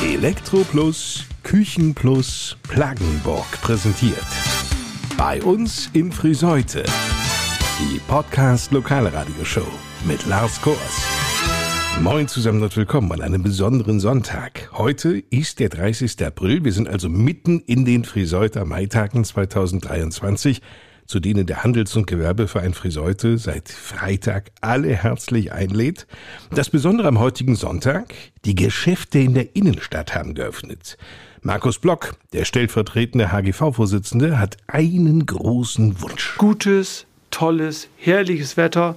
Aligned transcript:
Elektro 0.00 0.58
Plus, 0.58 1.24
Küchen 1.42 1.92
Plus, 1.92 2.56
Plaggenburg 2.68 3.46
präsentiert. 3.62 4.24
Bei 5.16 5.42
uns 5.42 5.90
in 5.92 6.12
Friseute. 6.12 6.84
Die 7.80 7.98
Podcast 8.06 8.70
Lokalradioshow 8.70 9.66
mit 10.06 10.24
Lars 10.26 10.60
Kors. 10.62 10.78
Moin 12.00 12.28
zusammen 12.28 12.62
und 12.62 12.76
willkommen 12.76 13.10
an 13.10 13.22
einem 13.22 13.42
besonderen 13.42 13.98
Sonntag. 13.98 14.70
Heute 14.72 15.18
ist 15.30 15.58
der 15.58 15.68
30. 15.68 16.24
April. 16.24 16.64
Wir 16.64 16.72
sind 16.72 16.88
also 16.88 17.08
mitten 17.08 17.58
in 17.66 17.84
den 17.84 18.04
Friseuter 18.04 18.64
Maitagen 18.64 19.24
2023 19.24 20.62
zu 21.08 21.20
denen 21.20 21.46
der 21.46 21.64
Handels- 21.64 21.96
und 21.96 22.06
Gewerbeverein 22.06 22.74
Friseute 22.74 23.38
seit 23.38 23.70
Freitag 23.70 24.50
alle 24.60 24.90
herzlich 24.94 25.52
einlädt. 25.52 26.06
Das 26.54 26.68
Besondere 26.68 27.08
am 27.08 27.18
heutigen 27.18 27.56
Sonntag, 27.56 28.14
die 28.44 28.54
Geschäfte 28.54 29.18
in 29.18 29.32
der 29.32 29.56
Innenstadt 29.56 30.14
haben 30.14 30.34
geöffnet. 30.34 30.98
Markus 31.40 31.78
Block, 31.78 32.16
der 32.34 32.44
stellvertretende 32.44 33.32
HGV-Vorsitzende, 33.32 34.38
hat 34.38 34.58
einen 34.66 35.24
großen 35.24 36.02
Wunsch. 36.02 36.36
Gutes, 36.36 37.06
tolles, 37.30 37.88
herrliches 37.96 38.58
Wetter 38.58 38.96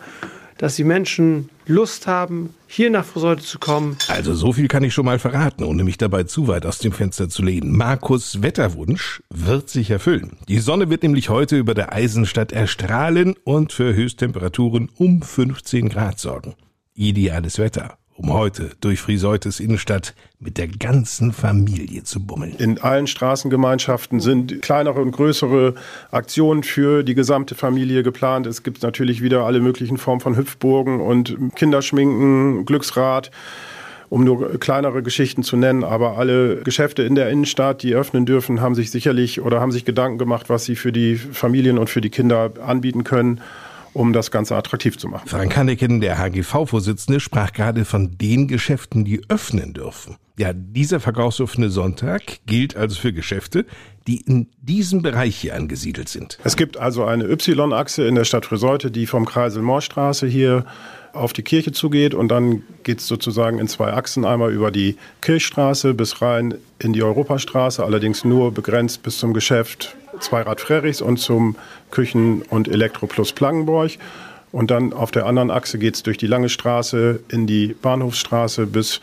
dass 0.61 0.75
die 0.75 0.83
Menschen 0.83 1.49
Lust 1.65 2.05
haben, 2.05 2.53
hier 2.67 2.91
nach 2.91 3.03
Friseute 3.03 3.41
zu 3.41 3.57
kommen. 3.57 3.97
Also 4.07 4.35
so 4.35 4.53
viel 4.53 4.67
kann 4.67 4.83
ich 4.83 4.93
schon 4.93 5.05
mal 5.05 5.17
verraten, 5.17 5.63
ohne 5.63 5.83
mich 5.83 5.97
dabei 5.97 6.23
zu 6.23 6.47
weit 6.47 6.67
aus 6.67 6.77
dem 6.77 6.91
Fenster 6.91 7.29
zu 7.29 7.41
lehnen. 7.41 7.75
Markus 7.75 8.43
Wetterwunsch 8.43 9.23
wird 9.31 9.69
sich 9.71 9.89
erfüllen. 9.89 10.37
Die 10.47 10.59
Sonne 10.59 10.91
wird 10.91 11.01
nämlich 11.01 11.29
heute 11.29 11.57
über 11.57 11.73
der 11.73 11.93
Eisenstadt 11.93 12.51
erstrahlen 12.51 13.35
und 13.43 13.73
für 13.73 13.95
Höchsttemperaturen 13.95 14.89
um 14.97 15.23
15 15.23 15.89
Grad 15.89 16.19
sorgen. 16.19 16.53
Ideales 16.93 17.57
Wetter 17.57 17.97
um 18.15 18.33
heute 18.33 18.71
durch 18.81 18.99
Friseutes 18.99 19.59
Innenstadt 19.59 20.13
mit 20.39 20.57
der 20.57 20.67
ganzen 20.67 21.33
Familie 21.33 22.03
zu 22.03 22.19
bummeln. 22.25 22.55
In 22.57 22.79
allen 22.79 23.07
Straßengemeinschaften 23.07 24.19
sind 24.19 24.61
kleinere 24.61 25.01
und 25.01 25.11
größere 25.11 25.75
Aktionen 26.11 26.63
für 26.63 27.03
die 27.03 27.15
gesamte 27.15 27.55
Familie 27.55 28.03
geplant. 28.03 28.47
Es 28.47 28.63
gibt 28.63 28.83
natürlich 28.83 29.21
wieder 29.21 29.45
alle 29.45 29.59
möglichen 29.59 29.97
Formen 29.97 30.21
von 30.21 30.35
Hüpfburgen 30.35 30.99
und 30.99 31.35
Kinderschminken, 31.55 32.65
Glücksrad 32.65 33.31
um 34.09 34.25
nur 34.25 34.59
kleinere 34.59 35.03
Geschichten 35.03 35.41
zu 35.41 35.55
nennen. 35.55 35.85
Aber 35.85 36.17
alle 36.17 36.57
Geschäfte 36.57 37.01
in 37.01 37.15
der 37.15 37.29
Innenstadt, 37.29 37.81
die 37.81 37.95
öffnen 37.95 38.25
dürfen, 38.25 38.59
haben 38.59 38.75
sich 38.75 38.91
sicherlich 38.91 39.39
oder 39.39 39.61
haben 39.61 39.71
sich 39.71 39.85
Gedanken 39.85 40.17
gemacht, 40.17 40.49
was 40.49 40.65
sie 40.65 40.75
für 40.75 40.91
die 40.91 41.15
Familien 41.15 41.77
und 41.77 41.89
für 41.89 42.01
die 42.01 42.09
Kinder 42.09 42.51
anbieten 42.61 43.05
können 43.05 43.39
um 43.93 44.13
das 44.13 44.31
Ganze 44.31 44.55
attraktiv 44.55 44.97
zu 44.97 45.07
machen. 45.07 45.27
Frank 45.27 45.55
Hanneken, 45.55 46.01
der 46.01 46.17
HGV-Vorsitzende, 46.17 47.19
sprach 47.19 47.53
gerade 47.53 47.85
von 47.85 48.17
den 48.17 48.47
Geschäften, 48.47 49.05
die 49.05 49.21
öffnen 49.29 49.73
dürfen. 49.73 50.17
Ja, 50.37 50.53
dieser 50.53 50.99
verkaufsoffene 50.99 51.69
Sonntag 51.69 52.39
gilt 52.45 52.75
also 52.75 52.99
für 52.99 53.13
Geschäfte, 53.13 53.65
die 54.07 54.21
in 54.21 54.47
diesem 54.61 55.01
Bereich 55.01 55.35
hier 55.35 55.55
angesiedelt 55.55 56.09
sind. 56.09 56.39
Es 56.43 56.55
gibt 56.55 56.77
also 56.77 57.03
eine 57.03 57.25
Y-Achse 57.25 58.07
in 58.07 58.15
der 58.15 58.23
Stadt 58.23 58.45
Friseute, 58.45 58.89
die 58.89 59.05
vom 59.05 59.25
Kreisel 59.25 59.61
Moorstraße 59.61 60.25
hier 60.27 60.65
auf 61.13 61.33
die 61.33 61.43
Kirche 61.43 61.73
zugeht 61.73 62.13
und 62.13 62.29
dann 62.29 62.63
geht 62.83 62.99
es 62.99 63.07
sozusagen 63.07 63.59
in 63.59 63.67
zwei 63.67 63.91
Achsen, 63.93 64.25
einmal 64.25 64.51
über 64.51 64.71
die 64.71 64.95
Kirchstraße 65.21 65.93
bis 65.93 66.21
rein 66.21 66.55
in 66.79 66.93
die 66.93 67.03
Europastraße, 67.03 67.83
allerdings 67.83 68.23
nur 68.23 68.53
begrenzt 68.53 69.03
bis 69.03 69.19
zum 69.19 69.33
Geschäft 69.33 69.95
Zweirad 70.21 70.61
Frerichs 70.61 71.01
und 71.01 71.17
zum 71.17 71.55
Küchen- 71.91 72.41
und 72.43 72.67
Elektroplus 72.67 73.33
Plangenborg. 73.33 73.91
Und 74.51 74.71
dann 74.71 74.93
auf 74.93 75.11
der 75.11 75.25
anderen 75.25 75.51
Achse 75.51 75.77
geht 75.77 75.95
es 75.95 76.03
durch 76.03 76.17
die 76.17 76.27
Lange 76.27 76.49
Straße 76.49 77.21
in 77.29 77.47
die 77.47 77.75
Bahnhofsstraße 77.81 78.67
bis 78.67 79.01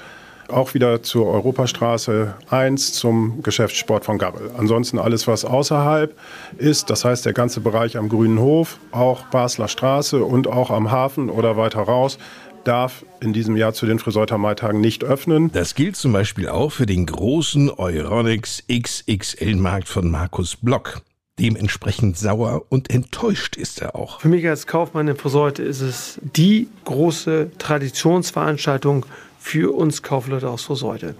auch 0.48 0.74
wieder 0.74 1.02
zur 1.02 1.26
Europastraße 1.26 2.34
1 2.50 2.94
zum 2.94 3.42
Geschäftssport 3.42 4.04
von 4.04 4.18
Gabbel. 4.18 4.50
Ansonsten 4.56 4.98
alles, 4.98 5.26
was 5.26 5.44
außerhalb 5.44 6.16
ist, 6.56 6.90
das 6.90 7.04
heißt 7.04 7.26
der 7.26 7.34
ganze 7.34 7.60
Bereich 7.60 7.96
am 7.96 8.08
Grünen 8.08 8.38
Hof, 8.38 8.78
auch 8.90 9.24
Basler 9.26 9.68
Straße 9.68 10.24
und 10.24 10.46
auch 10.46 10.70
am 10.70 10.90
Hafen 10.90 11.28
oder 11.28 11.56
weiter 11.56 11.80
raus, 11.80 12.18
darf 12.64 13.04
in 13.20 13.32
diesem 13.32 13.56
Jahr 13.56 13.72
zu 13.72 13.86
den 13.86 13.98
Friseuter 13.98 14.38
Maitagen 14.38 14.80
nicht 14.80 15.04
öffnen. 15.04 15.50
Das 15.52 15.74
gilt 15.74 15.96
zum 15.96 16.12
Beispiel 16.12 16.48
auch 16.48 16.70
für 16.70 16.86
den 16.86 17.06
großen 17.06 17.70
Euronics 17.70 18.64
XXL-Markt 18.70 19.88
von 19.88 20.10
Markus 20.10 20.56
Block. 20.56 21.02
Dementsprechend 21.38 22.18
sauer 22.18 22.64
und 22.68 22.90
enttäuscht 22.90 23.56
ist 23.56 23.80
er 23.80 23.94
auch. 23.94 24.20
Für 24.20 24.28
mich 24.28 24.48
als 24.48 24.66
Kaufmann 24.66 25.08
in 25.08 25.16
Friseute 25.16 25.62
ist 25.62 25.80
es 25.80 26.18
die 26.22 26.68
große 26.84 27.52
Traditionsveranstaltung 27.58 29.06
für 29.38 29.74
uns 29.74 30.02
Kaufleute 30.02 30.50
aus 30.50 30.64
Friseute. 30.64 31.14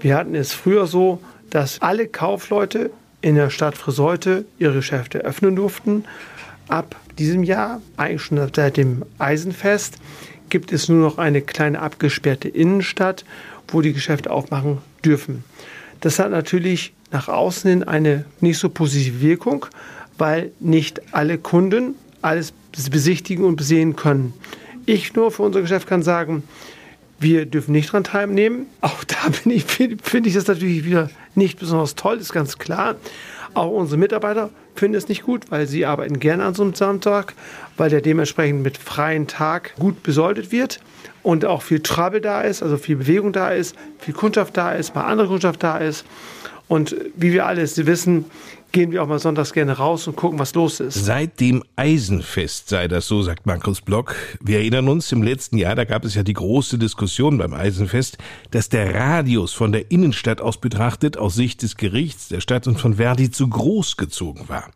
Wir 0.00 0.16
hatten 0.16 0.34
es 0.34 0.52
früher 0.52 0.86
so, 0.86 1.20
dass 1.50 1.82
alle 1.82 2.06
Kaufleute 2.06 2.90
in 3.20 3.34
der 3.34 3.50
Stadt 3.50 3.76
Friseute 3.76 4.44
ihre 4.58 4.74
Geschäfte 4.74 5.18
öffnen 5.18 5.56
durften. 5.56 6.04
Ab 6.68 6.96
diesem 7.18 7.42
Jahr, 7.42 7.80
eigentlich 7.96 8.22
schon 8.22 8.40
seit 8.54 8.76
dem 8.76 9.04
Eisenfest, 9.18 9.98
gibt 10.50 10.72
es 10.72 10.88
nur 10.88 10.98
noch 10.98 11.18
eine 11.18 11.42
kleine 11.42 11.80
abgesperrte 11.80 12.48
Innenstadt, 12.48 13.24
wo 13.68 13.80
die 13.80 13.92
Geschäfte 13.92 14.30
aufmachen 14.30 14.78
dürfen. 15.04 15.44
Das 16.00 16.18
hat 16.18 16.30
natürlich 16.30 16.92
nach 17.12 17.28
außen 17.28 17.70
hin 17.70 17.84
eine 17.84 18.24
nicht 18.40 18.58
so 18.58 18.68
positive 18.68 19.20
Wirkung, 19.20 19.66
weil 20.18 20.50
nicht 20.60 21.14
alle 21.14 21.38
Kunden 21.38 21.94
alles 22.22 22.52
besichtigen 22.90 23.44
und 23.44 23.56
besehen 23.56 23.96
können. 23.96 24.32
Ich 24.86 25.14
nur 25.14 25.30
für 25.30 25.42
unser 25.42 25.60
Geschäft 25.60 25.86
kann 25.86 26.02
sagen, 26.02 26.42
wir 27.18 27.46
dürfen 27.46 27.72
nicht 27.72 27.90
daran 27.90 28.04
teilnehmen. 28.04 28.66
Auch 28.80 29.04
da 29.04 29.16
finde 29.32 30.28
ich 30.28 30.34
das 30.34 30.46
natürlich 30.46 30.84
wieder 30.84 31.10
nicht 31.34 31.58
besonders 31.58 31.94
toll, 31.94 32.18
ist 32.18 32.32
ganz 32.32 32.58
klar. 32.58 32.96
Auch 33.54 33.70
unsere 33.70 33.98
Mitarbeiter 33.98 34.50
finden 34.74 34.96
es 34.96 35.08
nicht 35.08 35.22
gut, 35.22 35.50
weil 35.50 35.66
sie 35.66 35.84
arbeiten 35.84 36.18
gerne 36.18 36.44
an 36.44 36.54
so 36.54 36.62
einem 36.62 36.74
Samstag, 36.74 37.34
weil 37.76 37.90
der 37.90 38.00
dementsprechend 38.00 38.62
mit 38.62 38.78
freien 38.78 39.26
Tag 39.26 39.74
gut 39.78 40.02
besoldet 40.02 40.50
wird 40.50 40.80
und 41.22 41.44
auch 41.44 41.62
viel 41.62 41.80
Trouble 41.80 42.20
da 42.20 42.40
ist, 42.40 42.62
also 42.62 42.76
viel 42.76 42.96
Bewegung 42.96 43.32
da 43.32 43.50
ist, 43.50 43.76
viel 43.98 44.14
Kundschaft 44.14 44.56
da 44.56 44.72
ist, 44.72 44.94
mal 44.94 45.04
andere 45.04 45.28
Kundschaft 45.28 45.62
da 45.62 45.76
ist. 45.76 46.04
Und 46.72 46.96
wie 47.14 47.34
wir 47.34 47.44
alle 47.44 47.60
wissen, 47.60 48.24
gehen 48.72 48.92
wir 48.92 49.02
auch 49.02 49.06
mal 49.06 49.18
sonntags 49.18 49.52
gerne 49.52 49.72
raus 49.72 50.08
und 50.08 50.16
gucken, 50.16 50.38
was 50.38 50.54
los 50.54 50.80
ist. 50.80 51.04
Seit 51.04 51.38
dem 51.38 51.62
Eisenfest 51.76 52.70
sei 52.70 52.88
das 52.88 53.06
so, 53.06 53.20
sagt 53.20 53.44
Markus 53.44 53.82
Block. 53.82 54.16
Wir 54.40 54.60
erinnern 54.60 54.88
uns, 54.88 55.12
im 55.12 55.22
letzten 55.22 55.58
Jahr, 55.58 55.74
da 55.74 55.84
gab 55.84 56.06
es 56.06 56.14
ja 56.14 56.22
die 56.22 56.32
große 56.32 56.78
Diskussion 56.78 57.36
beim 57.36 57.52
Eisenfest, 57.52 58.16
dass 58.52 58.70
der 58.70 58.94
Radius 58.94 59.52
von 59.52 59.72
der 59.72 59.90
Innenstadt 59.90 60.40
aus 60.40 60.62
betrachtet 60.62 61.18
aus 61.18 61.34
Sicht 61.34 61.60
des 61.60 61.76
Gerichts, 61.76 62.28
der 62.28 62.40
Stadt 62.40 62.66
und 62.66 62.80
von 62.80 62.94
Verdi 62.94 63.30
zu 63.30 63.50
groß 63.50 63.98
gezogen 63.98 64.48
war. 64.48 64.70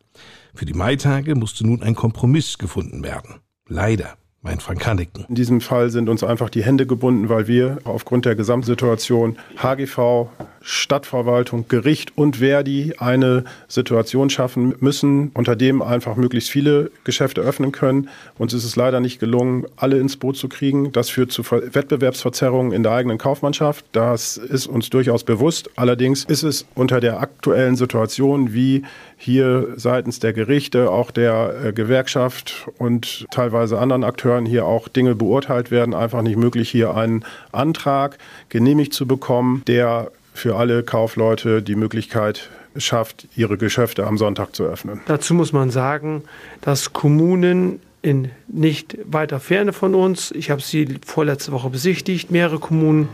Für 0.54 0.66
die 0.66 0.74
Maitage 0.74 1.34
musste 1.34 1.66
nun 1.66 1.82
ein 1.82 1.94
Kompromiss 1.94 2.58
gefunden 2.58 3.04
werden. 3.04 3.36
Leider 3.70 4.18
mein 4.46 4.60
Frank 4.60 4.86
Hanniken. 4.86 5.24
In 5.28 5.34
diesem 5.34 5.60
Fall 5.60 5.90
sind 5.90 6.08
uns 6.08 6.22
einfach 6.22 6.50
die 6.50 6.62
Hände 6.62 6.86
gebunden, 6.86 7.28
weil 7.28 7.48
wir 7.48 7.78
aufgrund 7.84 8.26
der 8.26 8.36
Gesamtsituation 8.36 9.38
HGV, 9.56 10.28
Stadtverwaltung, 10.68 11.66
Gericht 11.68 12.18
und 12.18 12.38
Verdi 12.38 12.94
eine 12.98 13.44
Situation 13.68 14.30
schaffen 14.30 14.74
müssen, 14.80 15.30
unter 15.32 15.54
dem 15.54 15.80
einfach 15.80 16.16
möglichst 16.16 16.50
viele 16.50 16.90
Geschäfte 17.04 17.40
öffnen 17.40 17.70
können. 17.70 18.08
Uns 18.36 18.52
ist 18.52 18.64
es 18.64 18.74
leider 18.74 18.98
nicht 18.98 19.20
gelungen, 19.20 19.66
alle 19.76 19.98
ins 19.98 20.16
Boot 20.16 20.36
zu 20.36 20.48
kriegen. 20.48 20.90
Das 20.90 21.08
führt 21.08 21.30
zu 21.30 21.44
Wettbewerbsverzerrungen 21.44 22.72
in 22.72 22.82
der 22.82 22.92
eigenen 22.92 23.16
Kaufmannschaft. 23.16 23.84
Das 23.92 24.36
ist 24.36 24.66
uns 24.66 24.90
durchaus 24.90 25.22
bewusst. 25.22 25.70
Allerdings 25.76 26.24
ist 26.24 26.42
es 26.42 26.66
unter 26.74 26.98
der 26.98 27.20
aktuellen 27.20 27.76
Situation, 27.76 28.52
wie 28.52 28.82
hier 29.16 29.68
seitens 29.76 30.18
der 30.18 30.32
Gerichte, 30.32 30.90
auch 30.90 31.12
der 31.12 31.54
äh, 31.64 31.72
Gewerkschaft 31.72 32.66
und 32.78 33.26
teilweise 33.30 33.78
anderen 33.78 34.02
Akteuren 34.02 34.44
hier 34.44 34.66
auch 34.66 34.88
Dinge 34.88 35.14
beurteilt 35.14 35.70
werden, 35.70 35.94
einfach 35.94 36.22
nicht 36.22 36.36
möglich, 36.36 36.68
hier 36.70 36.96
einen 36.96 37.24
Antrag 37.52 38.18
genehmigt 38.48 38.92
zu 38.92 39.06
bekommen, 39.06 39.62
der 39.68 40.10
für 40.36 40.56
alle 40.56 40.82
Kaufleute 40.82 41.62
die 41.62 41.74
Möglichkeit 41.74 42.50
schafft, 42.76 43.26
ihre 43.36 43.56
Geschäfte 43.56 44.06
am 44.06 44.18
Sonntag 44.18 44.54
zu 44.54 44.64
öffnen. 44.64 45.00
Dazu 45.06 45.34
muss 45.34 45.52
man 45.52 45.70
sagen, 45.70 46.22
dass 46.60 46.92
Kommunen 46.92 47.80
in 48.02 48.30
nicht 48.46 48.98
weiter 49.04 49.40
Ferne 49.40 49.72
von 49.72 49.94
uns, 49.94 50.30
ich 50.30 50.50
habe 50.50 50.62
sie 50.62 50.98
vorletzte 51.04 51.50
Woche 51.50 51.70
besichtigt, 51.70 52.30
mehrere 52.30 52.60
Kommunen 52.60 53.08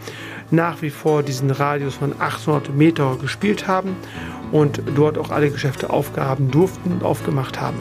nach 0.50 0.82
wie 0.82 0.90
vor 0.90 1.22
diesen 1.22 1.50
Radius 1.50 1.94
von 1.94 2.12
800 2.18 2.74
Meter 2.74 3.16
gespielt 3.18 3.66
haben 3.66 3.96
und 4.50 4.82
dort 4.94 5.16
auch 5.16 5.30
alle 5.30 5.50
Geschäfte 5.50 5.88
aufgehaben 5.88 6.50
durften 6.50 6.92
und 6.92 7.04
aufgemacht 7.04 7.58
haben. 7.58 7.78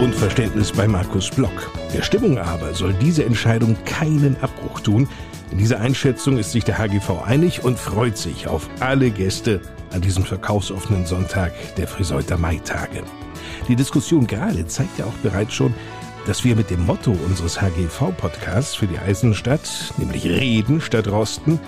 Unverständnis 0.00 0.72
bei 0.72 0.86
Markus 0.86 1.30
Block. 1.30 1.72
Der 1.94 2.02
Stimmung 2.02 2.38
aber 2.38 2.74
soll 2.74 2.92
diese 3.00 3.24
Entscheidung 3.24 3.76
keinen 3.86 4.36
Abbruch 4.42 4.80
tun. 4.80 5.08
In 5.50 5.58
dieser 5.58 5.80
Einschätzung 5.80 6.38
ist 6.38 6.52
sich 6.52 6.64
der 6.64 6.78
HGV 6.78 7.22
einig 7.24 7.64
und 7.64 7.78
freut 7.78 8.18
sich 8.18 8.48
auf 8.48 8.68
alle 8.80 9.10
Gäste 9.10 9.60
an 9.92 10.00
diesem 10.00 10.24
verkaufsoffenen 10.24 11.06
Sonntag 11.06 11.52
der 11.76 11.86
Friseuter 11.86 12.36
Maitage. 12.36 13.02
Die 13.68 13.76
Diskussion 13.76 14.26
gerade 14.26 14.66
zeigt 14.66 14.98
ja 14.98 15.04
auch 15.04 15.16
bereits 15.22 15.54
schon, 15.54 15.74
dass 16.26 16.42
wir 16.44 16.56
mit 16.56 16.70
dem 16.70 16.84
Motto 16.84 17.12
unseres 17.12 17.60
HGV-Podcasts 17.60 18.74
für 18.74 18.88
die 18.88 18.98
Eisenstadt, 18.98 19.94
nämlich 19.96 20.24
Reden 20.24 20.80
statt 20.80 21.06
Rosten, 21.06 21.60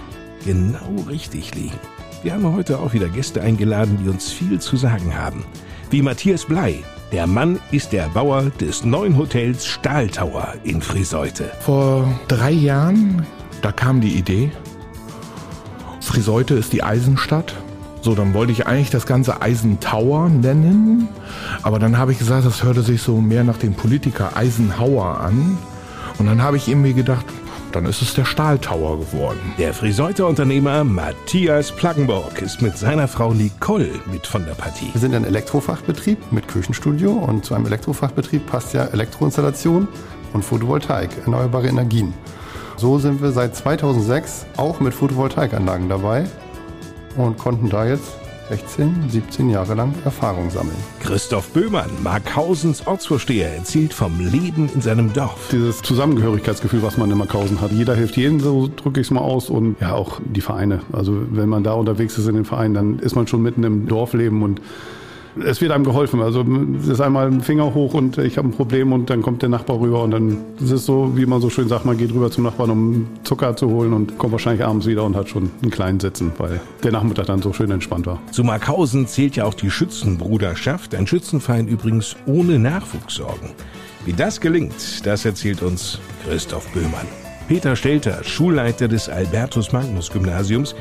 genau 0.45 1.05
richtig 1.09 1.55
liegen. 1.55 1.79
Wir 2.23 2.35
haben 2.35 2.53
heute 2.53 2.81
auch 2.81 2.93
wieder 2.93 3.09
Gäste 3.09 3.41
eingeladen, 3.41 3.99
die 4.03 4.09
uns 4.09 4.33
viel 4.33 4.61
zu 4.61 4.77
sagen 4.77 5.17
haben. 5.17 5.45
Wie 5.91 6.03
Matthias 6.03 6.45
Blei. 6.45 6.83
Der 7.13 7.27
Mann 7.27 7.59
ist 7.71 7.93
der 7.93 8.09
Bauer 8.09 8.51
des 8.61 8.85
neuen 8.85 9.17
Hotels 9.17 9.65
Stahltower 9.65 10.55
in 10.65 10.83
Friseute. 10.83 11.51
Vor 11.61 12.21
drei 12.29 12.51
Jahren, 12.51 13.25
da 13.63 13.73
kam 13.73 14.01
die 14.01 14.17
Idee. 14.17 14.51
Friseute 16.01 16.55
ist 16.55 16.73
die 16.73 16.83
Eisenstadt. 16.83 17.55
So, 18.01 18.15
dann 18.15 18.33
wollte 18.33 18.53
ich 18.53 18.67
eigentlich 18.67 18.91
das 18.91 19.07
ganze 19.07 19.43
Eisentower 19.43 20.29
nennen. 20.29 21.09
Aber 21.63 21.79
dann 21.79 21.99
habe 21.99 22.13
ich 22.13 22.19
gesagt, 22.19 22.47
das 22.47 22.63
hörte 22.63 22.83
sich 22.83 23.03
so 23.03 23.21
mehr 23.21 23.45
nach 23.45 23.59
dem 23.59 23.75
Politiker 23.75 24.37
Eisenhower 24.37 25.21
an. 25.21 25.59
Und 26.19 26.27
dann 26.27 26.43
habe 26.43 26.57
ich 26.57 26.69
irgendwie 26.69 26.95
gedacht, 26.95 27.27
dann 27.73 27.85
ist 27.85 28.01
es 28.01 28.15
der 28.15 28.25
Stahltower 28.25 28.99
geworden. 28.99 29.39
Der 29.59 29.75
Friseuter 29.75 30.27
Unternehmer 30.27 30.85
Matthias 30.85 31.71
Plaggenburg 31.71 32.41
ist 32.41 32.63
mit 32.63 32.79
seiner 32.79 33.09
Frau 33.09 33.35
Nicole 33.35 33.91
mit 34.11 34.27
von 34.27 34.45
der 34.47 34.55
Partie. 34.55 34.89
Wir 34.93 35.01
sind 35.01 35.15
ein 35.15 35.25
Elektrofachbetrieb 35.25 36.33
mit 36.33 36.49
Küchenstudio 36.49 37.13
und 37.13 37.45
zu 37.45 37.55
einem 37.55 37.67
Elektrofachbetrieb 37.67 38.47
passt 38.47 38.75
ja 38.75 38.85
Elektroinstallation 38.87 39.87
und 40.33 40.45
Photovoltaik, 40.45 41.11
erneuerbare 41.25 41.69
Energien. 41.69 42.15
So 42.79 42.97
sind 43.01 43.21
wir 43.21 43.33
seit 43.33 43.57
2006 43.57 44.47
auch 44.57 44.79
mit 44.79 44.95
Photovoltaikanlagen 44.95 45.89
dabei 45.89 46.27
und 47.17 47.37
konnten 47.37 47.69
da 47.69 47.85
jetzt 47.85 48.13
16, 48.51 49.11
17 49.11 49.51
Jahre 49.51 49.75
lang 49.75 49.93
Erfahrung 50.05 50.49
sammeln. 50.49 50.77
Christoph 51.01 51.49
Böhmann, 51.49 51.91
Markhausens 52.05 52.87
Ortsvorsteher, 52.87 53.53
erzählt 53.53 53.93
vom 53.93 54.21
Leben 54.21 54.71
in 54.73 54.81
seinem 54.81 55.13
Dorf. 55.13 55.49
Dieses 55.51 55.83
Zusammengehörigkeitsgefühl, 55.83 56.85
was 56.85 56.97
man 56.97 57.11
in 57.11 57.19
Markhausen 57.19 57.61
hat. 57.61 57.73
Jeder 57.73 57.97
hilft 57.97 58.17
jedem, 58.17 58.39
so 58.39 58.71
drücke 58.75 59.01
ich 59.01 59.09
es 59.09 59.11
mal 59.11 59.23
aus. 59.23 59.51
Und 59.51 59.75
ja, 59.81 59.95
auch 59.95 60.21
die 60.25 60.41
Vereine. 60.41 60.81
Also 60.93 61.21
wenn 61.33 61.49
man 61.49 61.65
da 61.65 61.73
unterwegs 61.73 62.17
ist 62.17 62.29
in 62.29 62.37
den 62.37 62.45
Vereinen, 62.45 62.75
dann 62.75 62.99
ist 63.01 63.17
man 63.17 63.27
schon 63.27 63.43
mitten 63.43 63.65
im 63.65 63.89
Dorfleben 63.89 64.45
und 64.45 64.61
es 65.45 65.61
wird 65.61 65.73
einem 65.73 65.85
geholfen. 65.85 66.21
Also 66.21 66.45
es 66.81 66.89
ist 66.89 67.01
einmal 67.01 67.27
ein 67.27 67.41
Finger 67.41 67.75
hoch 67.75 67.95
und 67.95 68.19
ich 68.19 68.39
habe 68.39 68.49
ein 68.49 68.53
Problem 68.53 68.93
und 68.93 69.11
dann 69.11 69.23
kommt 69.23 69.43
der 69.43 69.49
Nachbar 69.49 69.81
rüber 69.81 70.03
und 70.03 70.11
dann 70.11 70.39
ist 70.61 70.71
es 70.71 70.87
so, 70.87 71.17
wie 71.17 71.27
man 71.27 71.41
so 71.41 71.51
schön 71.51 71.69
sagt, 71.69 71.85
man 71.85 71.97
geht 71.97 72.13
rüber 72.13 72.31
zum 72.31 72.45
Nachbarn, 72.45 72.71
um 72.71 73.07
Zucker 73.25 73.57
zu 73.57 73.69
holen 73.69 73.93
und 73.93 74.19
kommt 74.19 74.33
wahrscheinlich 74.33 74.65
abends 74.65 74.87
wieder 74.87 75.05
und 75.05 75.17
hat 75.17 75.29
schon 75.29 75.51
einen 75.63 75.71
kleinen 75.71 76.01
Sitzen, 76.01 76.33
weil 76.39 76.61
der 76.83 76.93
Nachmittag 76.93 77.27
dann 77.27 77.43
so 77.43 77.53
schön 77.53 77.71
entspannt 77.71 78.07
war. 78.07 78.21
Zu 78.31 78.45
Markhausen 78.45 79.07
zählt 79.07 79.37
ja 79.37 79.45
auch 79.45 79.55
die 79.55 79.71
Schützenbruderschaft, 79.71 80.95
ein 80.95 81.07
Schützenverein 81.07 81.69
übrigens 81.69 82.17
ohne 82.27 82.59
Nachwuchssorgen. 82.59 83.51
Wie 84.05 84.13
das 84.13 84.41
gelingt, 84.41 85.07
das 85.07 85.25
erzählt 85.25 85.63
uns 85.63 85.99
Christoph 86.25 86.67
Böhmann. 86.73 87.07
Peter 87.49 87.77
Stelter, 87.77 88.23
Schulleiter 88.25 88.89
des 88.89 89.09
Albertus 89.09 89.73
Magnus 89.73 90.11
Gymnasiums, 90.11 90.75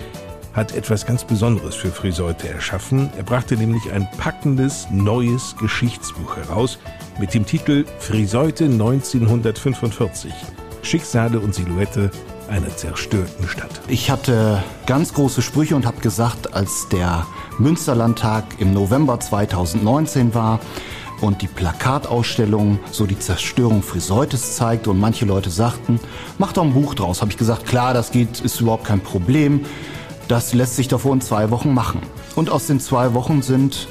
hat 0.58 0.76
etwas 0.76 1.06
ganz 1.06 1.24
Besonderes 1.24 1.76
für 1.76 1.92
Friseute 1.92 2.50
erschaffen. 2.50 3.12
Er 3.16 3.22
brachte 3.22 3.56
nämlich 3.56 3.92
ein 3.92 4.10
packendes 4.18 4.88
neues 4.90 5.56
Geschichtsbuch 5.60 6.36
heraus 6.36 6.80
mit 7.20 7.36
dem 7.36 7.46
Titel 7.46 7.86
Friseute 8.00 8.66
1945. 8.66 10.34
Schicksale 10.82 11.40
und 11.40 11.54
Silhouette 11.54 12.10
einer 12.50 12.76
zerstörten 12.76 13.48
Stadt. 13.48 13.82
Ich 13.88 14.10
hatte 14.10 14.64
ganz 14.88 15.14
große 15.14 15.44
Sprüche 15.44 15.76
und 15.76 15.86
habe 15.86 16.02
gesagt, 16.02 16.56
als 16.56 16.88
der 16.90 17.28
Münsterlandtag 17.60 18.44
im 18.58 18.74
November 18.74 19.20
2019 19.20 20.34
war, 20.34 20.60
und 21.22 21.42
die 21.42 21.48
Plakatausstellung 21.48 22.80
so 22.92 23.08
die 23.08 23.18
Zerstörung 23.18 23.82
Friseutes 23.82 24.56
zeigt 24.56 24.88
und 24.88 25.00
manche 25.00 25.26
Leute 25.26 25.50
sagten, 25.50 26.00
mach 26.38 26.54
doch 26.54 26.64
ein 26.64 26.74
Buch 26.74 26.94
draus. 26.94 27.22
Habe 27.22 27.32
ich 27.32 27.38
gesagt, 27.38 27.66
klar, 27.66 27.96
das 27.96 28.12
geht, 28.12 28.40
ist 28.40 28.62
überhaupt 28.62 28.86
kein 28.86 29.00
Problem. 29.00 29.66
Das 30.28 30.54
lässt 30.54 30.76
sich 30.76 30.88
davor 30.88 31.14
in 31.14 31.22
zwei 31.22 31.52
Wochen 31.52 31.74
machen. 31.74 32.02
Und 32.36 32.50
aus 32.50 32.68
den 32.68 32.80
zwei 32.80 33.14
Wochen 33.14 33.42
sind 33.42 33.88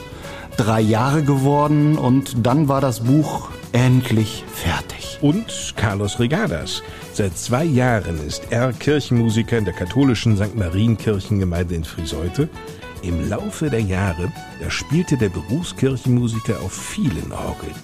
drei 0.56 0.80
Jahre 0.80 1.22
geworden 1.22 1.96
und 1.96 2.46
dann 2.46 2.68
war 2.68 2.80
das 2.80 3.00
Buch 3.00 3.48
endlich 3.72 4.44
fertig. 4.52 5.18
Und 5.22 5.74
Carlos 5.76 6.18
Regadas. 6.18 6.82
Seit 7.12 7.38
zwei 7.38 7.64
Jahren 7.64 8.24
ist 8.26 8.42
er 8.50 8.72
Kirchenmusiker 8.72 9.56
in 9.56 9.64
der 9.64 9.74
katholischen 9.74 10.36
St. 10.36 10.54
Marienkirchengemeinde 10.54 11.74
in 11.74 11.84
Friseute. 11.84 12.48
Im 13.02 13.28
Laufe 13.28 13.70
der 13.70 13.80
Jahre, 13.80 14.32
da 14.60 14.70
spielte 14.70 15.16
der 15.16 15.28
Berufskirchenmusiker 15.28 16.60
auf 16.60 16.72
vielen 16.72 17.32
Orgeln 17.32 17.74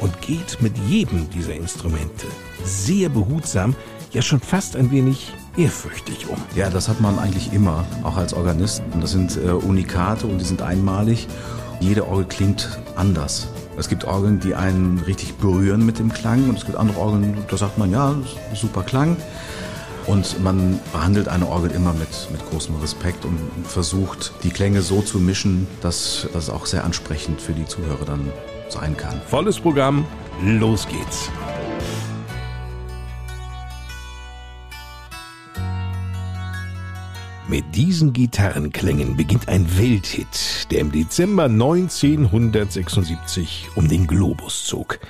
und 0.00 0.20
geht 0.20 0.60
mit 0.60 0.76
jedem 0.88 1.28
dieser 1.30 1.54
Instrumente 1.54 2.26
sehr 2.64 3.08
behutsam, 3.08 3.74
ja 4.12 4.22
schon 4.22 4.40
fast 4.40 4.76
ein 4.76 4.90
wenig 4.90 5.32
ehrfürchtig 5.60 6.28
um. 6.28 6.38
Ja, 6.54 6.70
das 6.70 6.88
hat 6.88 7.00
man 7.00 7.18
eigentlich 7.18 7.52
immer, 7.52 7.84
auch 8.02 8.16
als 8.16 8.32
Organist. 8.32 8.82
Und 8.92 9.02
das 9.02 9.12
sind 9.12 9.36
äh, 9.36 9.50
Unikate 9.50 10.26
und 10.26 10.38
die 10.38 10.44
sind 10.44 10.62
einmalig. 10.62 11.28
Jede 11.80 12.06
Orgel 12.08 12.24
klingt 12.24 12.80
anders. 12.96 13.48
Es 13.76 13.88
gibt 13.88 14.04
Orgeln, 14.04 14.40
die 14.40 14.54
einen 14.54 14.98
richtig 15.06 15.34
berühren 15.36 15.84
mit 15.86 15.98
dem 15.98 16.12
Klang 16.12 16.48
und 16.48 16.58
es 16.58 16.66
gibt 16.66 16.76
andere 16.76 16.98
Orgeln, 16.98 17.38
da 17.48 17.56
sagt 17.56 17.78
man, 17.78 17.90
ja, 17.90 18.14
super 18.54 18.82
Klang. 18.82 19.16
Und 20.06 20.42
man 20.42 20.80
behandelt 20.92 21.28
eine 21.28 21.46
Orgel 21.46 21.70
immer 21.70 21.92
mit, 21.92 22.08
mit 22.32 22.44
großem 22.50 22.74
Respekt 22.76 23.24
und 23.24 23.38
versucht, 23.64 24.32
die 24.42 24.50
Klänge 24.50 24.82
so 24.82 25.02
zu 25.02 25.18
mischen, 25.18 25.66
dass 25.82 26.26
das 26.32 26.50
auch 26.50 26.66
sehr 26.66 26.84
ansprechend 26.84 27.40
für 27.40 27.52
die 27.52 27.64
Zuhörer 27.64 28.04
dann 28.04 28.32
sein 28.68 28.96
kann. 28.96 29.20
Volles 29.28 29.60
Programm, 29.60 30.04
los 30.42 30.86
geht's. 30.88 31.30
Mit 37.50 37.74
diesen 37.74 38.12
Gitarrenklängen 38.12 39.16
beginnt 39.16 39.48
ein 39.48 39.66
Welthit, 39.76 40.70
der 40.70 40.78
im 40.78 40.92
Dezember 40.92 41.46
1976 41.46 43.70
um 43.74 43.88
den 43.88 44.06
Globus 44.06 44.66
zog. 44.66 45.00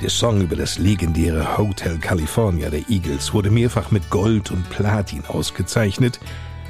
Der 0.00 0.08
Song 0.08 0.40
über 0.40 0.56
das 0.56 0.78
legendäre 0.78 1.58
Hotel 1.58 1.98
California 1.98 2.70
der 2.70 2.88
Eagles 2.88 3.34
wurde 3.34 3.50
mehrfach 3.50 3.90
mit 3.90 4.08
Gold 4.08 4.50
und 4.50 4.70
Platin 4.70 5.24
ausgezeichnet. 5.28 6.20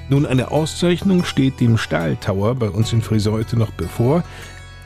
Nun, 0.09 0.27
eine 0.27 0.51
Auszeichnung 0.51 1.23
steht 1.23 1.61
dem 1.61 1.79
Stahltower 1.79 2.57
bei 2.57 2.69
uns 2.69 2.93
in 2.93 3.01
Friseute 3.01 3.57
noch 3.57 3.71
bevor. 3.71 4.25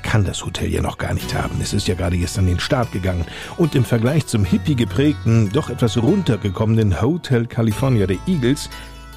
Kann 0.02 0.26
das 0.26 0.44
Hotel 0.44 0.70
ja 0.70 0.82
noch 0.82 0.99
gar 0.99 1.14
nicht 1.14 1.35
haben. 1.35 1.58
Es 1.62 1.73
ist 1.73 1.88
ja 1.88 1.94
gerade 1.94 2.19
erst 2.19 2.38
an 2.38 2.44
den 2.44 2.61
Start 2.61 2.93
gegangen. 2.93 3.25
Und 3.56 3.75
im 3.75 3.87
Vergleich 3.87 4.26
zum 4.26 4.44
hippie 4.44 4.75
geprägten, 4.75 5.49
doch 5.55 5.70
etwas 5.70 5.96
runtergekommenen 5.96 7.00
Hotel 7.00 7.46
California 7.46 8.06
der 8.06 8.19
Eagles 8.26 8.69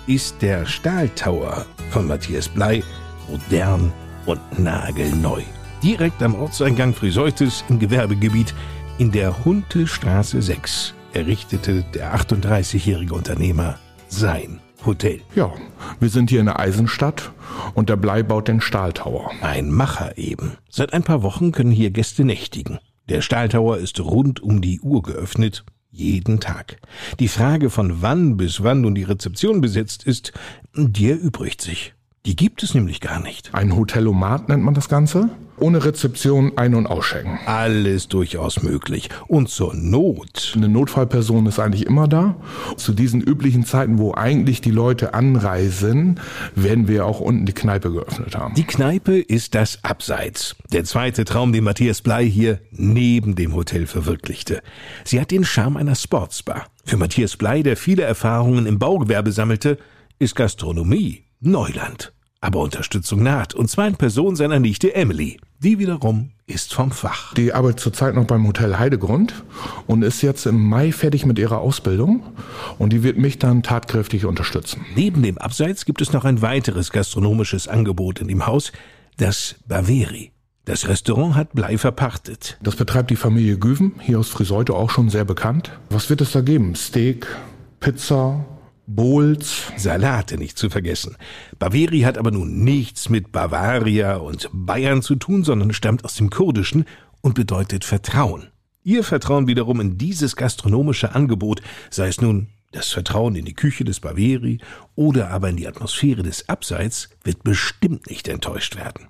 ist 0.07 0.41
der 0.41 0.65
Stahltower 0.65 1.65
von 1.89 2.07
Matthias 2.07 2.47
Blei 2.47 2.81
modern 3.29 3.91
und 4.25 4.39
nagelneu. 4.57 5.41
Direkt 5.83 6.23
am 6.23 6.33
Ortseingang 6.33 6.93
Friseutes 6.93 7.65
im 7.67 7.77
Gewerbegebiet 7.77 8.55
in 8.97 9.11
der 9.11 9.43
Huntestraße 9.43 10.41
6 10.41 10.93
errichtete 11.13 11.83
der 11.93 12.15
38-jährige 12.15 13.13
Unternehmer 13.13 13.77
sein 14.07 14.61
Hotel. 14.85 15.19
Ja, 15.35 15.51
wir 15.99 16.09
sind 16.09 16.29
hier 16.29 16.39
in 16.39 16.45
der 16.45 16.59
Eisenstadt 16.59 17.31
und 17.73 17.89
der 17.89 17.97
Blei 17.97 18.23
baut 18.23 18.47
den 18.47 18.61
Stahltower. 18.61 19.31
Ein 19.41 19.71
Macher 19.71 20.17
eben. 20.17 20.57
Seit 20.69 20.93
ein 20.93 21.03
paar 21.03 21.21
Wochen 21.21 21.51
können 21.51 21.71
hier 21.71 21.91
Gäste 21.91 22.23
nächtigen. 22.23 22.79
Der 23.09 23.21
Stahltower 23.21 23.77
ist 23.77 23.99
rund 23.99 24.41
um 24.41 24.61
die 24.61 24.79
Uhr 24.79 25.01
geöffnet 25.01 25.65
jeden 25.89 26.39
Tag. 26.39 26.77
Die 27.19 27.27
Frage 27.27 27.69
von 27.69 28.01
wann 28.01 28.37
bis 28.37 28.63
wann 28.63 28.81
nun 28.81 28.95
die 28.95 29.03
Rezeption 29.03 29.61
besetzt 29.61 30.03
ist, 30.03 30.33
die 30.75 31.09
erübrigt 31.09 31.61
sich. 31.61 31.93
Die 32.27 32.35
gibt 32.35 32.61
es 32.61 32.75
nämlich 32.75 32.99
gar 32.99 33.21
nicht. 33.21 33.53
Ein 33.53 33.73
Hotelomat 33.73 34.49
nennt 34.49 34.61
man 34.61 34.73
das 34.73 34.89
Ganze. 34.89 35.29
Ohne 35.61 35.85
Rezeption 35.85 36.51
ein- 36.57 36.75
und 36.75 36.85
ausschenken. 36.85 37.39
Alles 37.45 38.09
durchaus 38.09 38.63
möglich. 38.63 39.09
Und 39.27 39.47
zur 39.47 39.73
Not. 39.73 40.51
Eine 40.53 40.67
Notfallperson 40.67 41.45
ist 41.45 41.57
eigentlich 41.57 41.85
immer 41.85 42.09
da. 42.09 42.35
Zu 42.75 42.91
diesen 42.91 43.21
üblichen 43.21 43.63
Zeiten, 43.63 43.97
wo 43.97 44.13
eigentlich 44.13 44.59
die 44.59 44.71
Leute 44.71 45.13
anreisen, 45.13 46.19
werden 46.53 46.89
wir 46.89 47.05
auch 47.05 47.21
unten 47.21 47.45
die 47.45 47.53
Kneipe 47.53 47.93
geöffnet 47.93 48.35
haben. 48.35 48.55
Die 48.55 48.65
Kneipe 48.65 49.17
ist 49.17 49.55
das 49.55 49.85
Abseits. 49.85 50.57
Der 50.73 50.83
zweite 50.83 51.23
Traum, 51.23 51.53
den 51.53 51.63
Matthias 51.63 52.01
Blei 52.01 52.25
hier 52.25 52.59
neben 52.71 53.35
dem 53.35 53.55
Hotel 53.55 53.87
verwirklichte. 53.87 54.61
Sie 55.05 55.21
hat 55.21 55.31
den 55.31 55.45
Charme 55.45 55.77
einer 55.77 55.95
Sportsbar. 55.95 56.65
Für 56.83 56.97
Matthias 56.97 57.37
Blei, 57.37 57.63
der 57.63 57.77
viele 57.77 58.03
Erfahrungen 58.03 58.65
im 58.65 58.79
Baugewerbe 58.79 59.31
sammelte, 59.31 59.77
ist 60.19 60.35
Gastronomie 60.35 61.23
Neuland. 61.39 62.11
Aber 62.39 62.59
Unterstützung 62.59 63.23
naht, 63.23 63.53
und 63.55 63.69
zwar 63.69 63.87
in 63.87 63.95
Person 63.95 64.35
seiner 64.35 64.59
Nichte 64.59 64.93
Emily. 64.93 65.39
Die 65.59 65.79
wiederum 65.79 66.31
ist 66.45 66.73
vom 66.73 66.91
Fach. 66.91 67.33
Die 67.33 67.51
arbeitet 67.51 67.79
zurzeit 67.79 68.13
noch 68.13 68.25
beim 68.25 68.47
Hotel 68.47 68.77
Heidegrund 68.77 69.33
und 69.87 70.03
ist 70.03 70.21
jetzt 70.21 70.45
im 70.45 70.63
Mai 70.63 70.91
fertig 70.91 71.25
mit 71.25 71.39
ihrer 71.39 71.57
Ausbildung 71.59 72.23
und 72.77 72.93
die 72.93 73.01
wird 73.01 73.17
mich 73.17 73.39
dann 73.39 73.63
tatkräftig 73.63 74.25
unterstützen. 74.25 74.85
Neben 74.95 75.23
dem 75.23 75.37
Abseits 75.39 75.85
gibt 75.85 76.01
es 76.01 76.13
noch 76.13 76.25
ein 76.25 76.41
weiteres 76.41 76.91
gastronomisches 76.91 77.67
Angebot 77.67 78.19
in 78.19 78.27
dem 78.27 78.45
Haus, 78.45 78.71
das 79.17 79.55
Baveri. 79.67 80.31
Das 80.65 80.87
Restaurant 80.87 81.35
hat 81.35 81.53
Blei 81.53 81.77
verpachtet. 81.77 82.57
Das 82.61 82.75
betreibt 82.75 83.09
die 83.09 83.15
Familie 83.15 83.57
Güven, 83.57 83.93
hier 84.01 84.19
aus 84.19 84.29
Friseute 84.29 84.73
auch 84.73 84.89
schon 84.89 85.09
sehr 85.09 85.25
bekannt. 85.25 85.71
Was 85.89 86.09
wird 86.09 86.21
es 86.21 86.33
da 86.33 86.41
geben? 86.41 86.75
Steak, 86.75 87.25
Pizza, 87.79 88.45
Bowls. 88.87 89.71
Salate 89.75 90.37
nicht 90.37 90.57
zu 90.57 90.69
vergessen. 90.69 91.17
Baveri 91.59 92.01
hat 92.01 92.17
aber 92.17 92.31
nun 92.31 92.63
nichts 92.63 93.09
mit 93.09 93.31
Bavaria 93.31 94.15
und 94.15 94.49
Bayern 94.53 95.01
zu 95.01 95.15
tun, 95.15 95.43
sondern 95.43 95.73
stammt 95.73 96.05
aus 96.05 96.15
dem 96.15 96.29
Kurdischen 96.29 96.85
und 97.21 97.35
bedeutet 97.35 97.83
Vertrauen. 97.83 98.47
Ihr 98.83 99.03
Vertrauen 99.03 99.47
wiederum 99.47 99.81
in 99.81 99.97
dieses 99.97 100.37
gastronomische 100.37 101.13
Angebot, 101.13 101.61
sei 101.89 102.07
es 102.07 102.21
nun 102.21 102.47
das 102.71 102.87
Vertrauen 102.87 103.35
in 103.35 103.43
die 103.43 103.53
Küche 103.53 103.83
des 103.83 103.99
Baveri 103.99 104.59
oder 104.95 105.31
aber 105.31 105.49
in 105.49 105.57
die 105.57 105.67
Atmosphäre 105.67 106.23
des 106.23 106.47
Abseits, 106.47 107.09
wird 107.23 107.43
bestimmt 107.43 108.09
nicht 108.09 108.29
enttäuscht 108.29 108.77
werden. 108.77 109.07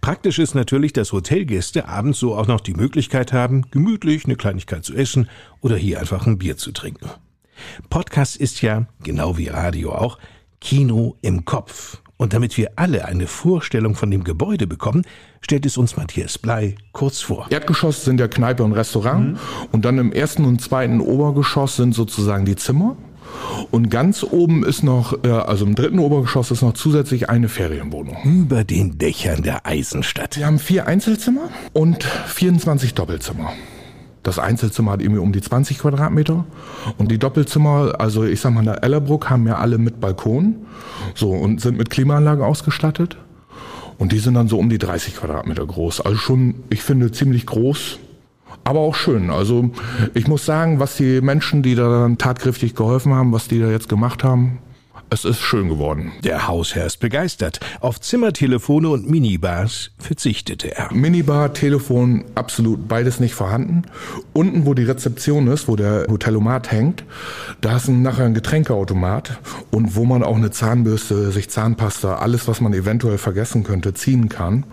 Praktisch 0.00 0.40
ist 0.40 0.56
natürlich, 0.56 0.92
dass 0.92 1.12
Hotelgäste 1.12 1.86
abends 1.86 2.18
so 2.18 2.34
auch 2.34 2.48
noch 2.48 2.60
die 2.60 2.74
Möglichkeit 2.74 3.32
haben, 3.32 3.70
gemütlich 3.70 4.24
eine 4.24 4.34
Kleinigkeit 4.34 4.84
zu 4.84 4.94
essen 4.94 5.28
oder 5.60 5.76
hier 5.76 6.00
einfach 6.00 6.26
ein 6.26 6.38
Bier 6.38 6.56
zu 6.56 6.72
trinken. 6.72 7.08
Podcast 7.88 8.36
ist 8.36 8.62
ja, 8.62 8.86
genau 9.02 9.38
wie 9.38 9.48
Radio 9.48 9.92
auch, 9.92 10.18
Kino 10.60 11.16
im 11.22 11.44
Kopf. 11.44 11.98
Und 12.16 12.34
damit 12.34 12.58
wir 12.58 12.72
alle 12.76 13.06
eine 13.06 13.26
Vorstellung 13.26 13.94
von 13.94 14.10
dem 14.10 14.24
Gebäude 14.24 14.66
bekommen, 14.66 15.06
stellt 15.40 15.64
es 15.64 15.78
uns 15.78 15.96
Matthias 15.96 16.36
Blei 16.36 16.74
kurz 16.92 17.22
vor. 17.22 17.46
Erdgeschoss 17.48 18.04
sind 18.04 18.20
ja 18.20 18.28
Kneipe 18.28 18.62
und 18.62 18.72
Restaurant. 18.72 19.32
Mhm. 19.32 19.38
Und 19.72 19.86
dann 19.86 19.96
im 19.96 20.12
ersten 20.12 20.44
und 20.44 20.60
zweiten 20.60 21.00
Obergeschoss 21.00 21.76
sind 21.76 21.94
sozusagen 21.94 22.44
die 22.44 22.56
Zimmer. 22.56 22.96
Und 23.70 23.88
ganz 23.90 24.22
oben 24.22 24.64
ist 24.64 24.82
noch, 24.82 25.24
äh, 25.24 25.28
also 25.30 25.64
im 25.64 25.74
dritten 25.74 25.98
Obergeschoss 25.98 26.50
ist 26.50 26.60
noch 26.60 26.74
zusätzlich 26.74 27.30
eine 27.30 27.48
Ferienwohnung. 27.48 28.18
Über 28.24 28.64
den 28.64 28.98
Dächern 28.98 29.42
der 29.42 29.66
Eisenstadt. 29.66 30.36
Wir 30.36 30.46
haben 30.46 30.58
vier 30.58 30.86
Einzelzimmer 30.86 31.48
und 31.72 32.04
24 32.04 32.92
Doppelzimmer. 32.92 33.52
Das 34.22 34.38
Einzelzimmer 34.38 34.92
hat 34.92 35.02
irgendwie 35.02 35.20
um 35.20 35.32
die 35.32 35.40
20 35.40 35.78
Quadratmeter 35.78 36.44
und 36.98 37.10
die 37.10 37.18
Doppelzimmer, 37.18 37.94
also 37.98 38.24
ich 38.24 38.40
sag 38.40 38.52
mal, 38.52 38.60
in 38.60 38.66
der 38.66 38.84
Ellerbruck 38.84 39.30
haben 39.30 39.46
ja 39.46 39.56
alle 39.56 39.78
mit 39.78 40.00
Balkon, 40.00 40.56
so 41.14 41.30
und 41.30 41.60
sind 41.60 41.78
mit 41.78 41.88
Klimaanlage 41.88 42.44
ausgestattet 42.44 43.16
und 43.98 44.12
die 44.12 44.18
sind 44.18 44.34
dann 44.34 44.48
so 44.48 44.58
um 44.58 44.68
die 44.68 44.78
30 44.78 45.16
Quadratmeter 45.16 45.66
groß. 45.66 46.02
Also 46.02 46.18
schon, 46.18 46.56
ich 46.68 46.82
finde, 46.82 47.12
ziemlich 47.12 47.46
groß, 47.46 47.98
aber 48.64 48.80
auch 48.80 48.94
schön. 48.94 49.30
Also 49.30 49.70
ich 50.12 50.28
muss 50.28 50.44
sagen, 50.44 50.80
was 50.80 50.96
die 50.96 51.22
Menschen, 51.22 51.62
die 51.62 51.74
da 51.74 51.88
dann 51.88 52.18
tatkräftig 52.18 52.74
geholfen 52.74 53.14
haben, 53.14 53.32
was 53.32 53.48
die 53.48 53.58
da 53.58 53.70
jetzt 53.70 53.88
gemacht 53.88 54.22
haben, 54.22 54.58
es 55.10 55.24
ist 55.24 55.40
schön 55.40 55.68
geworden. 55.68 56.12
Der 56.22 56.46
Hausherr 56.46 56.86
ist 56.86 56.98
begeistert. 56.98 57.58
Auf 57.80 58.00
Zimmertelefone 58.00 58.88
und 58.88 59.10
Minibars 59.10 59.90
verzichtete 59.98 60.76
er. 60.76 60.92
Minibar, 60.92 61.52
Telefon, 61.52 62.24
absolut 62.36 62.86
beides 62.86 63.18
nicht 63.18 63.34
vorhanden. 63.34 63.82
Unten, 64.32 64.66
wo 64.66 64.74
die 64.74 64.84
Rezeption 64.84 65.48
ist, 65.48 65.66
wo 65.66 65.74
der 65.74 66.06
Hotelomat 66.08 66.70
hängt, 66.70 67.04
da 67.60 67.76
ist 67.76 67.88
nachher 67.88 68.24
ein 68.24 68.34
Getränkeautomat 68.34 69.40
und 69.70 69.96
wo 69.96 70.04
man 70.04 70.22
auch 70.22 70.36
eine 70.36 70.52
Zahnbürste, 70.52 71.32
sich 71.32 71.50
Zahnpasta, 71.50 72.16
alles, 72.16 72.46
was 72.46 72.60
man 72.60 72.72
eventuell 72.72 73.18
vergessen 73.18 73.64
könnte, 73.64 73.94
ziehen 73.94 74.28
kann. 74.28 74.64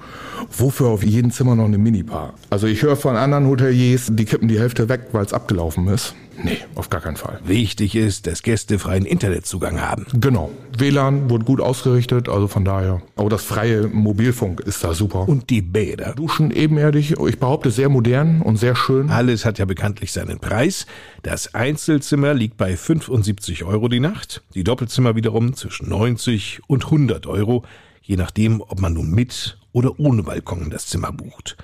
Wofür 0.56 0.88
auf 0.88 1.04
jedem 1.04 1.32
Zimmer 1.32 1.56
noch 1.56 1.66
eine 1.66 1.80
Minibar? 1.80 2.34
Also 2.52 2.68
ich 2.68 2.84
höre 2.84 2.96
von 2.96 3.16
anderen 3.16 3.48
Hoteliers, 3.48 4.12
die 4.12 4.26
kippen 4.26 4.48
die 4.48 4.60
Hälfte 4.60 4.88
weg, 4.88 5.08
weil 5.12 5.26
es 5.26 5.34
abgelaufen 5.34 5.88
ist. 5.88 6.14
Nee, 6.44 6.60
auf 6.76 6.90
gar 6.90 7.02
keinen 7.02 7.16
Fall. 7.16 7.40
Wichtig 7.44 7.96
ist, 7.96 8.28
dass 8.28 8.44
Gäste 8.44 8.78
freien 8.80 9.06
Internetzugang 9.06 9.82
haben. 9.82 10.06
Genau. 10.14 10.52
WLAN 10.78 11.30
wurde 11.30 11.46
gut 11.46 11.60
ausgerichtet, 11.60 12.30
also 12.30 12.48
von 12.48 12.64
daher. 12.64 13.02
Aber 13.16 13.30
das 13.30 13.44
freie 13.44 13.88
Mobilfunk 13.88 14.60
ist 14.60 14.84
da 14.84 14.94
super. 14.94 15.28
Und 15.28 15.50
die 15.50 15.62
Bäder. 15.62 16.14
Duschen 16.14 16.52
ebenerdig, 16.52 17.16
ich 17.20 17.40
behaupte 17.40 17.72
sehr 17.72 17.90
modern 17.90 18.42
und 18.42 18.58
sehr 18.58 18.76
schön. 18.76 19.10
Alles 19.10 19.46
hat 19.46 19.58
ja 19.58 19.66
bekanntlich 19.66 20.12
seinen 20.12 20.40
Preis. 20.40 20.86
Das 21.24 21.56
Einzelzimmer 21.56 22.34
liegt 22.34 22.58
bei 22.58 22.78
75 22.78 23.64
Euro 23.64 23.88
die 23.88 24.00
Nacht, 24.00 24.44
die 24.54 24.64
Doppelzimmer 24.64 25.16
wiederum 25.16 25.56
zwischen 25.56 25.90
90 25.90 26.62
und 26.68 26.86
100 26.86 27.26
Euro, 27.26 27.64
je 28.02 28.16
nachdem, 28.16 28.62
ob 28.62 28.80
man 28.80 28.94
nun 28.94 29.12
mit 29.12 29.58
oder 29.72 30.00
ohne 30.00 30.24
Balkon 30.24 30.70
das 30.70 30.88
Zimmer 30.88 31.12
bucht. 31.12 31.58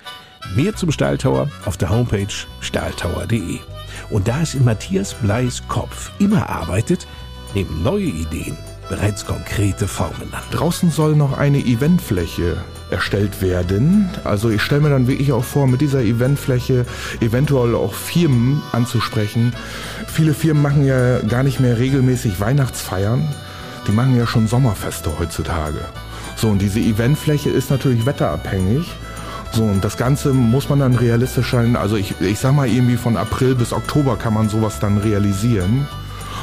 Mehr 0.56 0.74
zum 0.74 0.90
Stahltower 0.90 1.50
auf 1.64 1.76
der 1.76 1.90
Homepage 1.90 2.26
stahltower.de. 2.60 3.58
Und 4.14 4.28
da 4.28 4.42
es 4.42 4.54
in 4.54 4.64
Matthias 4.64 5.12
Bleis 5.12 5.64
Kopf 5.66 6.12
immer 6.20 6.48
arbeitet, 6.48 7.08
nehmen 7.52 7.82
neue 7.82 8.04
Ideen 8.04 8.56
bereits 8.88 9.26
konkrete 9.26 9.88
Formen 9.88 10.32
an. 10.32 10.42
Draußen 10.52 10.92
soll 10.92 11.16
noch 11.16 11.36
eine 11.36 11.58
Eventfläche 11.58 12.56
erstellt 12.92 13.42
werden. 13.42 14.08
Also 14.22 14.50
ich 14.50 14.62
stelle 14.62 14.82
mir 14.82 14.90
dann 14.90 15.08
wirklich 15.08 15.32
auch 15.32 15.42
vor, 15.42 15.66
mit 15.66 15.80
dieser 15.80 16.02
Eventfläche 16.02 16.86
eventuell 17.20 17.74
auch 17.74 17.92
Firmen 17.92 18.62
anzusprechen. 18.70 19.52
Viele 20.06 20.32
Firmen 20.32 20.62
machen 20.62 20.86
ja 20.86 21.18
gar 21.22 21.42
nicht 21.42 21.58
mehr 21.58 21.80
regelmäßig 21.80 22.38
Weihnachtsfeiern. 22.38 23.28
Die 23.88 23.92
machen 23.92 24.16
ja 24.16 24.28
schon 24.28 24.46
Sommerfeste 24.46 25.10
heutzutage. 25.18 25.80
So, 26.36 26.50
und 26.50 26.62
diese 26.62 26.78
Eventfläche 26.78 27.50
ist 27.50 27.68
natürlich 27.68 28.06
wetterabhängig. 28.06 28.86
So, 29.54 29.62
und 29.62 29.84
das 29.84 29.96
Ganze 29.96 30.32
muss 30.32 30.68
man 30.68 30.80
dann 30.80 30.96
realistisch 30.96 31.52
sein. 31.52 31.76
Also 31.76 31.94
ich, 31.94 32.20
ich 32.20 32.40
sag 32.40 32.54
mal 32.54 32.66
irgendwie 32.66 32.96
von 32.96 33.16
April 33.16 33.54
bis 33.54 33.72
Oktober 33.72 34.16
kann 34.16 34.34
man 34.34 34.48
sowas 34.48 34.80
dann 34.80 34.98
realisieren. 34.98 35.86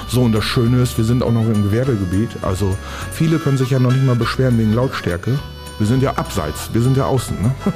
So, 0.08 0.22
und 0.22 0.32
das 0.32 0.46
Schöne 0.46 0.82
ist, 0.82 0.98
wir 0.98 1.04
sind 1.04 1.22
auch 1.22 1.34
noch 1.34 1.46
im 1.46 1.62
Gewerbegebiet. 1.62 2.30
Also 2.42 2.78
viele 3.12 3.38
können 3.40 3.58
sich 3.58 3.70
ja 3.70 3.80
noch 3.80 3.92
nicht 3.92 4.06
mal 4.06 4.16
beschweren 4.16 4.58
wegen 4.58 4.72
Lautstärke. 4.72 5.38
Wir 5.78 5.88
sind 5.88 6.02
ja 6.02 6.12
abseits, 6.16 6.70
wir 6.72 6.82
sind 6.82 6.96
ja 6.96 7.06
außen. 7.06 7.42
Ne? 7.42 7.52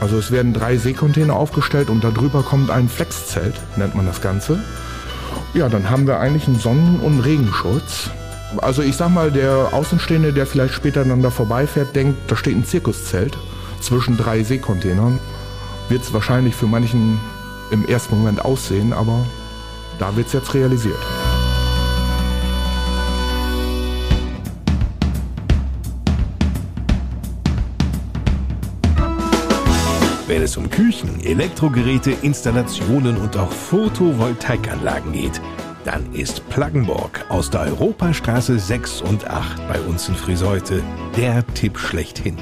Also 0.00 0.18
es 0.18 0.32
werden 0.32 0.52
drei 0.52 0.78
Seekontainer 0.78 1.36
aufgestellt 1.36 1.88
und 1.88 2.02
darüber 2.02 2.42
kommt 2.42 2.72
ein 2.72 2.88
Flexzelt, 2.88 3.54
nennt 3.76 3.94
man 3.94 4.04
das 4.04 4.20
Ganze. 4.20 4.58
Ja, 5.54 5.68
dann 5.68 5.90
haben 5.90 6.08
wir 6.08 6.18
eigentlich 6.18 6.48
einen 6.48 6.58
Sonnen- 6.58 6.98
und 6.98 7.20
Regenschutz. 7.20 8.10
Also 8.56 8.82
ich 8.82 8.96
sag 8.96 9.10
mal, 9.10 9.30
der 9.30 9.68
Außenstehende, 9.72 10.32
der 10.32 10.46
vielleicht 10.46 10.74
später 10.74 11.04
dann 11.04 11.22
da 11.22 11.30
vorbeifährt, 11.30 11.94
denkt, 11.94 12.18
da 12.26 12.34
steht 12.34 12.56
ein 12.56 12.64
Zirkuszelt 12.64 13.38
zwischen 13.82 14.16
drei 14.16 14.42
Seekontainern. 14.42 15.18
Wird 15.88 16.02
es 16.02 16.12
wahrscheinlich 16.12 16.54
für 16.54 16.66
manchen 16.66 17.20
im 17.70 17.86
ersten 17.86 18.16
Moment 18.16 18.44
aussehen, 18.44 18.92
aber 18.92 19.26
da 19.98 20.16
wird 20.16 20.28
es 20.28 20.32
jetzt 20.32 20.54
realisiert. 20.54 20.98
Wenn 30.26 30.42
es 30.42 30.56
um 30.56 30.70
Küchen, 30.70 31.20
Elektrogeräte, 31.22 32.12
Installationen 32.22 33.18
und 33.18 33.36
auch 33.36 33.52
Photovoltaikanlagen 33.52 35.12
geht, 35.12 35.42
dann 35.84 36.14
ist 36.14 36.48
Plaggenborg 36.48 37.26
aus 37.28 37.50
der 37.50 37.62
Europastraße 37.62 38.58
6 38.58 39.02
und 39.02 39.28
8 39.28 39.68
bei 39.68 39.80
uns 39.80 40.08
in 40.08 40.14
Friseute 40.14 40.82
der 41.16 41.46
Tipp 41.54 41.78
schlechthin. 41.78 42.38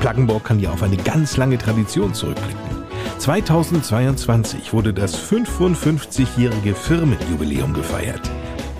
Plaggenborg 0.00 0.44
kann 0.44 0.60
ja 0.60 0.70
auf 0.70 0.82
eine 0.82 0.96
ganz 0.96 1.36
lange 1.36 1.58
Tradition 1.58 2.14
zurückblicken. 2.14 2.58
2022 3.18 4.72
wurde 4.72 4.94
das 4.94 5.18
55-jährige 5.18 6.74
Firmenjubiläum 6.74 7.74
gefeiert. 7.74 8.30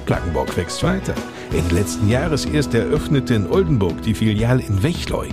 Plaggenborg 0.06 0.56
wächst 0.56 0.82
weiter. 0.82 1.14
Ende 1.52 1.74
letzten 1.74 2.08
Jahres 2.08 2.44
erst 2.44 2.74
eröffnete 2.74 3.34
in 3.34 3.50
Oldenburg 3.50 4.00
die 4.02 4.14
Filiale 4.14 4.62
in 4.62 4.82
Wechleu. 4.82 5.26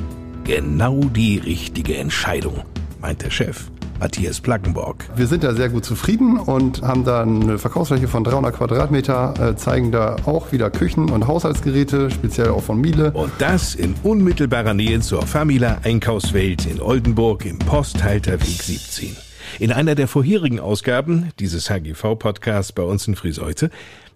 Genau 0.43 1.01
die 1.01 1.37
richtige 1.37 1.97
Entscheidung, 1.97 2.63
meint 2.99 3.21
der 3.21 3.31
Chef. 3.31 3.69
Matthias 3.99 4.41
Plackenborg. 4.41 5.05
Wir 5.15 5.27
sind 5.27 5.43
da 5.43 5.53
sehr 5.53 5.69
gut 5.69 5.85
zufrieden 5.85 6.37
und 6.37 6.81
haben 6.81 7.03
da 7.03 7.21
eine 7.21 7.57
Verkaufsfläche 7.57 8.07
von 8.07 8.23
300 8.23 8.55
Quadratmeter, 8.55 9.33
äh, 9.39 9.55
zeigen 9.55 9.91
da 9.91 10.17
auch 10.25 10.51
wieder 10.51 10.69
Küchen- 10.69 11.09
und 11.09 11.27
Haushaltsgeräte, 11.27 12.11
speziell 12.11 12.49
auch 12.49 12.63
von 12.63 12.79
Miele. 12.79 13.11
Und 13.11 13.31
das 13.39 13.75
in 13.75 13.95
unmittelbarer 14.03 14.73
Nähe 14.73 14.99
zur 14.99 15.25
Famila 15.25 15.79
Einkaufswelt 15.83 16.65
in 16.65 16.81
Oldenburg 16.81 17.45
im 17.45 17.59
Posthalterweg 17.59 18.61
17. 18.61 19.15
In 19.59 19.71
einer 19.71 19.95
der 19.95 20.07
vorherigen 20.07 20.59
Ausgaben 20.59 21.31
dieses 21.39 21.69
HGV-Podcasts 21.69 22.71
bei 22.71 22.83
uns 22.83 23.07
in 23.07 23.15
Friseute, 23.15 23.69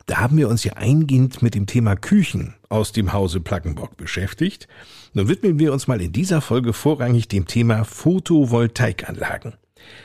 da 0.09 0.17
haben 0.17 0.38
wir 0.38 0.50
uns 0.50 0.63
ja 0.63 0.74
eingehend 0.74 1.43
mit 1.43 1.53
dem 1.53 1.67
Thema 1.67 1.95
Küchen 1.95 2.55
aus 2.67 2.91
dem 2.91 3.13
Hause 3.13 3.39
Plackenbock 3.39 3.95
beschäftigt. 3.95 4.67
Nun 5.13 5.27
widmen 5.27 5.59
wir 5.59 5.71
uns 5.71 5.88
mal 5.88 6.01
in 6.01 6.12
dieser 6.12 6.41
Folge 6.41 6.74
vorrangig 6.74 7.27
dem 7.27 7.45
Thema 7.45 7.83
Photovoltaikanlagen. 7.83 9.53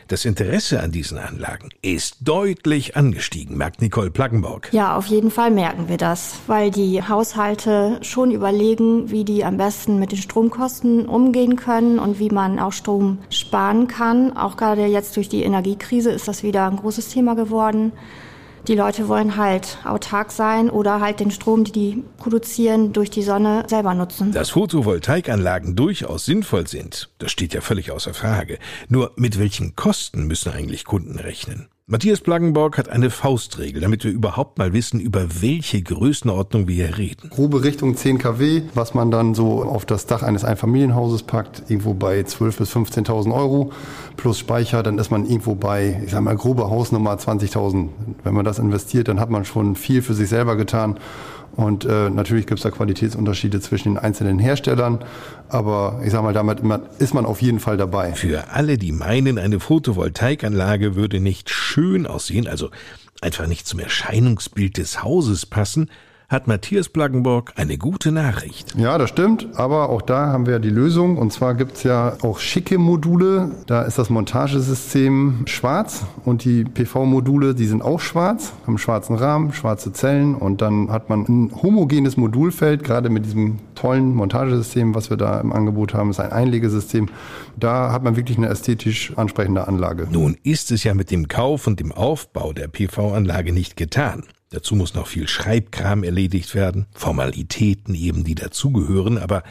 Das 0.08 0.24
Interesse 0.24 0.80
an 0.80 0.92
diesen 0.92 1.18
Anlagen 1.18 1.70
ist 1.82 2.16
deutlich 2.20 2.96
angestiegen, 2.96 3.56
merkt 3.56 3.80
Nicole 3.80 4.10
Plaggenburg. 4.10 4.68
Ja, 4.72 4.96
auf 4.96 5.06
jeden 5.06 5.30
Fall 5.30 5.50
merken 5.50 5.88
wir 5.88 5.96
das, 5.96 6.40
weil 6.46 6.70
die 6.70 7.02
Haushalte 7.02 7.98
schon 8.02 8.30
überlegen, 8.30 9.10
wie 9.10 9.24
die 9.24 9.44
am 9.44 9.56
besten 9.56 9.98
mit 9.98 10.12
den 10.12 10.18
Stromkosten 10.18 11.06
umgehen 11.06 11.56
können 11.56 11.98
und 11.98 12.18
wie 12.18 12.30
man 12.30 12.58
auch 12.58 12.72
Strom 12.72 13.18
sparen 13.30 13.88
kann. 13.88 14.36
Auch 14.36 14.56
gerade 14.56 14.86
jetzt 14.86 15.16
durch 15.16 15.28
die 15.28 15.42
Energiekrise 15.42 16.10
ist 16.10 16.28
das 16.28 16.42
wieder 16.42 16.66
ein 16.66 16.76
großes 16.76 17.08
Thema 17.08 17.34
geworden. 17.34 17.92
Die 18.66 18.74
Leute 18.74 19.08
wollen 19.08 19.36
halt 19.36 19.76
autark 19.84 20.32
sein 20.32 20.70
oder 20.70 21.00
halt 21.00 21.20
den 21.20 21.30
Strom, 21.30 21.64
den 21.64 21.72
die 21.74 22.04
produzieren, 22.16 22.94
durch 22.94 23.10
die 23.10 23.22
Sonne 23.22 23.64
selber 23.68 23.92
nutzen. 23.92 24.32
Dass 24.32 24.50
Photovoltaikanlagen 24.50 25.76
durchaus 25.76 26.24
sinnvoll 26.24 26.66
sind, 26.66 27.10
das 27.18 27.30
steht 27.30 27.52
ja 27.52 27.60
völlig 27.60 27.90
außer 27.90 28.14
Frage. 28.14 28.58
Nur 28.88 29.12
mit 29.16 29.38
welchen 29.38 29.76
Kosten 29.76 30.26
müssen 30.26 30.50
eigentlich 30.50 30.86
Kunden 30.86 31.18
rechnen? 31.18 31.68
Matthias 31.86 32.22
Plaggenborg 32.22 32.78
hat 32.78 32.88
eine 32.88 33.10
Faustregel, 33.10 33.82
damit 33.82 34.04
wir 34.04 34.10
überhaupt 34.10 34.56
mal 34.56 34.72
wissen, 34.72 35.00
über 35.00 35.42
welche 35.42 35.82
Größenordnung 35.82 36.66
wir 36.66 36.74
hier 36.86 36.96
reden. 36.96 37.28
Grobe 37.28 37.62
Richtung 37.62 37.94
10 37.94 38.16
kW, 38.16 38.62
was 38.72 38.94
man 38.94 39.10
dann 39.10 39.34
so 39.34 39.62
auf 39.62 39.84
das 39.84 40.06
Dach 40.06 40.22
eines 40.22 40.44
Einfamilienhauses 40.44 41.24
packt, 41.24 41.64
irgendwo 41.68 41.92
bei 41.92 42.20
12.000 42.20 42.56
bis 42.56 42.74
15.000 42.74 43.34
Euro 43.34 43.70
plus 44.16 44.38
Speicher, 44.38 44.82
dann 44.82 44.96
ist 44.96 45.10
man 45.10 45.26
irgendwo 45.26 45.56
bei, 45.56 46.00
ich 46.02 46.12
sag 46.12 46.22
mal, 46.22 46.34
grobe 46.36 46.70
Hausnummer 46.70 47.16
20.000. 47.16 47.90
Wenn 48.22 48.32
man 48.32 48.46
das 48.46 48.58
investiert, 48.58 49.08
dann 49.08 49.20
hat 49.20 49.28
man 49.28 49.44
schon 49.44 49.76
viel 49.76 50.00
für 50.00 50.14
sich 50.14 50.30
selber 50.30 50.56
getan 50.56 50.98
und 51.56 51.84
äh, 51.84 52.10
natürlich 52.10 52.46
gibt 52.46 52.58
es 52.58 52.62
da 52.62 52.70
Qualitätsunterschiede 52.70 53.60
zwischen 53.60 53.94
den 53.94 53.98
einzelnen 53.98 54.38
Herstellern, 54.38 55.04
aber 55.48 56.00
ich 56.04 56.10
sage 56.10 56.24
mal, 56.24 56.32
damit 56.32 56.60
ist 56.98 57.14
man 57.14 57.26
auf 57.26 57.42
jeden 57.42 57.60
Fall 57.60 57.76
dabei. 57.76 58.12
Für 58.12 58.48
alle, 58.52 58.78
die 58.78 58.92
meinen, 58.92 59.38
eine 59.38 59.60
Photovoltaikanlage 59.60 60.96
würde 60.96 61.20
nicht 61.20 61.50
schön 61.50 62.06
aussehen, 62.06 62.48
also 62.48 62.70
einfach 63.20 63.46
nicht 63.46 63.66
zum 63.66 63.80
Erscheinungsbild 63.80 64.78
des 64.78 65.02
Hauses 65.02 65.46
passen, 65.46 65.90
hat 66.34 66.48
Matthias 66.48 66.88
Plaggenborg 66.88 67.52
eine 67.54 67.78
gute 67.78 68.10
Nachricht. 68.10 68.74
Ja, 68.76 68.98
das 68.98 69.08
stimmt, 69.10 69.48
aber 69.54 69.88
auch 69.88 70.02
da 70.02 70.26
haben 70.26 70.46
wir 70.46 70.58
die 70.58 70.68
Lösung. 70.68 71.16
Und 71.16 71.32
zwar 71.32 71.54
gibt 71.54 71.76
es 71.76 71.84
ja 71.84 72.16
auch 72.22 72.40
schicke 72.40 72.76
Module. 72.76 73.52
Da 73.66 73.82
ist 73.82 73.98
das 73.98 74.10
Montagesystem 74.10 75.44
schwarz 75.46 76.04
und 76.24 76.44
die 76.44 76.64
PV-Module, 76.64 77.54
die 77.54 77.66
sind 77.66 77.82
auch 77.82 78.00
schwarz, 78.00 78.52
haben 78.66 78.78
schwarzen 78.78 79.14
Rahmen, 79.14 79.52
schwarze 79.52 79.92
Zellen 79.92 80.34
und 80.34 80.60
dann 80.60 80.90
hat 80.90 81.08
man 81.08 81.24
ein 81.28 81.52
homogenes 81.62 82.16
Modulfeld, 82.16 82.82
gerade 82.82 83.10
mit 83.10 83.24
diesem 83.24 83.60
tollen 83.76 84.14
Montagesystem, 84.14 84.94
was 84.94 85.10
wir 85.10 85.16
da 85.16 85.40
im 85.40 85.52
Angebot 85.52 85.94
haben, 85.94 86.10
ist 86.10 86.18
ein 86.18 86.32
Einlegesystem. 86.32 87.08
Da 87.56 87.92
hat 87.92 88.02
man 88.02 88.16
wirklich 88.16 88.38
eine 88.38 88.48
ästhetisch 88.48 89.12
ansprechende 89.16 89.68
Anlage. 89.68 90.08
Nun 90.10 90.36
ist 90.42 90.72
es 90.72 90.82
ja 90.82 90.94
mit 90.94 91.12
dem 91.12 91.28
Kauf 91.28 91.68
und 91.68 91.78
dem 91.78 91.92
Aufbau 91.92 92.52
der 92.52 92.66
PV-Anlage 92.66 93.52
nicht 93.52 93.76
getan. 93.76 94.24
Dazu 94.50 94.76
muss 94.76 94.94
noch 94.94 95.06
viel 95.06 95.26
Schreibkram 95.26 96.04
erledigt 96.04 96.54
werden, 96.54 96.86
Formalitäten 96.94 97.94
eben, 97.94 98.24
die 98.24 98.34
dazugehören, 98.34 99.18
aber 99.18 99.42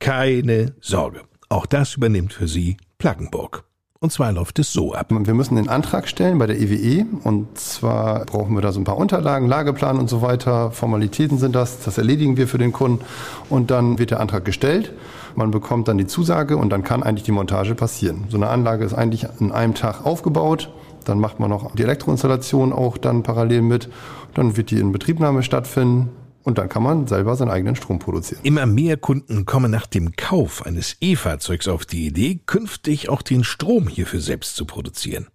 keine 0.00 0.74
Sorge. 0.80 1.22
Auch 1.48 1.66
das 1.66 1.94
übernimmt 1.94 2.32
für 2.32 2.48
Sie 2.48 2.76
Plaggenburg. 2.98 3.64
Und 4.00 4.12
zwar 4.12 4.30
läuft 4.30 4.60
es 4.60 4.72
so 4.72 4.94
ab. 4.94 5.08
Wir 5.10 5.34
müssen 5.34 5.56
den 5.56 5.68
Antrag 5.68 6.06
stellen 6.06 6.38
bei 6.38 6.46
der 6.46 6.60
EWE 6.60 7.00
e. 7.00 7.06
und 7.24 7.58
zwar 7.58 8.24
brauchen 8.26 8.54
wir 8.54 8.60
da 8.60 8.70
so 8.70 8.80
ein 8.80 8.84
paar 8.84 8.96
Unterlagen, 8.96 9.48
Lageplan 9.48 9.98
und 9.98 10.08
so 10.08 10.22
weiter. 10.22 10.70
Formalitäten 10.70 11.36
sind 11.38 11.56
das, 11.56 11.80
das 11.82 11.98
erledigen 11.98 12.36
wir 12.36 12.46
für 12.46 12.58
den 12.58 12.72
Kunden 12.72 13.04
und 13.50 13.72
dann 13.72 13.98
wird 13.98 14.12
der 14.12 14.20
Antrag 14.20 14.44
gestellt. 14.44 14.92
Man 15.34 15.50
bekommt 15.50 15.88
dann 15.88 15.98
die 15.98 16.06
Zusage 16.06 16.56
und 16.56 16.70
dann 16.70 16.84
kann 16.84 17.02
eigentlich 17.02 17.24
die 17.24 17.32
Montage 17.32 17.74
passieren. 17.74 18.26
So 18.28 18.36
eine 18.36 18.50
Anlage 18.50 18.84
ist 18.84 18.94
eigentlich 18.94 19.26
in 19.40 19.50
einem 19.50 19.74
Tag 19.74 20.06
aufgebaut. 20.06 20.70
Dann 21.04 21.18
macht 21.18 21.40
man 21.40 21.50
noch 21.50 21.74
die 21.74 21.82
Elektroinstallation 21.82 22.72
auch 22.72 22.98
dann 22.98 23.22
parallel 23.22 23.62
mit. 23.62 23.88
Dann 24.34 24.56
wird 24.56 24.70
die 24.70 24.78
in 24.78 24.92
Betriebnahme 24.92 25.42
stattfinden. 25.42 26.10
Und 26.44 26.56
dann 26.56 26.68
kann 26.68 26.82
man 26.82 27.06
selber 27.06 27.36
seinen 27.36 27.50
eigenen 27.50 27.76
Strom 27.76 27.98
produzieren. 27.98 28.40
Immer 28.42 28.64
mehr 28.64 28.96
Kunden 28.96 29.44
kommen 29.44 29.70
nach 29.70 29.86
dem 29.86 30.16
Kauf 30.16 30.64
eines 30.64 30.96
E-Fahrzeugs 31.00 31.68
auf 31.68 31.84
die 31.84 32.06
Idee, 32.06 32.40
künftig 32.46 33.10
auch 33.10 33.20
den 33.20 33.44
Strom 33.44 33.86
hierfür 33.86 34.20
selbst 34.20 34.56
zu 34.56 34.64
produzieren. 34.64 35.26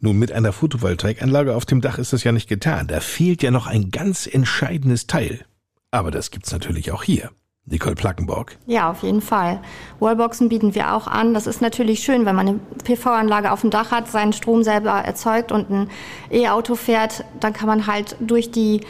Nun, 0.00 0.18
mit 0.18 0.32
einer 0.32 0.52
Photovoltaikanlage 0.52 1.54
auf 1.54 1.66
dem 1.66 1.80
Dach 1.80 1.98
ist 1.98 2.12
das 2.12 2.24
ja 2.24 2.32
nicht 2.32 2.48
getan. 2.48 2.88
Da 2.88 3.00
fehlt 3.00 3.42
ja 3.42 3.50
noch 3.50 3.66
ein 3.66 3.90
ganz 3.90 4.26
entscheidendes 4.26 5.06
Teil. 5.06 5.44
Aber 5.90 6.10
das 6.10 6.30
gibt's 6.30 6.50
natürlich 6.50 6.90
auch 6.90 7.04
hier. 7.04 7.30
Nicole 7.66 7.94
Plackenborg. 7.94 8.58
Ja, 8.66 8.90
auf 8.90 9.02
jeden 9.02 9.22
Fall. 9.22 9.60
Wallboxen 9.98 10.48
bieten 10.48 10.74
wir 10.74 10.94
auch 10.94 11.06
an. 11.06 11.32
Das 11.32 11.46
ist 11.46 11.62
natürlich 11.62 12.00
schön, 12.00 12.26
wenn 12.26 12.36
man 12.36 12.48
eine 12.48 12.60
PV-Anlage 12.84 13.50
auf 13.50 13.62
dem 13.62 13.70
Dach 13.70 13.90
hat, 13.90 14.08
seinen 14.08 14.34
Strom 14.34 14.62
selber 14.62 14.90
erzeugt 14.90 15.50
und 15.50 15.70
ein 15.70 15.90
E-Auto 16.30 16.74
fährt, 16.74 17.24
dann 17.40 17.54
kann 17.54 17.66
man 17.66 17.86
halt 17.86 18.16
durch 18.20 18.50
die 18.50 18.82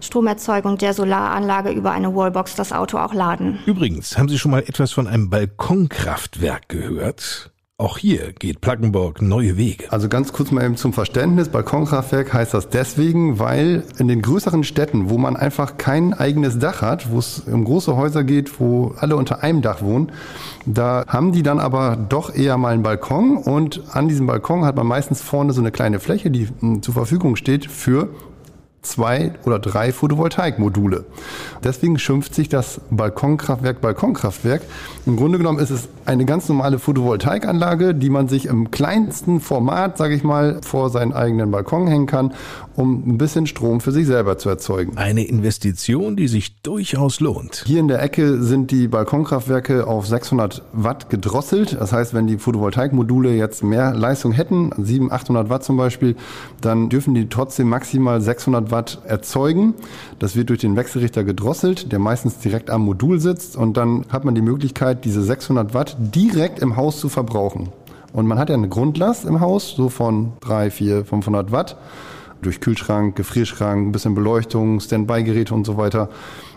Stromerzeugung 0.00 0.78
der 0.78 0.94
Solaranlage 0.94 1.70
über 1.70 1.92
eine 1.92 2.14
Wallbox 2.14 2.56
das 2.56 2.72
Auto 2.72 2.98
auch 2.98 3.14
laden. 3.14 3.60
Übrigens, 3.66 4.18
haben 4.18 4.28
Sie 4.28 4.38
schon 4.38 4.50
mal 4.50 4.62
etwas 4.62 4.92
von 4.92 5.06
einem 5.06 5.30
Balkonkraftwerk 5.30 6.68
gehört? 6.68 7.52
Auch 7.82 7.98
hier 7.98 8.32
geht 8.32 8.60
Plackenburg 8.60 9.22
neue 9.22 9.56
Wege. 9.56 9.90
Also 9.90 10.08
ganz 10.08 10.32
kurz 10.32 10.52
mal 10.52 10.64
eben 10.64 10.76
zum 10.76 10.92
Verständnis. 10.92 11.48
Balkonkraftwerk 11.48 12.32
heißt 12.32 12.54
das 12.54 12.68
deswegen, 12.68 13.40
weil 13.40 13.82
in 13.98 14.06
den 14.06 14.22
größeren 14.22 14.62
Städten, 14.62 15.10
wo 15.10 15.18
man 15.18 15.34
einfach 15.34 15.78
kein 15.78 16.14
eigenes 16.14 16.60
Dach 16.60 16.80
hat, 16.80 17.10
wo 17.10 17.18
es 17.18 17.40
um 17.40 17.64
große 17.64 17.96
Häuser 17.96 18.22
geht, 18.22 18.60
wo 18.60 18.94
alle 18.98 19.16
unter 19.16 19.42
einem 19.42 19.62
Dach 19.62 19.82
wohnen, 19.82 20.12
da 20.64 21.04
haben 21.08 21.32
die 21.32 21.42
dann 21.42 21.58
aber 21.58 21.96
doch 21.96 22.32
eher 22.32 22.56
mal 22.56 22.72
einen 22.72 22.84
Balkon 22.84 23.36
und 23.36 23.82
an 23.90 24.06
diesem 24.06 24.28
Balkon 24.28 24.64
hat 24.64 24.76
man 24.76 24.86
meistens 24.86 25.20
vorne 25.20 25.52
so 25.52 25.60
eine 25.60 25.72
kleine 25.72 25.98
Fläche, 25.98 26.30
die 26.30 26.46
hm, 26.60 26.82
zur 26.82 26.94
Verfügung 26.94 27.34
steht 27.34 27.66
für 27.66 28.10
zwei 28.82 29.32
oder 29.44 29.58
drei 29.58 29.92
Photovoltaikmodule. 29.92 31.04
Deswegen 31.64 31.98
schimpft 31.98 32.34
sich 32.34 32.48
das 32.48 32.80
Balkonkraftwerk 32.90 33.80
Balkonkraftwerk. 33.80 34.62
Im 35.06 35.16
Grunde 35.16 35.38
genommen 35.38 35.58
ist 35.58 35.70
es 35.70 35.88
eine 36.04 36.24
ganz 36.24 36.48
normale 36.48 36.78
Photovoltaikanlage, 36.78 37.94
die 37.94 38.10
man 38.10 38.28
sich 38.28 38.46
im 38.46 38.70
kleinsten 38.70 39.40
Format, 39.40 39.96
sage 39.96 40.14
ich 40.14 40.24
mal, 40.24 40.60
vor 40.62 40.90
seinen 40.90 41.12
eigenen 41.12 41.50
Balkon 41.50 41.86
hängen 41.86 42.06
kann, 42.06 42.34
um 42.74 43.06
ein 43.06 43.18
bisschen 43.18 43.46
Strom 43.46 43.80
für 43.80 43.92
sich 43.92 44.06
selber 44.06 44.38
zu 44.38 44.48
erzeugen. 44.48 44.96
Eine 44.96 45.24
Investition, 45.24 46.16
die 46.16 46.26
sich 46.26 46.60
durchaus 46.62 47.20
lohnt. 47.20 47.62
Hier 47.66 47.80
in 47.80 47.88
der 47.88 48.02
Ecke 48.02 48.42
sind 48.42 48.70
die 48.70 48.88
Balkonkraftwerke 48.88 49.86
auf 49.86 50.06
600 50.06 50.62
Watt 50.72 51.08
gedrosselt. 51.08 51.76
Das 51.78 51.92
heißt, 51.92 52.14
wenn 52.14 52.26
die 52.26 52.38
Photovoltaikmodule 52.38 53.34
jetzt 53.34 53.62
mehr 53.62 53.94
Leistung 53.94 54.32
hätten, 54.32 54.72
700, 54.76 55.22
800 55.22 55.50
Watt 55.50 55.64
zum 55.64 55.76
Beispiel, 55.76 56.16
dann 56.60 56.88
dürfen 56.88 57.14
die 57.14 57.28
trotzdem 57.28 57.68
maximal 57.68 58.20
600 58.20 58.71
Watt 58.72 58.98
erzeugen. 59.06 59.74
Das 60.18 60.34
wird 60.34 60.48
durch 60.48 60.58
den 60.58 60.74
Wechselrichter 60.74 61.22
gedrosselt, 61.22 61.92
der 61.92 62.00
meistens 62.00 62.38
direkt 62.38 62.70
am 62.70 62.84
Modul 62.84 63.20
sitzt 63.20 63.56
und 63.56 63.76
dann 63.76 64.04
hat 64.08 64.24
man 64.24 64.34
die 64.34 64.42
Möglichkeit, 64.42 65.04
diese 65.04 65.22
600 65.22 65.74
Watt 65.74 65.96
direkt 66.00 66.58
im 66.58 66.74
Haus 66.76 66.98
zu 66.98 67.08
verbrauchen. 67.08 67.68
Und 68.12 68.26
man 68.26 68.38
hat 68.38 68.48
ja 68.48 68.56
eine 68.56 68.68
Grundlast 68.68 69.24
im 69.24 69.38
Haus, 69.40 69.74
so 69.76 69.88
von 69.88 70.32
3, 70.40 70.70
4, 70.70 71.04
500 71.04 71.52
Watt 71.52 71.76
durch 72.42 72.60
Kühlschrank, 72.60 73.16
Gefrierschrank, 73.16 73.88
ein 73.88 73.92
bisschen 73.92 74.14
Beleuchtung, 74.14 74.80
Standby-Geräte 74.80 75.54
und 75.54 75.64
so 75.64 75.76
weiter. 75.76 76.08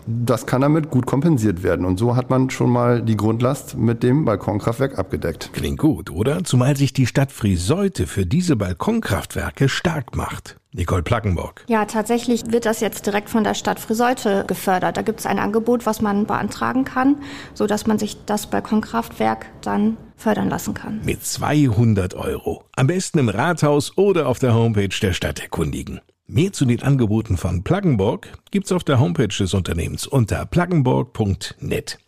Das 0.06 0.46
kann 0.46 0.60
damit 0.60 0.90
gut 0.90 1.06
kompensiert 1.06 1.62
werden. 1.62 1.84
Und 1.84 1.98
so 1.98 2.14
hat 2.14 2.30
man 2.30 2.50
schon 2.50 2.70
mal 2.70 3.02
die 3.02 3.16
Grundlast 3.16 3.76
mit 3.76 4.02
dem 4.02 4.24
Balkonkraftwerk 4.24 4.98
abgedeckt. 4.98 5.50
Klingt 5.52 5.78
gut, 5.78 6.10
oder? 6.10 6.44
Zumal 6.44 6.76
sich 6.76 6.92
die 6.92 7.06
Stadt 7.06 7.32
Friseute 7.32 8.06
für 8.06 8.26
diese 8.26 8.56
Balkonkraftwerke 8.56 9.68
stark 9.68 10.14
macht. 10.14 10.56
Nicole 10.72 11.02
Plackenburg. 11.02 11.64
Ja, 11.68 11.86
tatsächlich 11.86 12.52
wird 12.52 12.66
das 12.66 12.80
jetzt 12.80 13.06
direkt 13.06 13.30
von 13.30 13.44
der 13.44 13.54
Stadt 13.54 13.80
Friseute 13.80 14.44
gefördert. 14.46 14.96
Da 14.96 15.02
gibt 15.02 15.20
es 15.20 15.26
ein 15.26 15.38
Angebot, 15.38 15.86
was 15.86 16.02
man 16.02 16.26
beantragen 16.26 16.84
kann, 16.84 17.16
so 17.54 17.66
dass 17.66 17.86
man 17.86 17.98
sich 17.98 18.24
das 18.26 18.46
Balkonkraftwerk 18.48 19.46
dann 19.62 19.96
fördern 20.16 20.48
lassen 20.48 20.74
kann. 20.74 21.00
Mit 21.04 21.24
200 21.24 22.14
Euro. 22.14 22.64
Am 22.74 22.86
besten 22.86 23.18
im 23.18 23.28
Rathaus 23.28 23.96
oder 23.96 24.28
auf 24.28 24.38
der 24.38 24.54
Homepage 24.54 24.88
der 25.00 25.12
Stadt 25.12 25.40
erkundigen. 25.40 26.00
Mehr 26.26 26.52
zu 26.52 26.64
den 26.64 26.82
Angeboten 26.82 27.36
von 27.36 27.62
Pluggenborg 27.62 28.28
gibt's 28.50 28.72
auf 28.72 28.82
der 28.82 28.98
Homepage 28.98 29.28
des 29.28 29.54
Unternehmens 29.54 30.06
unter 30.06 30.44
pluggenborg.net. 30.44 31.98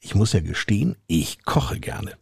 Ich 0.00 0.14
muss 0.14 0.32
ja 0.32 0.40
gestehen, 0.40 0.96
ich 1.06 1.44
koche 1.44 1.78
gerne. 1.78 2.12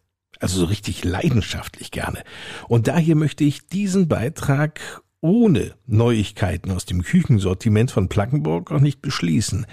Also 0.40 0.60
so 0.60 0.66
richtig 0.66 1.04
leidenschaftlich 1.04 1.90
gerne. 1.90 2.22
Und 2.68 2.88
daher 2.88 3.14
möchte 3.14 3.44
ich 3.44 3.66
diesen 3.66 4.08
Beitrag 4.08 5.02
ohne 5.22 5.74
Neuigkeiten 5.86 6.70
aus 6.70 6.84
dem 6.84 7.02
Küchensortiment 7.02 7.90
von 7.90 8.10
Plackenburg 8.10 8.70
auch 8.70 8.80
nicht 8.80 9.00
beschließen. 9.00 9.66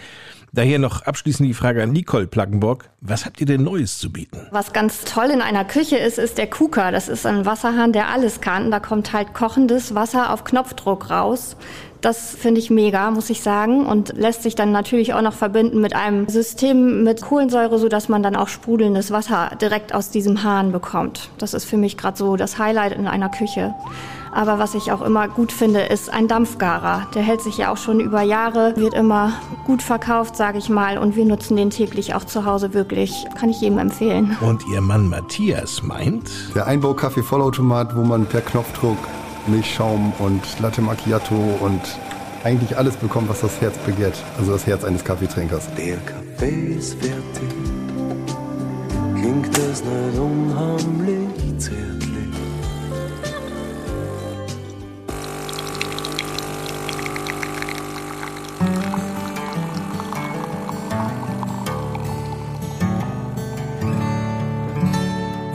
Daher 0.53 0.79
noch 0.79 1.03
abschließend 1.03 1.47
die 1.47 1.53
Frage 1.53 1.81
an 1.81 1.93
Nicole 1.93 2.27
Plackenburg. 2.27 2.89
Was 2.99 3.25
habt 3.25 3.39
ihr 3.39 3.45
denn 3.45 3.63
Neues 3.63 3.99
zu 3.99 4.11
bieten? 4.11 4.47
Was 4.51 4.73
ganz 4.73 5.05
toll 5.05 5.27
in 5.27 5.41
einer 5.41 5.63
Küche 5.63 5.95
ist, 5.95 6.17
ist 6.17 6.37
der 6.37 6.47
Kuka. 6.47 6.91
Das 6.91 7.07
ist 7.07 7.25
ein 7.25 7.45
Wasserhahn, 7.45 7.93
der 7.93 8.09
alles 8.09 8.41
kann. 8.41 8.69
Da 8.69 8.81
kommt 8.81 9.13
halt 9.13 9.33
kochendes 9.33 9.95
Wasser 9.95 10.33
auf 10.33 10.43
Knopfdruck 10.43 11.09
raus. 11.09 11.55
Das 12.01 12.31
finde 12.31 12.59
ich 12.59 12.69
mega, 12.69 13.11
muss 13.11 13.29
ich 13.29 13.41
sagen, 13.41 13.85
und 13.85 14.11
lässt 14.17 14.43
sich 14.43 14.55
dann 14.55 14.73
natürlich 14.73 15.13
auch 15.13 15.21
noch 15.21 15.33
verbinden 15.33 15.79
mit 15.79 15.95
einem 15.95 16.27
System 16.27 17.03
mit 17.03 17.21
Kohlensäure, 17.21 17.79
so 17.79 17.87
dass 17.87 18.09
man 18.09 18.21
dann 18.21 18.35
auch 18.35 18.49
sprudelndes 18.49 19.11
Wasser 19.11 19.51
direkt 19.61 19.93
aus 19.93 20.09
diesem 20.09 20.43
Hahn 20.43 20.73
bekommt. 20.73 21.29
Das 21.37 21.53
ist 21.53 21.63
für 21.63 21.77
mich 21.77 21.97
gerade 21.97 22.17
so 22.17 22.35
das 22.35 22.57
Highlight 22.57 22.91
in 22.91 23.07
einer 23.07 23.29
Küche. 23.29 23.73
Aber 24.31 24.59
was 24.59 24.75
ich 24.75 24.91
auch 24.91 25.01
immer 25.01 25.27
gut 25.27 25.51
finde, 25.51 25.81
ist 25.81 26.11
ein 26.11 26.27
Dampfgarer. 26.27 27.07
Der 27.13 27.21
hält 27.21 27.41
sich 27.41 27.57
ja 27.57 27.71
auch 27.71 27.77
schon 27.77 27.99
über 27.99 28.21
Jahre, 28.21 28.73
wird 28.77 28.93
immer 28.93 29.33
gut 29.65 29.81
verkauft, 29.81 30.35
sage 30.35 30.57
ich 30.57 30.69
mal. 30.69 30.97
Und 30.97 31.15
wir 31.15 31.25
nutzen 31.25 31.57
den 31.57 31.69
täglich 31.69 32.15
auch 32.15 32.23
zu 32.23 32.45
Hause 32.45 32.73
wirklich. 32.73 33.25
Kann 33.39 33.49
ich 33.49 33.61
jedem 33.61 33.77
empfehlen. 33.77 34.37
Und 34.41 34.63
Ihr 34.71 34.81
Mann 34.81 35.09
Matthias 35.09 35.83
meint? 35.83 36.29
Der 36.55 36.67
Einbau-Kaffee-Vollautomat, 36.67 37.95
wo 37.95 38.03
man 38.03 38.25
per 38.25 38.41
Knopfdruck 38.41 38.97
Milchschaum 39.47 40.13
und 40.19 40.59
Latte 40.59 40.81
Macchiato 40.81 41.35
und 41.59 41.81
eigentlich 42.43 42.77
alles 42.77 42.95
bekommt, 42.95 43.29
was 43.29 43.41
das 43.41 43.59
Herz 43.61 43.77
begehrt. 43.79 44.15
Also 44.37 44.53
das 44.53 44.65
Herz 44.67 44.83
eines 44.83 45.03
Kaffeetrinkers. 45.03 45.67
Der 45.77 45.97
Kaffee 45.97 46.75
ist 46.77 46.93
fertig, 46.93 47.49
klingt 49.15 49.57
das 49.57 49.83
nicht 49.83 50.19
unheimlich 50.19 51.57
zärtlich. 51.57 52.00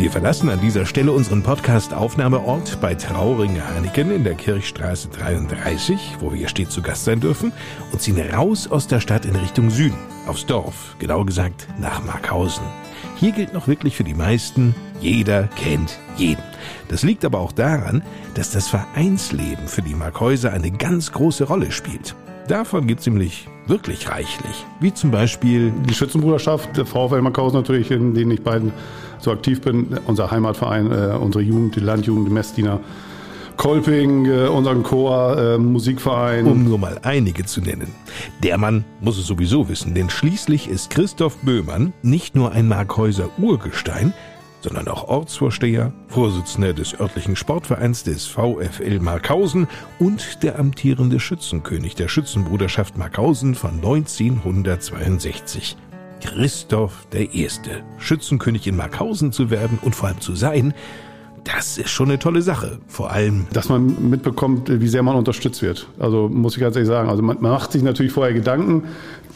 Wir 0.06 0.12
verlassen 0.12 0.48
an 0.50 0.60
dieser 0.60 0.86
Stelle 0.86 1.10
unseren 1.10 1.42
Podcast-Aufnahmeort 1.42 2.80
bei 2.80 2.94
Trauringe-Haniken 2.94 4.12
in 4.12 4.22
der 4.22 4.36
Kirchstraße 4.36 5.08
33, 5.08 6.18
wo 6.20 6.32
wir 6.32 6.46
stets 6.46 6.74
zu 6.74 6.80
Gast 6.80 7.06
sein 7.06 7.18
dürfen, 7.18 7.50
und 7.90 8.00
ziehen 8.00 8.20
raus 8.32 8.70
aus 8.70 8.86
der 8.86 9.00
Stadt 9.00 9.26
in 9.26 9.34
Richtung 9.34 9.68
Süden, 9.68 9.98
aufs 10.28 10.46
Dorf, 10.46 10.94
genauer 11.00 11.26
gesagt 11.26 11.66
nach 11.80 12.04
Markhausen. 12.04 12.62
Hier 13.16 13.32
gilt 13.32 13.52
noch 13.52 13.66
wirklich 13.66 13.96
für 13.96 14.04
die 14.04 14.14
meisten, 14.14 14.76
jeder 15.00 15.48
kennt 15.56 15.98
jeden. 16.16 16.44
Das 16.86 17.02
liegt 17.02 17.24
aber 17.24 17.40
auch 17.40 17.50
daran, 17.50 18.04
dass 18.34 18.52
das 18.52 18.68
Vereinsleben 18.68 19.66
für 19.66 19.82
die 19.82 19.96
Markhäuser 19.96 20.52
eine 20.52 20.70
ganz 20.70 21.10
große 21.10 21.42
Rolle 21.42 21.72
spielt. 21.72 22.14
Davon 22.46 22.86
gibt's 22.86 23.06
nämlich 23.06 23.48
wirklich 23.66 24.08
reichlich. 24.10 24.64
Wie 24.80 24.92
zum 24.92 25.10
Beispiel 25.10 25.72
die 25.88 25.94
Schützenbruderschaft, 25.94 26.76
der 26.76 26.86
VfL 26.86 27.20
Markhausen 27.22 27.58
natürlich, 27.58 27.90
in 27.90 28.14
denen 28.14 28.30
ich 28.30 28.42
beiden 28.42 28.72
so 29.18 29.30
aktiv 29.30 29.60
bin, 29.60 29.98
unser 30.06 30.30
Heimatverein, 30.30 30.90
äh, 30.90 31.16
unsere 31.16 31.42
Jugend, 31.42 31.76
die 31.76 31.80
Landjugend, 31.80 32.28
die 32.28 32.32
Messdiener, 32.32 32.80
Kolping, 33.56 34.26
äh, 34.26 34.48
unseren 34.48 34.82
Chor, 34.82 35.38
äh, 35.38 35.58
Musikverein. 35.58 36.46
Um 36.46 36.64
nur 36.64 36.78
mal 36.78 37.00
einige 37.02 37.44
zu 37.44 37.60
nennen. 37.60 37.88
Der 38.42 38.58
Mann 38.58 38.84
muss 39.00 39.18
es 39.18 39.26
sowieso 39.26 39.68
wissen, 39.68 39.94
denn 39.94 40.10
schließlich 40.10 40.68
ist 40.68 40.90
Christoph 40.90 41.38
Böhmann 41.38 41.92
nicht 42.02 42.34
nur 42.34 42.52
ein 42.52 42.68
Markhäuser 42.68 43.30
Urgestein, 43.38 44.12
sondern 44.66 44.88
auch 44.88 45.06
Ortsvorsteher, 45.06 45.92
Vorsitzender 46.08 46.72
des 46.72 46.98
örtlichen 46.98 47.36
Sportvereins 47.36 48.02
des 48.02 48.26
VfL 48.26 48.98
Markhausen 48.98 49.68
und 50.00 50.42
der 50.42 50.58
amtierende 50.58 51.20
Schützenkönig 51.20 51.94
der 51.94 52.08
Schützenbruderschaft 52.08 52.98
Markhausen 52.98 53.54
von 53.54 53.74
1962. 53.74 55.76
Christoph 56.20 57.06
I., 57.14 57.48
Schützenkönig 57.98 58.66
in 58.66 58.76
Markhausen 58.76 59.30
zu 59.30 59.50
werden 59.50 59.78
und 59.82 59.94
vor 59.94 60.08
allem 60.08 60.20
zu 60.20 60.34
sein, 60.34 60.74
das 61.44 61.78
ist 61.78 61.90
schon 61.90 62.08
eine 62.08 62.18
tolle 62.18 62.42
Sache. 62.42 62.80
Vor 62.88 63.12
allem, 63.12 63.46
dass 63.52 63.68
man 63.68 64.10
mitbekommt, 64.10 64.68
wie 64.68 64.88
sehr 64.88 65.04
man 65.04 65.14
unterstützt 65.14 65.62
wird. 65.62 65.86
Also 65.98 66.28
muss 66.28 66.56
ich 66.56 66.60
ganz 66.60 66.74
ehrlich 66.74 66.88
sagen. 66.88 67.08
Also 67.08 67.22
man, 67.22 67.40
macht 67.40 67.70
sich 67.70 67.84
natürlich 67.84 68.10
vorher 68.10 68.34
Gedanken, 68.34 68.82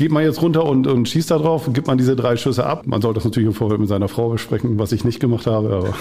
geht 0.00 0.12
man 0.12 0.24
jetzt 0.24 0.40
runter 0.40 0.64
und, 0.64 0.86
und 0.86 1.10
schießt 1.10 1.30
da 1.30 1.36
drauf, 1.36 1.68
gibt 1.74 1.86
man 1.86 1.98
diese 1.98 2.16
drei 2.16 2.34
Schüsse 2.38 2.64
ab. 2.64 2.86
Man 2.86 3.02
sollte 3.02 3.16
das 3.16 3.24
natürlich 3.26 3.48
im 3.48 3.52
Vorfeld 3.52 3.80
mit 3.80 3.88
seiner 3.90 4.08
Frau 4.08 4.30
besprechen, 4.30 4.78
was 4.78 4.92
ich 4.92 5.04
nicht 5.04 5.20
gemacht 5.20 5.46
habe. 5.46 5.76
Aber, 5.76 5.94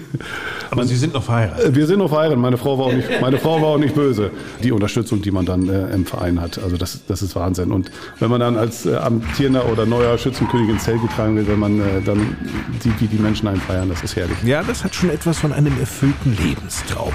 aber 0.70 0.84
Sie 0.86 0.96
sind 0.96 1.12
noch 1.12 1.22
verheiratet? 1.22 1.74
Wir 1.74 1.86
sind 1.86 1.98
noch 1.98 2.08
verheiratet. 2.08 2.38
Meine 2.38 2.56
Frau 2.56 2.78
war 2.78 2.86
auch 2.86 2.94
nicht, 2.94 3.20
meine 3.20 3.36
Frau 3.36 3.60
war 3.60 3.68
auch 3.68 3.78
nicht 3.78 3.94
böse. 3.94 4.30
Die 4.62 4.72
Unterstützung, 4.72 5.20
die 5.20 5.30
man 5.30 5.44
dann 5.44 5.68
äh, 5.68 5.92
im 5.92 6.06
Verein 6.06 6.40
hat, 6.40 6.60
also 6.64 6.78
das, 6.78 7.04
das 7.06 7.20
ist 7.20 7.36
Wahnsinn. 7.36 7.72
Und 7.72 7.90
wenn 8.20 8.30
man 8.30 8.40
dann 8.40 8.56
als 8.56 8.86
äh, 8.86 8.96
amtierender 8.96 9.70
oder 9.70 9.84
neuer 9.84 10.16
Schützenkönig 10.16 10.70
ins 10.70 10.84
Zelt 10.84 11.02
getragen 11.02 11.36
wird, 11.36 11.46
wenn 11.46 11.58
man 11.58 11.78
äh, 11.78 12.00
dann 12.02 12.34
sieht, 12.80 13.02
wie 13.02 13.06
die 13.06 13.18
Menschen 13.18 13.48
einen 13.48 13.60
feiern, 13.60 13.90
das 13.90 14.02
ist 14.02 14.16
herrlich. 14.16 14.38
Ja, 14.46 14.62
das 14.62 14.82
hat 14.82 14.94
schon 14.94 15.10
etwas 15.10 15.38
von 15.38 15.52
einem 15.52 15.78
erfüllten 15.78 16.38
Lebenstraum. 16.42 17.12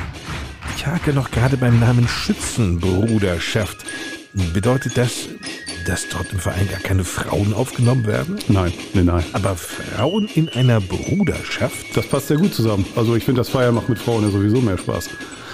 Ich 0.75 0.85
hake 0.85 1.13
noch 1.13 1.31
gerade 1.31 1.57
beim 1.57 1.79
Namen 1.79 2.07
Schützenbruderschaft. 2.07 3.77
Bedeutet 4.53 4.97
das, 4.97 5.29
dass 5.87 6.09
dort 6.09 6.31
im 6.33 6.39
Verein 6.39 6.67
gar 6.69 6.79
keine 6.81 7.03
Frauen 7.03 7.53
aufgenommen 7.53 8.05
werden? 8.05 8.37
Nein, 8.47 8.73
nein, 8.93 9.05
nein. 9.05 9.23
Aber 9.33 9.55
Frauen 9.55 10.27
in 10.35 10.49
einer 10.49 10.81
Bruderschaft? 10.81 11.95
Das 11.95 12.05
passt 12.07 12.27
sehr 12.27 12.37
gut 12.37 12.53
zusammen. 12.53 12.85
Also 12.95 13.15
ich 13.15 13.23
finde, 13.23 13.39
das 13.39 13.49
Feiern 13.49 13.75
macht 13.75 13.89
mit 13.89 13.99
Frauen 13.99 14.23
ja 14.23 14.29
sowieso 14.29 14.59
mehr 14.59 14.77
Spaß. 14.77 15.09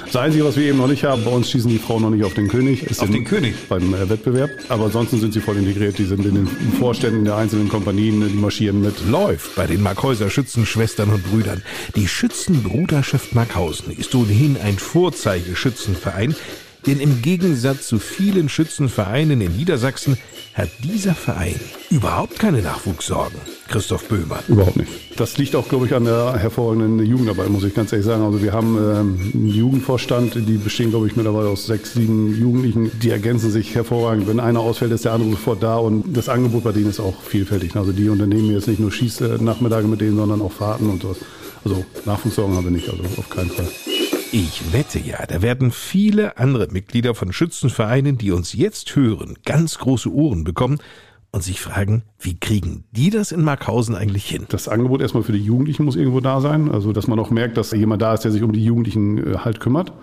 Das 0.05 0.21
Einzige, 0.21 0.45
was 0.45 0.55
wir 0.57 0.65
eben 0.65 0.77
noch 0.77 0.87
nicht 0.87 1.03
haben, 1.03 1.23
bei 1.23 1.31
uns 1.31 1.49
schießen 1.49 1.71
die 1.71 1.79
Frauen 1.79 2.03
noch 2.03 2.11
nicht 2.11 2.23
auf 2.23 2.35
den 2.35 2.47
König. 2.47 2.83
Ist 2.83 3.01
auf 3.01 3.09
den 3.09 3.25
König? 3.25 3.55
Beim 3.67 3.93
äh, 3.95 4.09
Wettbewerb. 4.09 4.51
Aber 4.69 4.85
ansonsten 4.85 5.19
sind 5.19 5.33
sie 5.33 5.39
voll 5.39 5.57
integriert. 5.57 5.97
Die 5.97 6.05
sind 6.05 6.25
in 6.25 6.35
den 6.35 6.47
Vorständen 6.79 7.25
der 7.25 7.37
einzelnen 7.37 7.67
Kompanien, 7.67 8.27
die 8.27 8.35
marschieren 8.35 8.81
mit. 8.81 8.93
Läuft 9.07 9.55
bei 9.55 9.65
den 9.65 9.81
Markhäuser 9.81 10.29
Schützenschwestern 10.29 11.09
und 11.09 11.23
Brüdern. 11.23 11.63
Die 11.95 12.07
Schützenbruderschaft 12.07 13.33
Markhausen 13.33 13.91
ist 13.91 14.13
ohnehin 14.13 14.57
ein 14.63 14.77
Vorzeigeschützenverein, 14.77 16.35
denn 16.85 16.99
im 16.99 17.21
Gegensatz 17.21 17.87
zu 17.87 17.99
vielen 17.99 18.49
Schützenvereinen 18.49 19.41
in 19.41 19.55
Niedersachsen 19.55 20.17
hat 20.53 20.69
dieser 20.83 21.15
Verein 21.15 21.59
überhaupt 21.89 22.37
keine 22.37 22.61
Nachwuchssorgen. 22.61 23.39
Christoph 23.69 24.07
Böhmer. 24.07 24.39
Überhaupt 24.47 24.77
nicht. 24.77 24.91
Das 25.17 25.37
liegt 25.37 25.55
auch, 25.55 25.67
glaube 25.67 25.87
ich, 25.87 25.95
an 25.95 26.05
der 26.05 26.37
hervorragenden 26.37 27.03
Jugendarbeit, 27.05 27.49
muss 27.49 27.63
ich 27.63 27.73
ganz 27.73 27.91
ehrlich 27.91 28.05
sagen. 28.05 28.23
Also 28.23 28.41
wir 28.41 28.53
haben 28.53 28.77
ähm, 28.77 29.31
einen 29.33 29.47
Jugendvorstand, 29.47 30.35
die 30.35 30.57
bestehen, 30.57 30.91
glaube 30.91 31.07
ich, 31.07 31.15
mittlerweile 31.15 31.49
aus 31.49 31.65
sechs, 31.65 31.93
sieben 31.93 32.39
Jugendlichen. 32.39 32.91
Die 33.01 33.09
ergänzen 33.09 33.51
sich 33.51 33.73
hervorragend. 33.73 34.27
Wenn 34.27 34.39
einer 34.39 34.59
ausfällt, 34.59 34.91
ist 34.91 35.05
der 35.05 35.13
andere 35.13 35.31
sofort 35.31 35.63
da 35.63 35.77
und 35.77 36.15
das 36.15 36.29
Angebot 36.29 36.63
bei 36.63 36.71
denen 36.71 36.89
ist 36.89 36.99
auch 36.99 37.21
vielfältig. 37.23 37.75
Also 37.75 37.91
die 37.91 38.09
unternehmen 38.09 38.51
jetzt 38.51 38.67
nicht 38.67 38.79
nur 38.79 38.91
Schießnachmittage 38.91 39.87
mit 39.87 40.01
denen, 40.01 40.17
sondern 40.17 40.41
auch 40.41 40.51
Fahrten 40.51 40.89
und 40.89 41.01
sowas. 41.01 41.17
Also 41.65 41.83
Nachwuchssorgen 42.05 42.55
haben 42.55 42.65
wir 42.65 42.71
nicht, 42.71 42.89
also 42.89 43.03
auf 43.17 43.29
keinen 43.29 43.49
Fall. 43.49 43.69
Ich 44.35 44.73
wette 44.73 44.97
ja, 44.97 45.27
da 45.27 45.43
werden 45.43 45.69
viele 45.69 46.39
andere 46.39 46.67
Mitglieder 46.71 47.13
von 47.13 47.31
Schützenvereinen, 47.31 48.17
die 48.17 48.31
uns 48.31 48.53
jetzt 48.53 48.95
hören, 48.95 49.35
ganz 49.45 49.77
große 49.77 50.11
Ohren 50.11 50.43
bekommen 50.43 50.79
und 51.31 51.43
sich 51.43 51.61
fragen, 51.61 52.01
wie 52.19 52.39
kriegen 52.39 52.83
die 52.93 53.11
das 53.11 53.31
in 53.31 53.43
Markhausen 53.43 53.93
eigentlich 53.93 54.25
hin? 54.25 54.47
Das 54.49 54.67
Angebot 54.67 55.01
erstmal 55.01 55.21
für 55.21 55.33
die 55.33 55.45
Jugendlichen 55.45 55.85
muss 55.85 55.95
irgendwo 55.95 56.19
da 56.19 56.41
sein. 56.41 56.71
Also, 56.71 56.93
dass 56.93 57.05
man 57.05 57.19
auch 57.19 57.29
merkt, 57.29 57.57
dass 57.57 57.73
jemand 57.73 58.01
da 58.01 58.15
ist, 58.15 58.21
der 58.21 58.31
sich 58.31 58.41
um 58.41 58.53
die 58.53 58.65
Jugendlichen 58.65 59.19
äh, 59.19 59.37
halt 59.37 59.59
kümmert. 59.59 59.93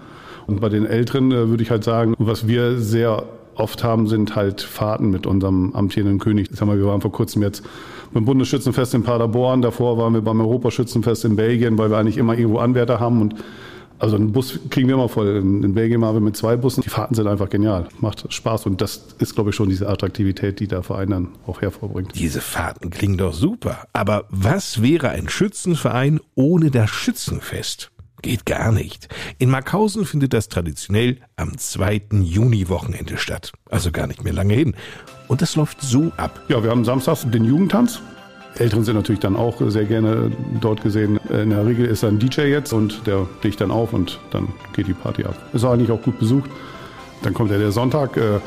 Und 0.47 0.61
bei 0.61 0.69
den 0.69 0.87
Älteren 0.87 1.33
äh, 1.33 1.49
würde 1.49 1.65
ich 1.65 1.73
halt 1.73 1.83
sagen, 1.83 2.15
was 2.19 2.47
wir 2.47 2.79
sehr 2.79 3.25
oft 3.57 3.83
haben, 3.83 4.07
sind 4.07 4.37
halt 4.37 4.61
Fahrten 4.61 5.11
mit 5.11 5.27
unserem 5.27 5.75
amtierenden 5.75 6.21
König. 6.21 6.51
Ich 6.53 6.57
sag 6.57 6.69
mal, 6.69 6.79
wir 6.79 6.87
waren 6.87 7.01
vor 7.01 7.11
kurzem 7.11 7.43
jetzt 7.43 7.65
beim 8.13 8.27
Bundesschützenfest 8.27 8.95
in 8.95 9.03
Paderborn, 9.03 9.61
davor 9.61 9.99
waren 9.99 10.15
wir 10.15 10.21
beim 10.21 10.41
Europaschützenfest 10.41 11.25
in 11.25 11.35
Belgien, 11.35 11.79
weil 11.79 11.91
wir 11.91 11.99
eigentlich 11.99 12.17
immer 12.17 12.39
irgendwo 12.39 12.59
Anwärter 12.59 13.01
haben 13.01 13.21
und 13.21 13.35
also 14.01 14.17
einen 14.17 14.33
Bus 14.33 14.59
kriegen 14.71 14.89
wir 14.89 14.95
immer 14.95 15.09
voll. 15.09 15.37
In 15.37 15.75
Belgien 15.75 16.01
machen 16.01 16.17
wir 16.17 16.21
mit 16.21 16.37
zwei 16.37 16.57
Bussen. 16.57 16.81
Die 16.81 16.89
Fahrten 16.89 17.15
sind 17.15 17.27
einfach 17.27 17.51
genial. 17.51 17.87
Macht 18.01 18.33
Spaß 18.33 18.67
und 18.67 18.81
das 18.81 19.09
ist, 19.19 19.35
glaube 19.35 19.51
ich, 19.51 19.57
schon 19.57 19.69
diese 19.69 19.89
Attraktivität, 19.89 20.59
die 20.59 20.67
der 20.67 20.83
Verein 20.83 21.11
dann 21.11 21.29
auch 21.47 21.61
hervorbringt. 21.61 22.13
Diese 22.15 22.41
Fahrten 22.41 22.91
klingen 22.91 23.19
doch 23.19 23.35
super. 23.35 23.85
Aber 23.93 24.25
was 24.31 24.83
wäre 24.83 25.11
ein 25.11 25.29
Schützenverein 25.29 26.21
ohne 26.35 26.71
das 26.71 26.91
Schützenfest? 26.91 27.91
Geht 28.23 28.45
gar 28.45 28.73
nicht. 28.73 29.09
In 29.39 29.51
Markhausen 29.51 30.05
findet 30.05 30.35
das 30.35 30.49
traditionell 30.49 31.19
am 31.37 31.57
2. 31.57 32.03
Juni-Wochenende 32.23 33.17
statt. 33.17 33.53
Also 33.71 33.93
gar 33.93 34.07
nicht 34.07 34.25
mehr 34.25 34.35
lange 34.35 34.55
hin. 34.55 34.75
Und 35.29 35.43
das 35.43 35.57
läuft 35.57 35.81
so 35.81 36.11
ab. 36.17 36.43
Ja, 36.49 36.63
wir 36.63 36.71
haben 36.71 36.85
samstags 36.85 37.27
den 37.31 37.45
Jugendtanz. 37.45 38.01
Älteren 38.57 38.85
sind 38.85 38.97
natürlich 38.97 39.21
dann 39.21 39.37
auch 39.37 39.61
sehr 39.69 39.85
gerne 39.85 40.31
dort 40.61 40.83
gesehen. 40.83 41.19
In 41.29 41.51
der 41.51 41.67
Regel 41.67 41.87
ist 41.87 42.05
ein 42.05 42.19
DJ 42.19 42.43
jetzt 42.43 42.73
und 42.73 43.07
der 43.07 43.27
legt 43.43 43.61
dann 43.61 43.71
auf 43.71 43.93
und 43.93 44.19
dann 44.31 44.49
geht 44.73 44.87
die 44.87 44.93
Party 44.93 45.25
ab. 45.25 45.35
Ist 45.53 45.65
eigentlich 45.65 45.91
auch 45.91 46.03
gut 46.03 46.19
besucht. 46.19 46.51
Dann 47.23 47.35
kommt 47.35 47.51
ja 47.51 47.59
der 47.59 47.73
Sonntag. 47.73 48.17
Äh, 48.17 48.41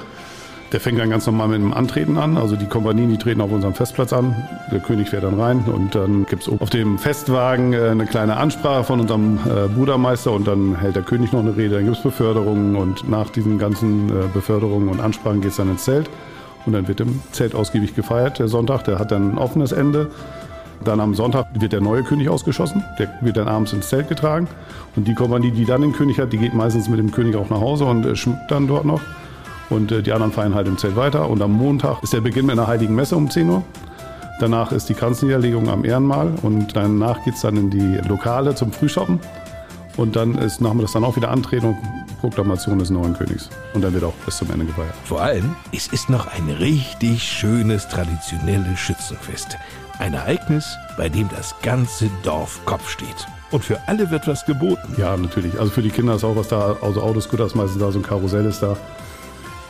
der 0.72 0.80
fängt 0.80 1.00
dann 1.00 1.12
ganz 1.12 1.28
normal 1.28 1.50
mit 1.50 1.62
dem 1.62 1.72
Antreten 1.72 2.18
an. 2.18 2.36
Also 2.36 2.56
die 2.56 2.66
Kompanien, 2.66 3.12
die 3.12 3.18
treten 3.18 3.42
auf 3.42 3.52
unserem 3.52 3.76
Festplatz 3.76 4.12
an. 4.12 4.36
Der 4.72 4.80
König 4.80 5.10
fährt 5.10 5.24
dann 5.24 5.39
rein 5.39 5.60
und 5.66 5.94
dann 5.94 6.26
gibt 6.26 6.42
es 6.42 6.50
auf 6.50 6.72
dem 6.72 6.98
Festwagen 6.98 7.74
äh, 7.74 7.89
eine 7.89 8.08
kleine 8.08 8.38
Ansprache 8.38 8.84
von 8.84 9.00
unserem 9.00 9.38
äh, 9.46 9.68
Brudermeister 9.68 10.32
und 10.32 10.48
dann 10.48 10.76
hält 10.76 10.96
der 10.96 11.04
König 11.04 11.32
noch 11.32 11.42
eine 11.42 11.56
Rede. 11.56 11.76
Dann 11.76 11.86
gibt 11.86 11.98
es 11.98 12.04
Beförderungen 12.04 12.76
und 12.76 13.08
nach 13.08 13.30
diesen 13.30 13.60
ganzen 13.60 14.12
Beförderungen 14.34 14.89
und 14.89 15.00
Ansprachen 15.00 15.42
geht 15.42 15.52
es 15.52 15.58
dann 15.58 15.70
ins 15.70 15.84
Zelt. 15.84 16.10
Und 16.65 16.73
dann 16.73 16.88
wird 16.88 17.02
im 17.02 17.21
Zelt 17.32 17.56
ausgiebig 17.56 17.95
gefeiert, 17.95 18.39
der 18.39 18.47
Sonntag. 18.47 18.84
Der 18.84 18.99
hat 18.99 19.12
dann 19.12 19.34
ein 19.34 19.38
offenes 19.38 19.71
Ende. 19.71 20.10
Dann 20.84 20.99
am 20.99 21.13
Sonntag 21.13 21.47
wird 21.54 21.73
der 21.73 21.82
neue 21.82 22.04
König 22.04 22.30
ausgeschossen. 22.30 22.84
Der 22.99 23.10
wird 23.21 23.38
dann 23.38 23.47
abends 23.47 23.73
ins 23.73 23.89
Zelt 23.89 24.10
getragen. 24.10 24.47
Und 24.95 25.08
die 25.08 25.13
Kompanie, 25.13 25.52
die 25.52 25.65
dann 25.65 25.82
den 25.82 25.93
König 25.93 26.19
hat, 26.19 26.34
die 26.34 26.38
geht 26.38 26.54
meistens 26.54 26.89
mit 26.89 26.99
dem 26.99 27.12
König 27.12 27.36
auch 27.36 27.49
nach 27.49 27.62
Hause 27.62 27.86
und 27.86 28.06
äh, 28.06 28.15
schmückt 28.15 28.49
dann 28.49 28.67
dort 28.67 28.86
noch. 28.86 29.02
Und 29.69 29.91
äh, 29.91 30.02
die 30.02 30.12
anderen 30.12 30.32
feiern 30.32 30.56
halt 30.56 30.67
im 30.67 30.78
Zelt 30.78 30.95
weiter. 30.95 31.30
Und 31.30 31.41
am 31.41 31.54
Montag 31.54 32.04
ist 32.04 32.13
der 32.13 32.21
Beginn 32.21 32.45
mit 32.45 32.58
einer 32.58 32.67
heiligen 32.67 32.95
Messe 32.95 33.15
um 33.15 33.30
10 33.30 33.49
Uhr. 33.49 33.63
Danach 34.39 34.71
ist 34.71 34.89
die 34.89 34.93
Kranzniederlegung 34.93 35.69
am 35.69 35.86
Ehrenmal. 35.86 36.32
Und 36.41 36.76
danach 36.76 37.23
geht 37.23 37.36
es 37.36 37.41
dann 37.41 37.56
in 37.58 37.69
die 37.69 37.97
Lokale 38.08 38.56
zum 38.56 38.71
Frühschoppen. 38.71 39.19
Und 39.97 40.15
dann 40.15 40.36
ist 40.36 40.60
nachmittags 40.60 40.93
dann 40.93 41.03
auch 41.03 41.15
wieder 41.15 41.29
Antretung, 41.29 41.77
Proklamation 42.19 42.79
des 42.79 42.89
neuen 42.89 43.13
Königs. 43.13 43.49
Und 43.73 43.84
dann 43.84 43.93
wird 43.93 44.03
auch 44.03 44.13
bis 44.25 44.38
zum 44.38 44.49
Ende 44.51 44.65
gefeiert. 44.65 44.95
Vor 45.03 45.21
allem, 45.21 45.56
es 45.71 45.88
ist 45.88 46.10
noch 46.10 46.27
ein 46.27 46.49
richtig 46.49 47.21
schönes 47.21 47.88
traditionelles 47.88 48.79
Schützenfest. 48.79 49.58
Ein 49.99 50.15
Ereignis, 50.15 50.65
bei 50.97 51.10
dem 51.10 51.29
das 51.29 51.53
ganze 51.62 52.10
Dorf 52.23 52.60
Kopf 52.65 52.89
steht. 52.89 53.27
Und 53.51 53.63
für 53.63 53.79
alle 53.88 54.10
wird 54.10 54.27
was 54.27 54.45
geboten. 54.45 54.95
Ja, 54.97 55.15
natürlich. 55.15 55.60
Also 55.60 55.71
für 55.71 55.84
die 55.84 55.91
Kinder 55.91 56.15
ist 56.15 56.23
auch 56.23 56.36
was 56.36 56.47
da, 56.47 56.75
also 56.82 57.01
Autoscooter 57.01 57.45
ist 57.45 57.56
meistens 57.56 57.79
da, 57.79 57.91
so 57.91 57.99
ein 57.99 58.03
Karussell 58.03 58.45
ist 58.45 58.63
da. 58.63 58.75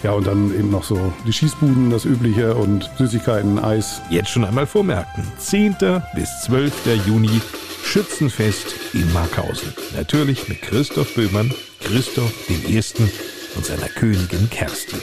Ja, 0.03 0.11
und 0.11 0.27
dann 0.27 0.53
eben 0.53 0.69
noch 0.69 0.83
so 0.83 1.13
die 1.25 1.31
Schießbuden, 1.31 1.89
das 1.89 2.03
Übliche 2.03 2.55
und 2.55 2.91
Süßigkeiten, 2.97 3.57
Eis. 3.57 4.01
Jetzt 4.09 4.31
schon 4.31 4.43
einmal 4.43 4.67
vormerken. 4.67 5.23
10. 5.37 5.77
bis 6.13 6.41
12. 6.43 6.73
Juni 7.07 7.39
Schützenfest 7.85 8.75
in 8.93 9.11
Markhausen. 9.13 9.73
Natürlich 9.95 10.49
mit 10.49 10.61
Christoph 10.61 11.15
Böhmann, 11.15 11.53
Christoph 11.79 12.33
dem 12.49 12.75
Ersten 12.75 13.09
und 13.55 13.65
seiner 13.65 13.87
Königin 13.87 14.49
Kerstin. 14.49 14.99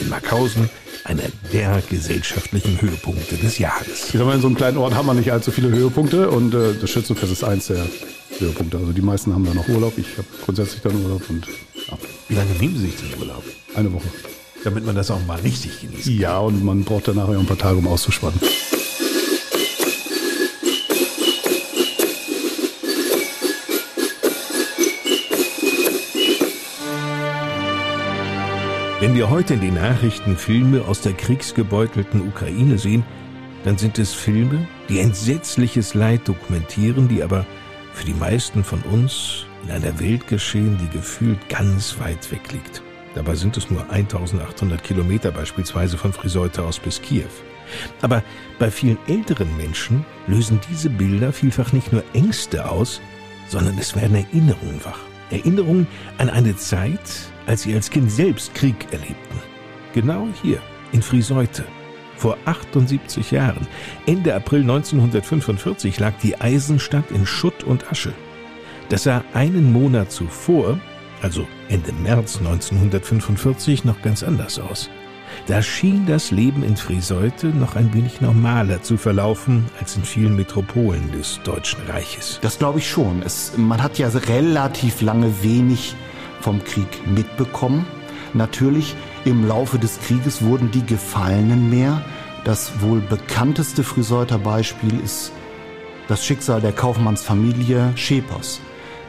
In 0.00 0.08
Markhausen 0.08 0.70
einer 1.04 1.24
der 1.52 1.82
gesellschaftlichen 1.90 2.80
Höhepunkte 2.80 3.36
des 3.36 3.58
Jahres. 3.58 4.06
Ich 4.06 4.18
sag 4.18 4.24
mal, 4.24 4.34
in 4.34 4.40
so 4.40 4.46
einem 4.46 4.56
kleinen 4.56 4.78
Ort 4.78 4.94
haben 4.94 5.06
wir 5.06 5.14
nicht 5.14 5.30
allzu 5.30 5.50
viele 5.50 5.68
Höhepunkte 5.68 6.30
und 6.30 6.54
äh, 6.54 6.72
das 6.80 6.88
Schützenfest 6.88 7.32
ist 7.32 7.44
eins 7.44 7.66
der 7.66 7.86
Höhepunkte. 8.38 8.78
Also 8.78 8.92
die 8.92 9.02
meisten 9.02 9.34
haben 9.34 9.44
da 9.44 9.52
noch 9.52 9.68
Urlaub. 9.68 9.98
Ich 9.98 10.16
habe 10.16 10.28
grundsätzlich 10.42 10.80
dann 10.80 11.04
Urlaub 11.04 11.22
und 11.28 11.46
ja. 11.86 11.98
Wie 12.28 12.34
lange 12.34 12.52
nehmen 12.52 12.76
Sie 12.76 12.86
sich 12.86 12.96
den 12.96 13.18
Urlaub? 13.20 13.44
Eine 13.74 13.92
Woche. 13.92 14.08
Damit 14.64 14.84
man 14.84 14.96
das 14.96 15.10
auch 15.10 15.24
mal 15.26 15.38
richtig 15.40 15.80
genießt. 15.80 16.06
Ja, 16.06 16.38
und 16.38 16.64
man 16.64 16.84
braucht 16.84 17.08
danach 17.08 17.30
ja 17.30 17.38
ein 17.38 17.46
paar 17.46 17.58
Tage, 17.58 17.78
um 17.78 17.86
auszuspannen. 17.86 18.40
Wenn 29.00 29.14
wir 29.14 29.30
heute 29.30 29.54
in 29.54 29.60
den 29.60 29.74
Nachrichten 29.74 30.36
Filme 30.36 30.84
aus 30.84 31.00
der 31.00 31.12
kriegsgebeutelten 31.12 32.26
Ukraine 32.26 32.78
sehen, 32.78 33.04
dann 33.64 33.78
sind 33.78 33.98
es 33.98 34.12
Filme, 34.12 34.66
die 34.88 34.98
entsetzliches 34.98 35.94
Leid 35.94 36.26
dokumentieren, 36.26 37.08
die 37.08 37.22
aber 37.22 37.46
für 37.94 38.04
die 38.04 38.14
meisten 38.14 38.64
von 38.64 38.82
uns 38.82 39.46
in 39.64 39.70
einer 39.70 40.00
Welt 40.00 40.26
geschehen, 40.26 40.78
die 40.80 40.88
gefühlt 40.88 41.48
ganz 41.48 41.98
weit 42.00 42.30
weg 42.32 42.52
liegt. 42.52 42.82
Dabei 43.14 43.34
sind 43.34 43.56
es 43.56 43.70
nur 43.70 43.88
1800 43.90 44.82
Kilometer 44.82 45.30
beispielsweise 45.30 45.96
von 45.98 46.12
Friseute 46.12 46.62
aus 46.62 46.78
bis 46.78 47.00
Kiew. 47.00 47.24
Aber 48.02 48.22
bei 48.58 48.70
vielen 48.70 48.98
älteren 49.06 49.56
Menschen 49.56 50.04
lösen 50.26 50.60
diese 50.70 50.90
Bilder 50.90 51.32
vielfach 51.32 51.72
nicht 51.72 51.92
nur 51.92 52.02
Ängste 52.14 52.70
aus, 52.70 53.00
sondern 53.48 53.78
es 53.78 53.94
werden 53.96 54.16
Erinnerungen 54.16 54.84
wach. 54.84 55.00
Erinnerungen 55.30 55.86
an 56.18 56.30
eine 56.30 56.56
Zeit, 56.56 57.00
als 57.46 57.62
sie 57.62 57.74
als 57.74 57.90
Kind 57.90 58.10
selbst 58.10 58.54
Krieg 58.54 58.86
erlebten. 58.92 59.38
Genau 59.94 60.28
hier, 60.42 60.60
in 60.92 61.02
Friseute. 61.02 61.64
Vor 62.16 62.36
78 62.46 63.30
Jahren, 63.30 63.66
Ende 64.06 64.34
April 64.34 64.62
1945, 64.62 66.00
lag 66.00 66.14
die 66.22 66.40
Eisenstadt 66.40 67.10
in 67.10 67.26
Schutt 67.26 67.62
und 67.64 67.90
Asche. 67.92 68.12
Das 68.88 69.04
sah 69.04 69.22
einen 69.34 69.72
Monat 69.72 70.10
zuvor, 70.10 70.80
also 71.22 71.46
Ende 71.68 71.92
März 71.92 72.38
1945, 72.38 73.84
noch 73.84 74.00
ganz 74.02 74.22
anders 74.22 74.58
aus. 74.58 74.90
Da 75.46 75.62
schien 75.62 76.06
das 76.06 76.30
Leben 76.30 76.62
in 76.62 76.76
Friseute 76.76 77.48
noch 77.48 77.76
ein 77.76 77.94
wenig 77.94 78.20
normaler 78.20 78.82
zu 78.82 78.96
verlaufen 78.96 79.66
als 79.80 79.96
in 79.96 80.04
vielen 80.04 80.36
Metropolen 80.36 81.10
des 81.12 81.40
Deutschen 81.44 81.80
Reiches. 81.88 82.38
Das 82.42 82.58
glaube 82.58 82.78
ich 82.78 82.88
schon. 82.88 83.22
Es, 83.22 83.52
man 83.56 83.82
hat 83.82 83.98
ja 83.98 84.08
relativ 84.08 85.00
lange 85.00 85.42
wenig 85.42 85.94
vom 86.40 86.62
Krieg 86.64 87.06
mitbekommen. 87.06 87.86
Natürlich 88.34 88.94
im 89.24 89.46
Laufe 89.46 89.78
des 89.78 90.00
Krieges 90.00 90.42
wurden 90.42 90.70
die 90.70 90.84
Gefallenen 90.84 91.70
mehr. 91.70 92.02
Das 92.44 92.80
wohl 92.80 93.00
bekannteste 93.00 93.82
Friseuter 93.82 94.38
Beispiel 94.38 95.00
ist 95.00 95.32
das 96.08 96.24
Schicksal 96.24 96.60
der 96.60 96.72
Kaufmannsfamilie 96.72 97.92
Schepers, 97.96 98.60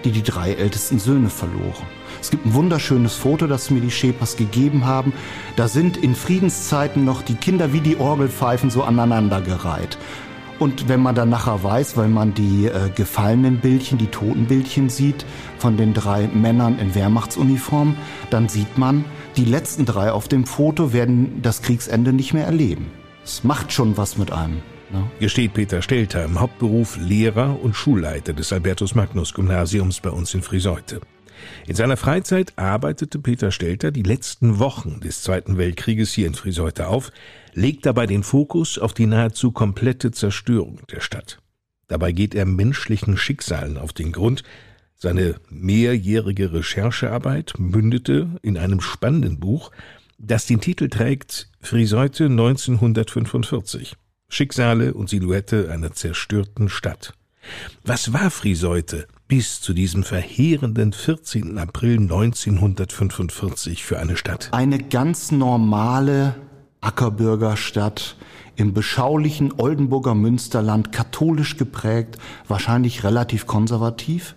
die 0.04 0.12
die 0.12 0.24
drei 0.24 0.54
ältesten 0.54 1.00
Söhne 1.00 1.30
verloren. 1.30 1.88
Es 2.22 2.32
gibt 2.32 2.46
ein 2.46 2.54
wunderschönes 2.54 3.16
Foto, 3.16 3.48
das 3.48 3.70
mir 3.70 3.82
die 3.82 3.92
Schepers 3.92 4.36
gegeben 4.38 4.86
haben. 4.86 5.14
Da 5.56 5.68
sind 5.68 5.98
in 5.98 6.16
Friedenszeiten 6.16 7.06
noch 7.06 7.22
die 7.22 7.36
Kinder 7.36 7.74
wie 7.74 7.82
die 7.82 7.98
Orgelpfeifen 7.98 8.70
so 8.70 8.84
aneinandergereiht. 8.84 9.98
Und 10.60 10.90
wenn 10.90 11.00
man 11.00 11.16
dann 11.16 11.30
nachher 11.30 11.64
weiß, 11.64 11.96
weil 11.96 12.10
man 12.10 12.34
die 12.34 12.66
äh, 12.66 12.90
gefallenen 12.94 13.60
Bildchen, 13.60 13.98
die 13.98 14.08
toten 14.08 14.46
Bildchen 14.46 14.90
sieht 14.90 15.26
von 15.58 15.78
den 15.78 15.94
drei 15.94 16.28
Männern 16.28 16.78
in 16.80 16.94
Wehrmachtsuniform, 16.94 17.96
dann 18.30 18.50
sieht 18.50 18.78
man, 18.78 19.06
die 19.38 19.46
letzten 19.46 19.86
drei 19.86 20.12
auf 20.12 20.28
dem 20.28 20.46
Foto 20.46 20.92
werden 20.92 21.42
das 21.42 21.62
Kriegsende 21.62 22.12
nicht 22.12 22.34
mehr 22.34 22.46
erleben. 22.46 22.88
Es 23.24 23.46
macht 23.46 23.72
schon 23.72 23.96
was 23.96 24.18
mit 24.18 24.34
einem. 24.34 24.58
Ne? 24.92 25.04
Hier 25.20 25.30
steht 25.30 25.54
Peter 25.54 25.82
Stelter 25.82 26.26
im 26.26 26.42
Hauptberuf 26.42 26.98
Lehrer 26.98 27.58
und 27.62 27.76
Schulleiter 27.76 28.34
des 28.34 28.52
Albertus 28.52 28.96
Magnus 28.96 29.34
Gymnasiums 29.34 30.02
bei 30.02 30.10
uns 30.10 30.34
in 30.34 30.42
Friseute. 30.42 31.00
In 31.68 31.76
seiner 31.76 31.98
Freizeit 31.98 32.54
arbeitete 32.58 33.20
Peter 33.20 33.52
Stelter 33.52 33.92
die 33.92 34.04
letzten 34.04 34.60
Wochen 34.60 35.00
des 35.00 35.22
Zweiten 35.22 35.58
Weltkrieges 35.58 36.14
hier 36.14 36.28
in 36.28 36.34
Friseute 36.34 36.88
auf, 36.88 37.12
legt 37.54 37.86
dabei 37.86 38.06
den 38.06 38.24
Fokus 38.24 38.80
auf 38.80 38.94
die 38.94 39.06
nahezu 39.06 39.52
komplette 39.52 40.12
Zerstörung 40.12 40.82
der 40.92 41.02
Stadt. 41.02 41.40
Dabei 41.88 42.12
geht 42.12 42.36
er 42.36 42.46
menschlichen 42.46 43.18
Schicksalen 43.18 43.78
auf 43.78 43.94
den 43.94 44.12
Grund. 44.12 44.44
Seine 44.96 45.36
mehrjährige 45.50 46.54
Recherchearbeit 46.54 47.54
mündete 47.58 48.38
in 48.42 48.58
einem 48.58 48.82
spannenden 48.82 49.40
Buch, 49.40 49.72
das 50.18 50.46
den 50.46 50.62
Titel 50.62 50.90
trägt 50.90 51.50
Friseute 51.62 52.26
1945. 52.26 53.96
Schicksale 54.30 54.94
und 54.94 55.10
Silhouette 55.10 55.72
einer 55.72 55.94
zerstörten 55.94 56.70
Stadt. 56.70 57.14
Was 57.84 58.14
war 58.14 58.30
Friseute 58.32 59.08
bis 59.28 59.62
zu 59.62 59.74
diesem 59.74 60.04
verheerenden 60.04 60.94
14. 60.94 61.58
April 61.58 61.98
1945 61.98 63.84
für 63.84 64.00
eine 64.00 64.18
Stadt? 64.18 64.50
Eine 64.52 64.80
ganz 64.80 65.32
normale 65.32 66.36
Ackerbürgerstadt 66.82 68.16
im 68.56 68.74
beschaulichen 68.74 69.54
Oldenburger 69.58 70.16
Münsterland, 70.16 70.92
katholisch 70.92 71.58
geprägt, 71.58 72.18
wahrscheinlich 72.48 73.04
relativ 73.04 73.48
konservativ. 73.48 74.36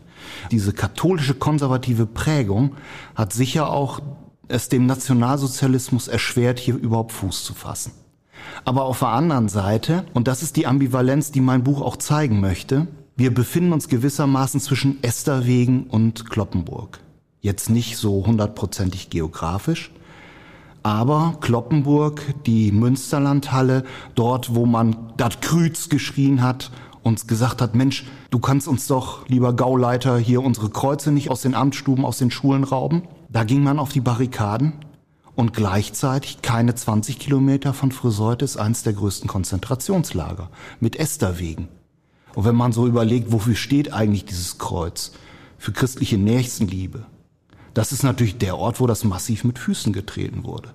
Diese 0.51 0.73
katholische 0.73 1.35
konservative 1.35 2.07
Prägung 2.07 2.77
hat 3.15 3.33
sicher 3.33 3.71
auch 3.71 4.01
es 4.49 4.69
dem 4.69 4.87
Nationalsozialismus 4.87 6.09
erschwert, 6.09 6.59
hier 6.59 6.77
überhaupt 6.77 7.13
Fuß 7.13 7.45
zu 7.45 7.55
fassen. 7.55 7.93
Aber 8.65 8.85
auf 8.85 9.01
der 9.01 9.09
anderen 9.09 9.49
Seite, 9.49 10.05
und 10.15 10.29
das 10.29 10.43
ist 10.43 10.57
die 10.57 10.67
Ambivalenz, 10.67 11.33
die 11.33 11.41
mein 11.41 11.65
Buch 11.65 11.81
auch 11.81 11.97
zeigen 11.97 12.41
möchte, 12.41 12.87
wir 13.17 13.35
befinden 13.35 13.73
uns 13.73 13.89
gewissermaßen 13.89 14.61
zwischen 14.61 15.03
Esterwegen 15.03 15.85
und 15.85 16.31
Kloppenburg. 16.31 17.01
Jetzt 17.41 17.69
nicht 17.69 17.97
so 17.97 18.25
hundertprozentig 18.27 19.11
geografisch, 19.11 19.91
aber 20.83 21.37
Kloppenburg, 21.41 22.23
die 22.47 22.73
Münsterlandhalle, 22.73 23.85
dort, 24.15 24.55
wo 24.55 24.67
man 24.67 25.13
dat 25.17 25.43
Krüz 25.43 25.89
geschrien 25.89 26.43
hat 26.43 26.71
und 27.03 27.29
gesagt 27.29 27.61
hat, 27.61 27.75
Mensch, 27.75 28.07
du 28.31 28.39
kannst 28.39 28.67
uns 28.67 28.87
doch, 28.87 29.29
lieber 29.29 29.55
Gauleiter, 29.55 30.19
hier 30.19 30.43
unsere 30.43 30.71
Kreuze 30.71 31.13
nicht 31.13 31.31
aus 31.31 31.43
den 31.43 31.55
Amtsstuben, 31.55 32.05
aus 32.05 32.19
den 32.19 32.31
Schulen 32.31 32.65
rauben. 32.65 33.03
Da 33.29 33.45
ging 33.45 33.63
man 33.63 33.79
auf 33.79 33.93
die 33.93 34.01
Barrikaden 34.01 34.73
und 35.35 35.53
gleichzeitig 35.53 36.43
keine 36.43 36.75
20 36.75 37.19
Kilometer 37.19 37.75
von 37.75 37.93
Friseute 37.93 38.45
ist 38.45 38.57
eines 38.57 38.83
der 38.83 38.93
größten 38.93 39.29
Konzentrationslager 39.29 40.51
mit 40.81 40.97
Esterwegen. 40.97 41.69
Und 42.35 42.45
wenn 42.45 42.55
man 42.55 42.73
so 42.73 42.87
überlegt, 42.87 43.33
wofür 43.33 43.55
steht 43.55 43.93
eigentlich 43.93 44.25
dieses 44.25 44.59
Kreuz? 44.59 45.13
Für 45.59 45.73
christliche 45.73 46.19
Nächstenliebe. 46.19 47.07
Das 47.75 47.93
ist 47.93 48.03
natürlich 48.03 48.39
der 48.39 48.59
Ort, 48.59 48.81
wo 48.81 48.87
das 48.87 49.05
massiv 49.05 49.45
mit 49.45 49.59
Füßen 49.59 49.93
getreten 49.93 50.45
wurde. 50.45 50.71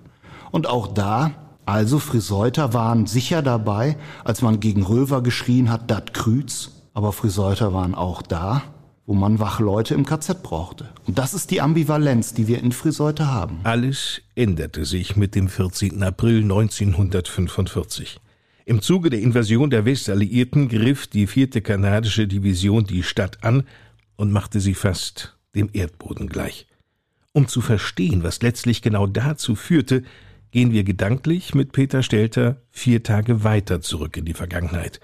Und 0.52 0.68
auch 0.68 0.88
da, 0.88 1.32
also 1.66 2.00
Friseuter 2.00 2.74
waren 2.74 3.06
sicher 3.06 3.42
dabei, 3.42 3.98
als 4.24 4.42
man 4.42 4.60
gegen 4.60 4.84
Röver 4.84 5.22
geschrien 5.22 5.70
hat, 5.70 5.92
dat 5.92 6.14
Krüz. 6.14 6.72
Aber 6.94 7.12
Friseuter 7.12 7.74
waren 7.74 7.94
auch 7.94 8.22
da, 8.22 8.64
wo 9.06 9.14
man 9.14 9.40
Wachleute 9.40 9.94
im 9.94 10.06
KZ 10.06 10.42
brauchte. 10.42 10.90
Und 11.06 11.18
das 11.18 11.34
ist 11.34 11.52
die 11.52 11.62
Ambivalenz, 11.62 12.34
die 12.34 12.48
wir 12.48 12.60
in 12.64 12.72
Friseute 12.72 13.28
haben. 13.32 13.60
Alles 13.64 14.22
änderte 14.36 14.86
sich 14.86 15.16
mit 15.16 15.36
dem 15.36 15.50
14. 15.50 16.02
April 16.02 16.42
1945. 16.42 18.20
Im 18.68 18.82
Zuge 18.82 19.10
der 19.10 19.22
Invasion 19.22 19.70
der 19.70 19.86
Westalliierten 19.86 20.68
griff 20.68 21.08
die 21.08 21.26
vierte 21.26 21.62
kanadische 21.62 22.28
Division 22.28 22.84
die 22.84 23.02
Stadt 23.02 23.42
an 23.42 23.64
und 24.18 24.34
machte 24.34 24.60
sie 24.60 24.74
fast 24.74 25.38
dem 25.56 25.70
Erdboden 25.72 26.28
gleich. 26.28 26.68
Um 27.32 27.48
zu 27.48 27.62
verstehen, 27.62 28.24
was 28.24 28.42
letztlich 28.42 28.82
genau 28.82 29.08
dazu 29.08 29.56
führte, 29.56 30.04
gehen 30.52 30.74
wir 30.74 30.84
gedanklich 30.84 31.56
mit 31.56 31.72
Peter 31.72 32.04
Stelter 32.04 32.62
vier 32.70 33.04
Tage 33.04 33.46
weiter 33.46 33.80
zurück 33.80 34.18
in 34.18 34.26
die 34.26 34.34
Vergangenheit. 34.34 35.00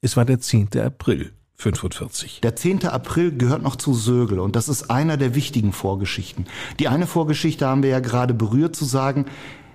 Es 0.00 0.16
war 0.16 0.24
der 0.24 0.38
10. 0.38 0.68
April 0.78 1.32
45. 1.56 2.40
Der 2.42 2.54
10. 2.54 2.86
April 2.86 3.36
gehört 3.36 3.64
noch 3.64 3.74
zu 3.74 3.94
Sögel 3.94 4.38
und 4.38 4.54
das 4.54 4.68
ist 4.68 4.92
einer 4.92 5.16
der 5.16 5.34
wichtigen 5.34 5.72
Vorgeschichten. 5.72 6.46
Die 6.78 6.86
eine 6.86 7.08
Vorgeschichte 7.08 7.66
haben 7.66 7.82
wir 7.82 7.90
ja 7.90 7.98
gerade 8.00 8.32
berührt 8.32 8.76
zu 8.76 8.84
sagen, 8.84 9.26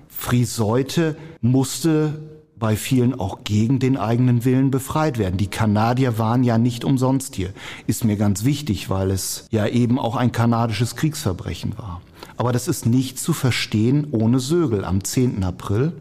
Friseute 0.07 1.17
musste 1.41 2.36
bei 2.59 2.75
vielen 2.75 3.19
auch 3.19 3.43
gegen 3.43 3.79
den 3.79 3.97
eigenen 3.97 4.43
Willen 4.43 4.71
befreit 4.71 5.17
werden. 5.17 5.37
Die 5.37 5.49
Kanadier 5.49 6.17
waren 6.17 6.43
ja 6.43 6.57
nicht 6.57 6.83
umsonst 6.83 7.35
hier. 7.35 7.53
Ist 7.85 8.03
mir 8.03 8.17
ganz 8.17 8.43
wichtig, 8.43 8.89
weil 8.89 9.11
es 9.11 9.47
ja 9.51 9.67
eben 9.67 9.99
auch 9.99 10.15
ein 10.15 10.31
kanadisches 10.31 10.95
Kriegsverbrechen 10.95 11.77
war. 11.77 12.01
Aber 12.35 12.51
das 12.51 12.67
ist 12.67 12.85
nicht 12.85 13.19
zu 13.19 13.33
verstehen 13.33 14.07
ohne 14.11 14.39
Sögel 14.39 14.85
am 14.85 15.03
10. 15.03 15.43
April, 15.43 15.93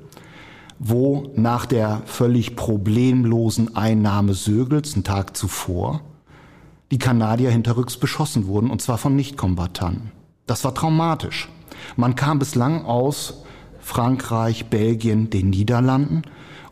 wo 0.78 1.30
nach 1.36 1.66
der 1.66 2.02
völlig 2.06 2.56
problemlosen 2.56 3.76
Einnahme 3.76 4.34
Sögels, 4.34 4.94
einen 4.94 5.04
Tag 5.04 5.36
zuvor, 5.36 6.00
die 6.90 6.98
Kanadier 6.98 7.50
hinterrücks 7.50 7.96
beschossen 7.96 8.46
wurden, 8.46 8.70
und 8.70 8.80
zwar 8.80 8.98
von 8.98 9.16
Nichtkombattanten. 9.16 10.12
Das 10.46 10.64
war 10.64 10.74
traumatisch. 10.74 11.48
Man 11.96 12.14
kam 12.14 12.38
bislang 12.38 12.84
aus 12.84 13.42
Frankreich, 13.80 14.66
Belgien, 14.66 15.30
den 15.30 15.50
Niederlanden 15.50 16.22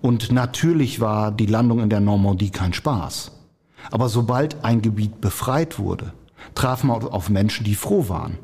und 0.05 0.33
natürlich 0.33 1.01
war 1.01 1.33
die 1.33 1.47
Landung 1.47 1.81
in 1.81 1.89
der 1.89 2.01
Normandie 2.01 2.51
kein 2.51 2.75
Spaß. 2.75 3.31
Aber 3.91 4.11
sobald 4.11 4.63
ein 4.63 4.83
Gebiet 4.83 5.23
befreit 5.23 5.79
wurde, 5.79 6.13
traf 6.55 6.85
man 6.85 7.03
auf 7.05 7.31
Menschen, 7.31 7.65
die 7.65 7.75
froh 7.75 8.11
waren. 8.11 8.37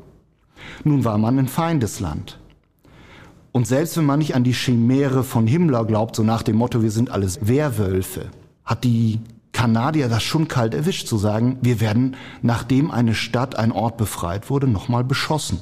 Nun 0.83 1.05
war 1.05 1.19
man 1.19 1.37
in 1.37 1.47
Feindesland. 1.47 2.39
Und 3.51 3.67
selbst 3.67 3.95
wenn 3.95 4.07
man 4.07 4.17
nicht 4.17 4.33
an 4.33 4.43
die 4.43 4.55
Chimäre 4.55 5.23
von 5.23 5.45
Himmler 5.45 5.85
glaubt, 5.85 6.15
so 6.15 6.23
nach 6.23 6.41
dem 6.41 6.55
Motto, 6.55 6.81
wir 6.81 6.89
sind 6.89 7.11
alles 7.11 7.47
Werwölfe, 7.47 8.31
hat 8.65 8.83
die 8.83 9.19
Kanadier 9.51 10.09
das 10.09 10.23
schon 10.23 10.47
kalt 10.47 10.73
erwischt, 10.73 11.07
zu 11.07 11.19
sagen, 11.19 11.59
wir 11.61 11.79
werden, 11.79 12.15
nachdem 12.41 12.89
eine 12.89 13.13
Stadt, 13.13 13.55
ein 13.55 13.71
Ort 13.71 13.97
befreit 13.97 14.49
wurde, 14.49 14.65
nochmal 14.65 15.03
beschossen. 15.03 15.59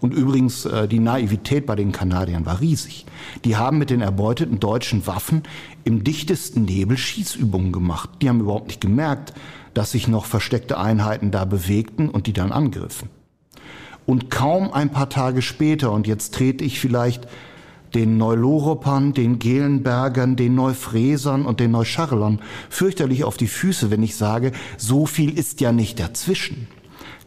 Und 0.00 0.14
übrigens, 0.14 0.64
äh, 0.64 0.88
die 0.88 1.00
Naivität 1.00 1.66
bei 1.66 1.76
den 1.76 1.92
Kanadiern 1.92 2.46
war 2.46 2.60
riesig. 2.60 3.06
Die 3.44 3.56
haben 3.56 3.78
mit 3.78 3.90
den 3.90 4.00
erbeuteten 4.00 4.60
deutschen 4.60 5.06
Waffen 5.06 5.42
im 5.84 6.04
dichtesten 6.04 6.64
Nebel 6.64 6.96
Schießübungen 6.96 7.72
gemacht. 7.72 8.10
Die 8.20 8.28
haben 8.28 8.40
überhaupt 8.40 8.68
nicht 8.68 8.80
gemerkt, 8.80 9.34
dass 9.74 9.92
sich 9.92 10.08
noch 10.08 10.24
versteckte 10.24 10.78
Einheiten 10.78 11.30
da 11.30 11.44
bewegten 11.44 12.08
und 12.08 12.26
die 12.26 12.32
dann 12.32 12.52
angriffen. 12.52 13.08
Und 14.06 14.30
kaum 14.30 14.72
ein 14.72 14.90
paar 14.90 15.10
Tage 15.10 15.42
später, 15.42 15.92
und 15.92 16.06
jetzt 16.06 16.34
trete 16.34 16.64
ich 16.64 16.80
vielleicht 16.80 17.28
den 17.94 18.16
Neuloropern, 18.16 19.12
den 19.12 19.38
Gelenbergern, 19.38 20.36
den 20.36 20.54
Neufräsern 20.54 21.46
und 21.46 21.60
den 21.60 21.70
Neuscharlern 21.70 22.40
fürchterlich 22.70 23.24
auf 23.24 23.36
die 23.36 23.46
Füße, 23.48 23.90
wenn 23.90 24.02
ich 24.02 24.16
sage, 24.16 24.52
so 24.76 25.06
viel 25.06 25.38
ist 25.38 25.60
ja 25.60 25.72
nicht 25.72 26.00
dazwischen. 26.00 26.68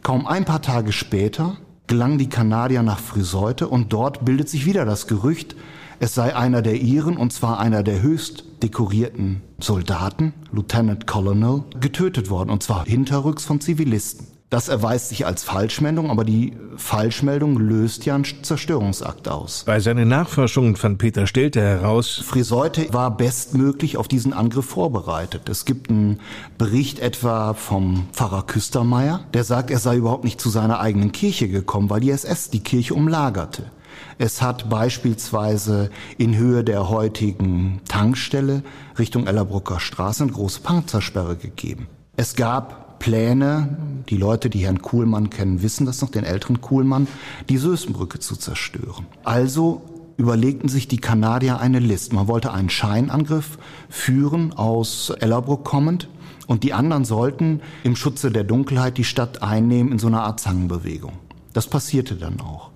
Kaum 0.02 0.26
ein 0.26 0.44
paar 0.44 0.62
Tage 0.62 0.92
später 0.92 1.56
gelangen 1.92 2.16
die 2.16 2.30
Kanadier 2.30 2.82
nach 2.82 2.98
Friseute 2.98 3.68
und 3.68 3.92
dort 3.92 4.24
bildet 4.24 4.48
sich 4.48 4.64
wieder 4.64 4.86
das 4.86 5.06
Gerücht, 5.06 5.56
es 6.00 6.14
sei 6.14 6.34
einer 6.34 6.62
der 6.62 6.80
Iren, 6.80 7.18
und 7.18 7.34
zwar 7.34 7.60
einer 7.60 7.82
der 7.82 8.00
höchst 8.00 8.44
dekorierten 8.62 9.42
Soldaten, 9.60 10.32
Lieutenant 10.52 11.06
Colonel, 11.06 11.64
getötet 11.78 12.30
worden, 12.30 12.48
und 12.48 12.62
zwar 12.62 12.86
hinterrücks 12.86 13.44
von 13.44 13.60
Zivilisten. 13.60 14.26
Das 14.52 14.68
erweist 14.68 15.08
sich 15.08 15.24
als 15.24 15.44
Falschmeldung, 15.44 16.10
aber 16.10 16.26
die 16.26 16.52
Falschmeldung 16.76 17.56
löst 17.56 18.04
ja 18.04 18.14
einen 18.14 18.26
Zerstörungsakt 18.42 19.26
aus. 19.26 19.62
Bei 19.64 19.80
seinen 19.80 20.08
Nachforschungen 20.08 20.76
fand 20.76 20.98
Peter 20.98 21.26
Stelter 21.26 21.62
heraus, 21.62 22.22
Friseute 22.22 22.92
war 22.92 23.16
bestmöglich 23.16 23.96
auf 23.96 24.08
diesen 24.08 24.34
Angriff 24.34 24.66
vorbereitet. 24.66 25.48
Es 25.48 25.64
gibt 25.64 25.88
einen 25.88 26.20
Bericht 26.58 26.98
etwa 26.98 27.54
vom 27.54 28.08
Pfarrer 28.12 28.42
Küstermeier, 28.42 29.24
der 29.32 29.44
sagt, 29.44 29.70
er 29.70 29.78
sei 29.78 29.96
überhaupt 29.96 30.24
nicht 30.24 30.38
zu 30.38 30.50
seiner 30.50 30.80
eigenen 30.80 31.12
Kirche 31.12 31.48
gekommen, 31.48 31.88
weil 31.88 32.00
die 32.00 32.10
SS 32.10 32.50
die 32.50 32.60
Kirche 32.60 32.92
umlagerte. 32.92 33.70
Es 34.18 34.42
hat 34.42 34.68
beispielsweise 34.68 35.88
in 36.18 36.36
Höhe 36.36 36.62
der 36.62 36.90
heutigen 36.90 37.80
Tankstelle 37.88 38.62
Richtung 38.98 39.26
Ellerbrucker 39.26 39.80
Straße 39.80 40.24
eine 40.24 40.32
große 40.32 40.60
Panzersperre 40.60 41.36
gegeben. 41.36 41.86
Es 42.18 42.36
gab 42.36 42.91
Pläne, 43.02 43.76
die 44.10 44.16
Leute, 44.16 44.48
die 44.48 44.60
Herrn 44.60 44.80
Kuhlmann 44.80 45.28
kennen, 45.28 45.60
wissen 45.60 45.86
das 45.86 46.00
noch, 46.02 46.10
den 46.10 46.22
älteren 46.22 46.60
Kuhlmann, 46.60 47.08
die 47.48 47.56
Sösenbrücke 47.56 48.20
zu 48.20 48.36
zerstören. 48.36 49.06
Also 49.24 49.82
überlegten 50.16 50.68
sich 50.68 50.86
die 50.86 50.98
Kanadier 50.98 51.58
eine 51.58 51.80
List. 51.80 52.12
Man 52.12 52.28
wollte 52.28 52.52
einen 52.52 52.70
Scheinangriff 52.70 53.58
führen 53.88 54.52
aus 54.52 55.10
Ellerbruck 55.10 55.64
kommend 55.64 56.08
und 56.46 56.62
die 56.62 56.74
anderen 56.74 57.04
sollten 57.04 57.60
im 57.82 57.96
Schutze 57.96 58.30
der 58.30 58.44
Dunkelheit 58.44 58.98
die 58.98 59.04
Stadt 59.04 59.42
einnehmen 59.42 59.90
in 59.90 59.98
so 59.98 60.06
einer 60.06 60.22
Art 60.22 60.38
Zangenbewegung. 60.38 61.14
Das 61.54 61.66
passierte 61.66 62.14
dann 62.14 62.40
auch. 62.40 62.70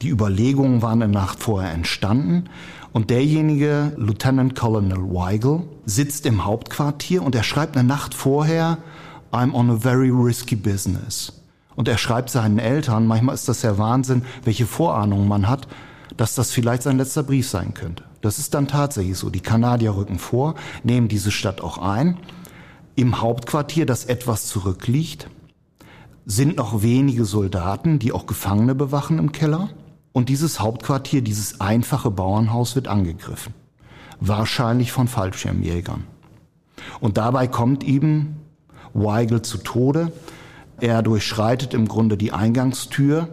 Die 0.00 0.08
Überlegungen 0.08 0.80
waren 0.80 1.02
in 1.02 1.12
der 1.12 1.20
Nacht 1.20 1.40
vorher 1.40 1.72
entstanden 1.72 2.44
und 2.94 3.10
derjenige, 3.10 3.92
Lieutenant 3.98 4.54
Colonel 4.54 5.02
Weigel, 5.12 5.64
sitzt 5.84 6.24
im 6.24 6.46
Hauptquartier 6.46 7.22
und 7.22 7.34
er 7.34 7.42
schreibt 7.42 7.76
eine 7.76 7.86
Nacht 7.86 8.14
vorher 8.14 8.78
I'm 9.36 9.54
on 9.54 9.68
a 9.68 9.76
very 9.76 10.08
risky 10.08 10.56
business. 10.56 11.30
Und 11.74 11.88
er 11.88 11.98
schreibt 11.98 12.30
seinen 12.30 12.58
Eltern, 12.58 13.06
manchmal 13.06 13.34
ist 13.34 13.48
das 13.50 13.60
ja 13.60 13.76
Wahnsinn, 13.76 14.22
welche 14.44 14.66
Vorahnung 14.66 15.28
man 15.28 15.46
hat, 15.46 15.68
dass 16.16 16.34
das 16.34 16.52
vielleicht 16.52 16.82
sein 16.82 16.96
letzter 16.96 17.22
Brief 17.22 17.46
sein 17.46 17.74
könnte. 17.74 18.02
Das 18.22 18.38
ist 18.38 18.54
dann 18.54 18.66
tatsächlich 18.66 19.18
so. 19.18 19.28
Die 19.28 19.40
Kanadier 19.40 19.94
rücken 19.94 20.18
vor, 20.18 20.54
nehmen 20.84 21.08
diese 21.08 21.30
Stadt 21.30 21.60
auch 21.60 21.76
ein. 21.76 22.16
Im 22.94 23.20
Hauptquartier, 23.20 23.84
das 23.84 24.06
etwas 24.06 24.46
zurückliegt, 24.46 25.28
sind 26.24 26.56
noch 26.56 26.82
wenige 26.82 27.26
Soldaten, 27.26 27.98
die 27.98 28.12
auch 28.12 28.24
Gefangene 28.24 28.74
bewachen 28.74 29.18
im 29.18 29.32
Keller. 29.32 29.68
Und 30.12 30.30
dieses 30.30 30.60
Hauptquartier, 30.60 31.20
dieses 31.20 31.60
einfache 31.60 32.10
Bauernhaus 32.10 32.74
wird 32.74 32.88
angegriffen. 32.88 33.52
Wahrscheinlich 34.18 34.92
von 34.92 35.08
Fallschirmjägern. 35.08 36.04
Und 37.00 37.18
dabei 37.18 37.48
kommt 37.48 37.84
eben 37.84 38.45
Weigel 39.02 39.42
zu 39.42 39.58
Tode. 39.58 40.12
Er 40.80 41.02
durchschreitet 41.02 41.74
im 41.74 41.88
Grunde 41.88 42.16
die 42.16 42.32
Eingangstür. 42.32 43.28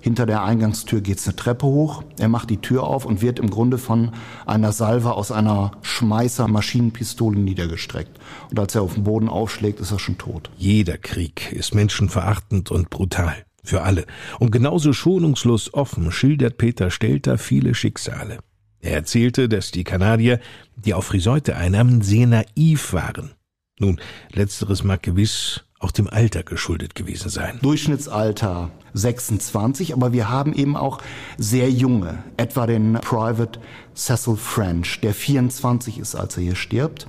Hinter 0.00 0.26
der 0.26 0.44
Eingangstür 0.44 1.00
geht's 1.00 1.26
eine 1.26 1.36
Treppe 1.36 1.66
hoch. 1.66 2.02
Er 2.18 2.28
macht 2.28 2.50
die 2.50 2.58
Tür 2.58 2.84
auf 2.84 3.06
und 3.06 3.22
wird 3.22 3.38
im 3.38 3.48
Grunde 3.48 3.78
von 3.78 4.12
einer 4.44 4.72
Salve 4.72 5.14
aus 5.14 5.32
einer 5.32 5.72
Schmeißer-Maschinenpistole 5.80 7.38
niedergestreckt. 7.38 8.18
Und 8.50 8.58
als 8.58 8.74
er 8.74 8.82
auf 8.82 8.94
den 8.94 9.04
Boden 9.04 9.30
aufschlägt, 9.30 9.80
ist 9.80 9.92
er 9.92 9.98
schon 9.98 10.18
tot. 10.18 10.50
Jeder 10.58 10.98
Krieg 10.98 11.52
ist 11.52 11.74
menschenverachtend 11.74 12.70
und 12.70 12.90
brutal. 12.90 13.34
Für 13.66 13.80
alle. 13.80 14.04
Und 14.38 14.50
genauso 14.50 14.92
schonungslos 14.92 15.72
offen 15.72 16.12
schildert 16.12 16.58
Peter 16.58 16.90
Stelter 16.90 17.38
viele 17.38 17.74
Schicksale. 17.74 18.38
Er 18.80 18.92
erzählte, 18.92 19.48
dass 19.48 19.70
die 19.70 19.84
Kanadier, 19.84 20.38
die 20.76 20.92
auf 20.92 21.06
Friseute 21.06 21.56
einnahmen, 21.56 22.02
sehr 22.02 22.26
naiv 22.26 22.92
waren. 22.92 23.32
Nun, 23.80 24.00
letzteres 24.32 24.84
mag 24.84 25.02
gewiss 25.02 25.64
auch 25.80 25.90
dem 25.90 26.08
Alter 26.08 26.44
geschuldet 26.44 26.94
gewesen 26.94 27.28
sein. 27.28 27.58
Durchschnittsalter 27.60 28.70
26, 28.94 29.92
aber 29.92 30.12
wir 30.12 30.28
haben 30.28 30.54
eben 30.54 30.76
auch 30.76 31.02
sehr 31.36 31.70
junge, 31.70 32.22
etwa 32.36 32.66
den 32.66 32.94
Private 32.94 33.60
Cecil 33.94 34.36
French, 34.36 35.00
der 35.00 35.12
24 35.12 35.98
ist, 35.98 36.14
als 36.14 36.36
er 36.36 36.44
hier 36.44 36.56
stirbt 36.56 37.08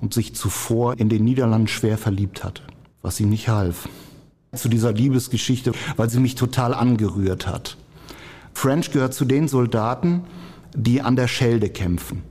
und 0.00 0.12
sich 0.12 0.34
zuvor 0.34 0.98
in 0.98 1.08
den 1.08 1.24
Niederlanden 1.24 1.68
schwer 1.68 1.96
verliebt 1.96 2.42
hat, 2.42 2.62
was 3.00 3.20
ihm 3.20 3.30
nicht 3.30 3.48
half. 3.48 3.88
Zu 4.52 4.68
dieser 4.68 4.92
Liebesgeschichte, 4.92 5.72
weil 5.96 6.10
sie 6.10 6.20
mich 6.20 6.34
total 6.34 6.74
angerührt 6.74 7.46
hat. 7.46 7.76
French 8.52 8.90
gehört 8.90 9.14
zu 9.14 9.24
den 9.24 9.48
Soldaten, 9.48 10.24
die 10.74 11.00
an 11.00 11.14
der 11.14 11.28
Schelde 11.28 11.70
kämpfen. 11.70 12.22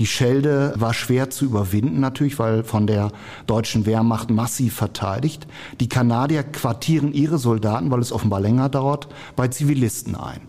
Die 0.00 0.06
Schelde 0.06 0.72
war 0.76 0.94
schwer 0.94 1.28
zu 1.28 1.44
überwinden 1.44 2.00
natürlich, 2.00 2.38
weil 2.38 2.64
von 2.64 2.86
der 2.86 3.12
deutschen 3.46 3.84
Wehrmacht 3.84 4.30
massiv 4.30 4.72
verteidigt. 4.72 5.46
Die 5.78 5.90
Kanadier 5.90 6.42
quartieren 6.42 7.12
ihre 7.12 7.36
Soldaten, 7.36 7.90
weil 7.90 8.00
es 8.00 8.10
offenbar 8.10 8.40
länger 8.40 8.70
dauert, 8.70 9.08
bei 9.36 9.48
Zivilisten 9.48 10.14
ein. 10.14 10.40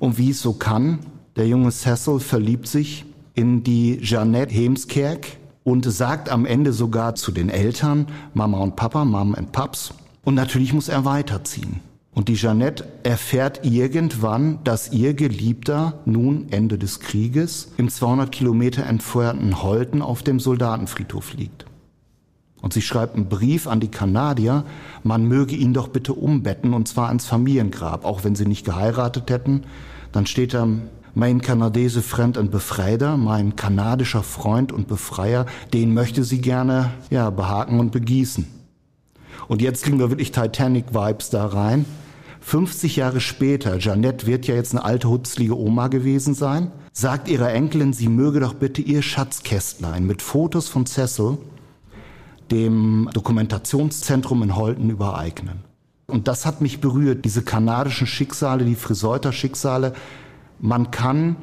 Und 0.00 0.18
wie 0.18 0.30
es 0.30 0.42
so 0.42 0.52
kann, 0.52 0.98
der 1.36 1.46
junge 1.46 1.70
Cecil 1.70 2.18
verliebt 2.18 2.66
sich 2.66 3.04
in 3.34 3.62
die 3.62 4.00
Jeannette 4.02 4.52
Hemskerk 4.52 5.28
und 5.62 5.84
sagt 5.84 6.28
am 6.28 6.44
Ende 6.44 6.72
sogar 6.72 7.14
zu 7.14 7.30
den 7.30 7.50
Eltern, 7.50 8.08
Mama 8.34 8.58
und 8.58 8.74
Papa, 8.74 9.04
Mom 9.04 9.32
and 9.36 9.52
Paps. 9.52 9.94
Und 10.24 10.34
natürlich 10.34 10.72
muss 10.72 10.88
er 10.88 11.04
weiterziehen. 11.04 11.82
Und 12.18 12.26
die 12.26 12.34
Jeannette 12.34 12.84
erfährt 13.04 13.60
irgendwann, 13.64 14.58
dass 14.64 14.90
ihr 14.90 15.14
Geliebter 15.14 16.00
nun 16.04 16.48
Ende 16.50 16.76
des 16.76 16.98
Krieges 16.98 17.70
im 17.76 17.88
200 17.88 18.32
Kilometer 18.32 18.84
entfernten 18.84 19.62
Holten 19.62 20.02
auf 20.02 20.24
dem 20.24 20.40
Soldatenfriedhof 20.40 21.34
liegt. 21.34 21.66
Und 22.60 22.72
sie 22.72 22.82
schreibt 22.82 23.14
einen 23.14 23.28
Brief 23.28 23.68
an 23.68 23.78
die 23.78 23.92
Kanadier, 23.92 24.64
man 25.04 25.26
möge 25.26 25.54
ihn 25.54 25.72
doch 25.72 25.86
bitte 25.86 26.12
umbetten 26.12 26.74
und 26.74 26.88
zwar 26.88 27.12
ins 27.12 27.24
Familiengrab, 27.24 28.04
auch 28.04 28.24
wenn 28.24 28.34
sie 28.34 28.46
nicht 28.46 28.66
geheiratet 28.66 29.30
hätten. 29.30 29.62
Dann 30.10 30.26
steht 30.26 30.54
da, 30.54 30.66
mein 31.14 31.40
kanadese 31.40 32.02
Freund 32.02 32.36
und 32.36 32.50
Befreider, 32.50 33.16
mein 33.16 33.54
kanadischer 33.54 34.24
Freund 34.24 34.72
und 34.72 34.88
Befreier, 34.88 35.46
den 35.72 35.94
möchte 35.94 36.24
sie 36.24 36.40
gerne, 36.40 36.90
ja, 37.10 37.30
behaken 37.30 37.78
und 37.78 37.92
begießen. 37.92 38.44
Und 39.46 39.62
jetzt 39.62 39.84
kriegen 39.84 40.00
wir 40.00 40.10
wirklich 40.10 40.32
Titanic-Vibes 40.32 41.30
da 41.30 41.46
rein 41.46 41.84
50 42.40 42.96
Jahre 42.96 43.20
später, 43.20 43.78
Jeannette 43.78 44.26
wird 44.26 44.46
ja 44.46 44.54
jetzt 44.54 44.72
eine 44.72 44.84
alte, 44.84 45.08
hutzlige 45.08 45.56
Oma 45.56 45.88
gewesen 45.88 46.34
sein, 46.34 46.70
sagt 46.92 47.28
ihrer 47.28 47.52
Enkelin, 47.52 47.92
sie 47.92 48.08
möge 48.08 48.40
doch 48.40 48.54
bitte 48.54 48.82
ihr 48.82 49.02
Schatzkästlein 49.02 50.06
mit 50.06 50.22
Fotos 50.22 50.68
von 50.68 50.86
Cecil 50.86 51.38
dem 52.50 53.10
Dokumentationszentrum 53.12 54.42
in 54.42 54.56
Holten 54.56 54.90
übereignen. 54.90 55.64
Und 56.06 56.26
das 56.26 56.46
hat 56.46 56.62
mich 56.62 56.80
berührt, 56.80 57.24
diese 57.24 57.42
kanadischen 57.42 58.06
Schicksale, 58.06 58.64
die 58.64 58.74
Friseuter 58.74 59.32
Schicksale. 59.32 59.92
Man 60.58 60.90
kann 60.90 61.36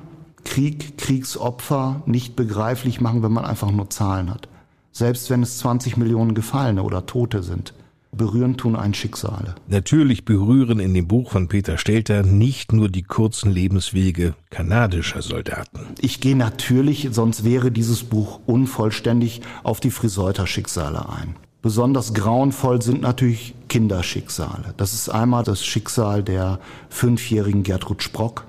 Krieg, 0.44 0.98
Kriegsopfer 0.98 2.02
nicht 2.08 2.36
begreiflich 2.36 3.00
machen, 3.00 3.22
wenn 3.22 3.32
man 3.32 3.46
einfach 3.46 3.70
nur 3.70 3.90
Zahlen 3.90 4.32
hat. 4.32 4.48
Selbst 4.92 5.30
wenn 5.30 5.44
es 5.44 5.60
20 5.60 5.98
Millionen 5.98 6.34
Gefallene 6.34 6.82
oder 6.82 7.06
Tote 7.06 7.44
sind. 7.44 7.74
Berühren 8.18 8.58
tun 8.58 8.76
ein 8.76 8.94
Schicksale. 8.94 9.56
Natürlich 9.68 10.26
berühren 10.26 10.80
in 10.80 10.94
dem 10.94 11.08
Buch 11.08 11.32
von 11.32 11.48
Peter 11.48 11.78
Stelter 11.78 12.24
nicht 12.24 12.74
nur 12.74 12.90
die 12.90 13.04
kurzen 13.04 13.52
Lebenswege 13.52 14.36
kanadischer 14.50 15.22
Soldaten. 15.22 15.80
Ich 16.02 16.20
gehe 16.22 16.36
natürlich, 16.36 17.10
sonst 17.12 17.44
wäre 17.44 17.72
dieses 17.72 18.04
Buch 18.04 18.40
unvollständig, 18.46 19.42
auf 19.64 19.80
die 19.80 19.92
Friseuter-Schicksale 19.92 21.10
ein. 21.10 21.36
Besonders 21.62 22.14
grauenvoll 22.14 22.82
sind 22.82 23.02
natürlich 23.02 23.56
Kinderschicksale. 23.70 24.74
Das 24.78 24.94
ist 24.94 25.10
einmal 25.10 25.44
das 25.44 25.66
Schicksal 25.66 26.24
der 26.24 26.60
fünfjährigen 26.90 27.64
Gertrud 27.64 28.04
Sprock, 28.04 28.46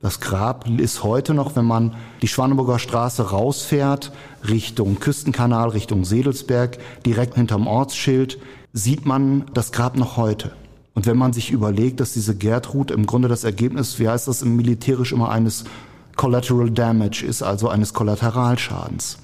das 0.00 0.20
Grab 0.20 0.68
ist 0.78 1.02
heute 1.02 1.34
noch, 1.34 1.56
wenn 1.56 1.64
man 1.64 1.96
die 2.22 2.28
Schwaneburger 2.28 2.78
Straße 2.78 3.30
rausfährt, 3.30 4.12
Richtung 4.48 5.00
Küstenkanal, 5.00 5.70
Richtung 5.70 6.04
Sedelsberg, 6.04 6.78
direkt 7.04 7.34
hinterm 7.34 7.66
Ortsschild, 7.66 8.38
sieht 8.72 9.06
man 9.06 9.46
das 9.54 9.72
Grab 9.72 9.96
noch 9.96 10.16
heute. 10.16 10.52
Und 10.94 11.06
wenn 11.06 11.16
man 11.16 11.32
sich 11.32 11.50
überlegt, 11.50 12.00
dass 12.00 12.12
diese 12.12 12.36
Gertrud 12.36 12.90
im 12.90 13.06
Grunde 13.06 13.28
das 13.28 13.44
Ergebnis, 13.44 13.98
wie 13.98 14.08
heißt 14.08 14.28
das 14.28 14.42
im 14.42 14.56
Militärisch 14.56 15.12
immer 15.12 15.30
eines 15.30 15.64
Collateral 16.16 16.70
Damage 16.70 17.24
ist, 17.24 17.42
also 17.42 17.68
eines 17.68 17.94
Kollateralschadens. 17.94 19.18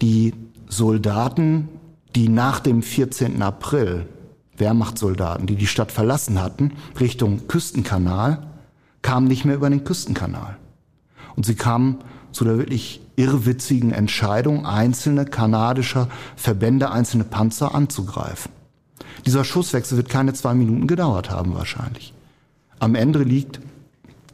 Die 0.00 0.32
Soldaten, 0.68 1.68
die 2.16 2.28
nach 2.28 2.60
dem 2.60 2.82
14. 2.82 3.42
April, 3.42 4.06
Wehrmachtssoldaten, 4.56 5.46
die 5.46 5.56
die 5.56 5.66
Stadt 5.66 5.92
verlassen 5.92 6.40
hatten, 6.40 6.72
Richtung 6.98 7.48
Küstenkanal, 7.48 8.48
kamen 9.02 9.28
nicht 9.28 9.44
mehr 9.44 9.56
über 9.56 9.70
den 9.70 9.84
Küstenkanal. 9.84 10.56
Und 11.36 11.46
sie 11.46 11.54
kamen 11.54 11.98
zu 12.32 12.44
der 12.44 12.58
wirklich 12.58 13.00
irrwitzigen 13.18 13.92
Entscheidung, 13.92 14.64
einzelne 14.64 15.24
kanadischer 15.24 16.08
Verbände, 16.36 16.90
einzelne 16.90 17.24
Panzer 17.24 17.74
anzugreifen. 17.74 18.52
Dieser 19.26 19.44
Schusswechsel 19.44 19.96
wird 19.96 20.08
keine 20.08 20.32
zwei 20.32 20.54
Minuten 20.54 20.86
gedauert 20.86 21.30
haben 21.30 21.54
wahrscheinlich. 21.54 22.14
Am 22.78 22.94
Ende 22.94 23.22
liegt 23.22 23.60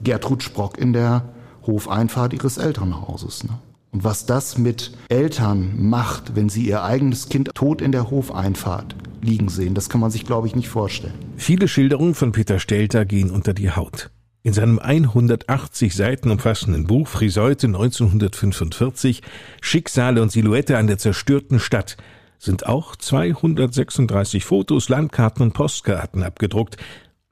Gertrud 0.02 0.42
Sprock 0.42 0.78
in 0.78 0.92
der 0.92 1.24
Hofeinfahrt 1.66 2.34
ihres 2.34 2.58
Elternhauses. 2.58 3.44
Ne? 3.44 3.58
Und 3.90 4.04
was 4.04 4.26
das 4.26 4.58
mit 4.58 4.92
Eltern 5.08 5.88
macht, 5.88 6.36
wenn 6.36 6.50
sie 6.50 6.66
ihr 6.66 6.82
eigenes 6.82 7.28
Kind 7.30 7.50
tot 7.54 7.80
in 7.80 7.92
der 7.92 8.10
Hofeinfahrt 8.10 8.94
liegen 9.22 9.48
sehen, 9.48 9.74
das 9.74 9.88
kann 9.88 10.00
man 10.00 10.10
sich, 10.10 10.26
glaube 10.26 10.46
ich, 10.46 10.54
nicht 10.54 10.68
vorstellen. 10.68 11.14
Viele 11.36 11.68
Schilderungen 11.68 12.14
von 12.14 12.32
Peter 12.32 12.58
Stelter 12.58 13.06
gehen 13.06 13.30
unter 13.30 13.54
die 13.54 13.70
Haut. 13.70 14.10
In 14.46 14.52
seinem 14.52 14.78
180 14.78 15.94
Seiten 15.94 16.30
umfassenden 16.30 16.86
Buch 16.86 17.08
Friseute 17.08 17.66
1945 17.66 19.22
Schicksale 19.62 20.20
und 20.20 20.30
Silhouette 20.30 20.76
an 20.76 20.86
der 20.86 20.98
zerstörten 20.98 21.58
Stadt 21.58 21.96
sind 22.38 22.66
auch 22.66 22.94
236 22.94 24.44
Fotos, 24.44 24.90
Landkarten 24.90 25.40
und 25.40 25.54
Postkarten 25.54 26.22
abgedruckt, 26.22 26.76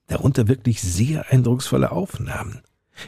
darunter 0.07 0.49
wirklich 0.49 0.81
sehr 0.81 1.31
eindrucksvolle 1.31 1.93
Aufnahmen. 1.93 2.63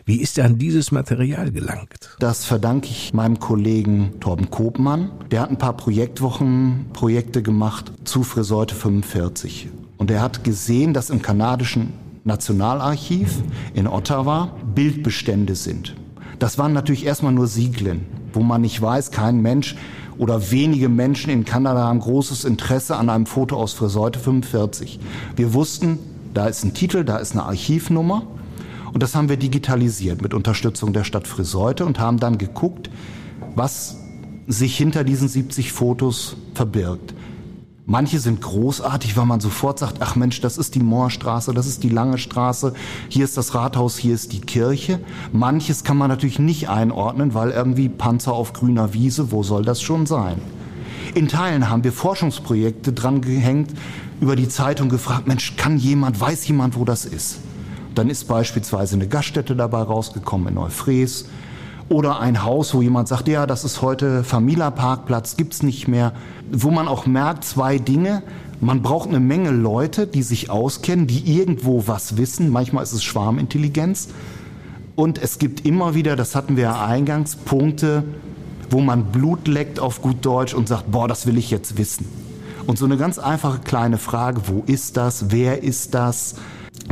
Wie 0.05 0.21
ist 0.21 0.37
er 0.37 0.45
an 0.45 0.59
dieses 0.59 0.93
Material 0.93 1.51
gelangt? 1.51 2.15
Das 2.19 2.45
verdanke 2.45 2.89
ich 2.89 3.15
meinem 3.15 3.41
Kollegen 3.41 4.21
Torben 4.21 4.51
Kopmann. 4.51 5.13
Der 5.31 5.41
hat 5.41 5.49
ein 5.49 5.57
paar 5.57 5.79
Projektwochen, 5.79 6.91
Projekte 6.93 7.43
gemacht 7.43 7.91
zu 8.05 8.23
Friseute 8.23 8.75
45. 8.75 9.71
Und 9.97 10.11
er 10.11 10.21
hat 10.21 10.45
gesehen, 10.45 10.93
dass 10.93 11.09
im 11.09 11.23
kanadischen 11.23 12.04
Nationalarchiv 12.25 13.43
in 13.75 13.87
Ottawa 13.87 14.51
Bildbestände 14.75 15.55
sind. 15.55 15.95
Das 16.39 16.59
waren 16.59 16.73
natürlich 16.73 17.05
erstmal 17.05 17.33
nur 17.33 17.47
Sieglen, 17.47 18.07
wo 18.33 18.41
man 18.41 18.63
nicht 18.63 18.81
weiß, 18.81 19.11
kein 19.11 19.41
Mensch 19.41 19.77
oder 20.17 20.51
wenige 20.51 20.89
Menschen 20.89 21.31
in 21.31 21.45
Kanada 21.45 21.83
haben 21.83 22.01
großes 22.01 22.45
Interesse 22.45 22.97
an 22.97 23.11
einem 23.11 23.27
Foto 23.27 23.57
aus 23.57 23.73
Friseute 23.73 24.19
45. 24.19 25.01
Wir 25.37 25.55
wussten, 25.55 25.99
da 26.33 26.47
ist 26.47 26.65
ein 26.65 26.73
Titel, 26.73 27.05
da 27.05 27.19
ist 27.19 27.33
eine 27.33 27.45
Archivnummer 27.45 28.23
und 28.93 29.03
das 29.03 29.15
haben 29.15 29.29
wir 29.29 29.37
digitalisiert 29.37 30.23
mit 30.23 30.35
Unterstützung 30.35 30.93
der 30.93 31.05
Stadt 31.05 31.29
Friseute 31.29 31.85
und 31.85 31.99
haben 31.99 32.19
dann 32.19 32.39
geguckt, 32.39 32.91
was 33.55 33.99
sich 34.47 34.77
hinter 34.77 35.05
diesen 35.05 35.29
70 35.29 35.73
Fotos 35.73 36.37
verbirgt. 36.55 37.15
Manche 37.87 38.19
sind 38.19 38.41
großartig, 38.41 39.15
weil 39.15 39.27
man 39.27 39.41
sofort 39.41 39.79
sagt, 39.79 39.97
ach 40.01 40.17
Mensch, 40.17 40.41
das 40.41 40.57
ist 40.57 40.75
die 40.75 40.81
Moorstraße, 40.81 41.53
das 41.53 41.67
ist 41.67 41.83
die 41.83 41.91
lange 41.91 42.17
Straße, 42.17 42.73
hier 43.11 43.27
ist 43.27 43.37
das 43.37 43.55
Rathaus, 43.55 43.99
hier 43.99 44.15
ist 44.15 44.33
die 44.33 44.41
Kirche. 44.41 45.01
Manches 45.33 45.85
kann 45.85 45.99
man 45.99 46.09
natürlich 46.09 46.39
nicht 46.39 46.71
einordnen, 46.71 47.35
weil 47.35 47.51
irgendwie 47.51 47.91
Panzer 47.91 48.33
auf 48.33 48.55
grüner 48.55 48.95
Wiese, 48.95 49.33
wo 49.33 49.43
soll 49.43 49.67
das 49.67 49.83
schon 49.83 50.07
sein? 50.07 50.41
In 51.15 51.29
Teilen 51.29 51.69
haben 51.69 51.85
wir 51.85 51.93
Forschungsprojekte 51.93 52.95
dran 52.95 53.21
gehängt, 53.21 53.75
über 54.19 54.35
die 54.35 54.49
Zeitung 54.49 54.89
gefragt, 54.89 55.27
Mensch, 55.27 55.57
kann 55.59 55.77
jemand, 55.77 56.19
weiß 56.19 56.49
jemand, 56.49 56.77
wo 56.77 56.87
das 56.87 57.05
ist? 57.05 57.41
Dann 57.95 58.09
ist 58.09 58.27
beispielsweise 58.29 58.95
eine 58.95 59.09
Gaststätte 59.09 59.55
dabei 59.55 59.83
rausgekommen 59.83 60.49
in 60.49 60.55
Neufräs 60.55 61.27
oder 61.89 62.21
ein 62.21 62.43
Haus, 62.43 62.75
wo 62.75 62.83
jemand 62.83 63.09
sagt, 63.09 63.29
ja, 63.29 63.47
das 63.47 63.65
ist 63.65 63.83
heute 63.83 64.25
Familia-Parkplatz, 64.25 65.37
gibt's 65.37 65.63
nicht 65.63 65.89
mehr. 65.89 66.13
Wo 66.51 66.71
man 66.71 66.89
auch 66.89 67.07
merkt, 67.07 67.45
zwei 67.45 67.79
Dinge. 67.79 68.23
Man 68.61 68.83
braucht 68.83 69.09
eine 69.09 69.21
Menge 69.21 69.51
Leute, 69.51 70.07
die 70.07 70.23
sich 70.23 70.51
auskennen, 70.51 71.07
die 71.07 71.37
irgendwo 71.39 71.87
was 71.87 72.17
wissen. 72.17 72.51
Manchmal 72.51 72.83
ist 72.85 72.93
es 72.93 73.05
Schwarmintelligenz. 73.05 74.09
Und 74.97 75.19
es 75.19 75.39
gibt 75.39 75.67
immer 75.67 75.95
wieder, 75.95 76.17
das 76.17 76.35
hatten 76.35 76.57
wir 76.57 76.65
ja 76.65 76.87
eingangs, 76.87 77.37
Punkte, 77.37 78.05
wo 78.71 78.81
man 78.81 79.07
Blut 79.07 79.49
leckt 79.49 79.81
auf 79.81 80.01
gut 80.01 80.25
Deutsch 80.25 80.55
und 80.55 80.69
sagt, 80.69 80.91
boah, 80.91 81.09
das 81.09 81.27
will 81.27 81.37
ich 81.37 81.51
jetzt 81.51 81.77
wissen. 81.77 82.07
Und 82.67 82.79
so 82.79 82.87
eine 82.87 82.97
ganz 82.97 83.19
einfache 83.19 83.59
kleine 83.59 83.99
Frage, 83.99 84.43
wo 84.47 84.63
ist 84.67 84.97
das, 84.97 85.27
wer 85.31 85.63
ist 85.63 85.95
das, 85.95 86.37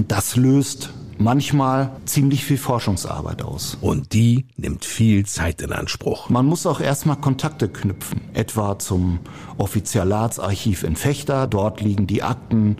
das 0.08 0.36
löst 0.36 0.90
manchmal 1.22 1.90
ziemlich 2.04 2.44
viel 2.44 2.58
Forschungsarbeit 2.58 3.42
aus. 3.42 3.78
Und 3.80 4.12
die 4.12 4.46
nimmt 4.56 4.84
viel 4.84 5.24
Zeit 5.26 5.62
in 5.62 5.72
Anspruch. 5.72 6.28
Man 6.28 6.46
muss 6.46 6.66
auch 6.66 6.80
erstmal 6.80 7.16
Kontakte 7.16 7.68
knüpfen, 7.68 8.20
etwa 8.34 8.78
zum 8.78 9.20
Offizialatsarchiv 9.58 10.82
in 10.82 10.96
Fechter. 10.96 11.46
Dort 11.46 11.80
liegen 11.80 12.06
die 12.06 12.22
Akten 12.22 12.76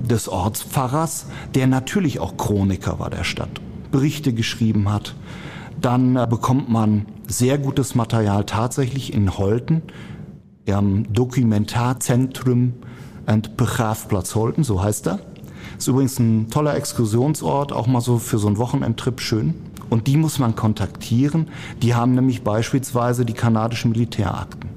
des 0.00 0.28
Ortspfarrers, 0.28 1.26
der 1.54 1.66
natürlich 1.66 2.20
auch 2.20 2.36
Chroniker 2.36 2.98
war 2.98 3.10
der 3.10 3.24
Stadt, 3.24 3.60
Berichte 3.90 4.32
geschrieben 4.32 4.92
hat. 4.92 5.14
Dann 5.80 6.16
äh, 6.16 6.26
bekommt 6.28 6.68
man 6.68 7.06
sehr 7.26 7.58
gutes 7.58 7.94
Material 7.94 8.44
tatsächlich 8.44 9.12
in 9.12 9.36
Holten, 9.36 9.82
im 10.64 11.12
Dokumentarzentrum 11.12 12.74
und 13.26 13.56
Begrafplatz 13.56 14.34
Holten, 14.34 14.64
so 14.64 14.82
heißt 14.82 15.08
er. 15.08 15.20
Ist 15.78 15.88
übrigens 15.88 16.18
ein 16.18 16.50
toller 16.50 16.74
Exkursionsort, 16.76 17.72
auch 17.72 17.86
mal 17.86 18.00
so 18.00 18.18
für 18.18 18.38
so 18.38 18.46
einen 18.46 18.58
Wochenendtrip 18.58 19.20
schön. 19.20 19.54
Und 19.90 20.06
die 20.06 20.16
muss 20.16 20.38
man 20.38 20.56
kontaktieren. 20.56 21.48
Die 21.82 21.94
haben 21.94 22.14
nämlich 22.14 22.42
beispielsweise 22.42 23.24
die 23.24 23.34
kanadischen 23.34 23.92
Militärakten. 23.92 24.70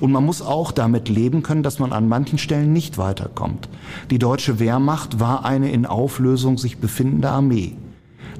Und 0.00 0.12
man 0.12 0.24
muss 0.24 0.42
auch 0.42 0.72
damit 0.72 1.08
leben 1.08 1.42
können, 1.42 1.62
dass 1.62 1.78
man 1.78 1.92
an 1.92 2.08
manchen 2.08 2.38
Stellen 2.38 2.72
nicht 2.72 2.98
weiterkommt. 2.98 3.68
Die 4.10 4.18
deutsche 4.18 4.58
Wehrmacht 4.58 5.20
war 5.20 5.44
eine 5.44 5.70
in 5.70 5.86
Auflösung 5.86 6.58
sich 6.58 6.78
befindende 6.78 7.30
Armee. 7.30 7.74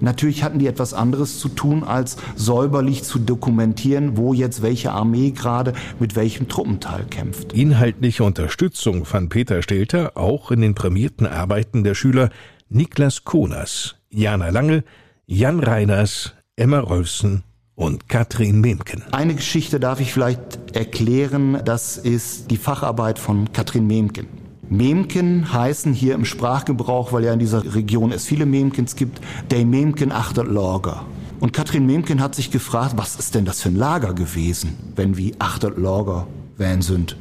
Natürlich 0.00 0.42
hatten 0.42 0.58
die 0.58 0.66
etwas 0.66 0.94
anderes 0.94 1.38
zu 1.38 1.48
tun, 1.48 1.84
als 1.84 2.16
säuberlich 2.36 3.04
zu 3.04 3.18
dokumentieren, 3.18 4.16
wo 4.16 4.34
jetzt 4.34 4.62
welche 4.62 4.92
Armee 4.92 5.30
gerade 5.30 5.72
mit 5.98 6.16
welchem 6.16 6.48
Truppenteil 6.48 7.04
kämpft. 7.04 7.52
Inhaltliche 7.52 8.24
Unterstützung 8.24 9.04
fand 9.04 9.30
Peter 9.30 9.62
Stelter 9.62 10.16
auch 10.16 10.50
in 10.50 10.60
den 10.60 10.74
prämierten 10.74 11.26
Arbeiten 11.26 11.84
der 11.84 11.94
Schüler 11.94 12.30
Niklas 12.68 13.24
Konas, 13.24 13.96
Jana 14.10 14.50
Lange, 14.50 14.84
Jan 15.26 15.60
Reiners, 15.60 16.34
Emma 16.56 16.80
Rolfsen 16.80 17.42
und 17.74 18.08
Katrin 18.08 18.60
Memken. 18.60 19.04
Eine 19.12 19.34
Geschichte 19.34 19.78
darf 19.78 20.00
ich 20.00 20.12
vielleicht 20.12 20.74
erklären, 20.74 21.60
das 21.64 21.98
ist 21.98 22.50
die 22.50 22.56
Facharbeit 22.56 23.18
von 23.18 23.52
Katrin 23.52 23.86
Memken. 23.86 24.45
Memken 24.68 25.52
heißen 25.52 25.92
hier 25.92 26.14
im 26.14 26.24
Sprachgebrauch, 26.24 27.12
weil 27.12 27.24
ja 27.24 27.32
in 27.32 27.38
dieser 27.38 27.74
Region 27.74 28.10
es 28.10 28.26
viele 28.26 28.46
Memkens 28.46 28.96
gibt, 28.96 29.20
der 29.50 29.64
Memken 29.64 30.10
achtet 30.10 30.48
Lager. 30.48 31.04
Und 31.38 31.52
Katrin 31.52 31.86
Memken 31.86 32.20
hat 32.20 32.34
sich 32.34 32.50
gefragt, 32.50 32.94
was 32.96 33.16
ist 33.16 33.34
denn 33.34 33.44
das 33.44 33.60
für 33.60 33.68
ein 33.68 33.76
Lager 33.76 34.14
gewesen, 34.14 34.76
wenn 34.96 35.16
wie 35.16 35.34
achtet 35.38 35.78
Lager 35.78 36.26
wären 36.56 36.82
sind. 36.82 37.16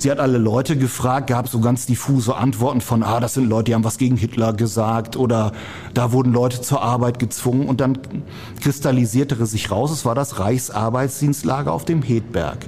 Sie 0.00 0.12
hat 0.12 0.20
alle 0.20 0.38
Leute 0.38 0.76
gefragt, 0.76 1.26
gab 1.26 1.48
so 1.48 1.58
ganz 1.58 1.86
diffuse 1.86 2.36
Antworten 2.36 2.80
von, 2.80 3.02
ah, 3.02 3.18
das 3.18 3.34
sind 3.34 3.48
Leute, 3.48 3.64
die 3.64 3.74
haben 3.74 3.82
was 3.82 3.98
gegen 3.98 4.16
Hitler 4.16 4.52
gesagt 4.52 5.16
oder 5.16 5.50
da 5.92 6.12
wurden 6.12 6.32
Leute 6.32 6.60
zur 6.60 6.82
Arbeit 6.82 7.18
gezwungen 7.18 7.66
und 7.66 7.80
dann 7.80 7.98
kristallisierte 8.62 9.44
sich 9.46 9.72
raus, 9.72 9.90
es 9.90 10.04
war 10.04 10.14
das 10.14 10.38
Reichsarbeitsdienstlager 10.38 11.72
auf 11.72 11.84
dem 11.84 12.02
Hedberg. 12.02 12.58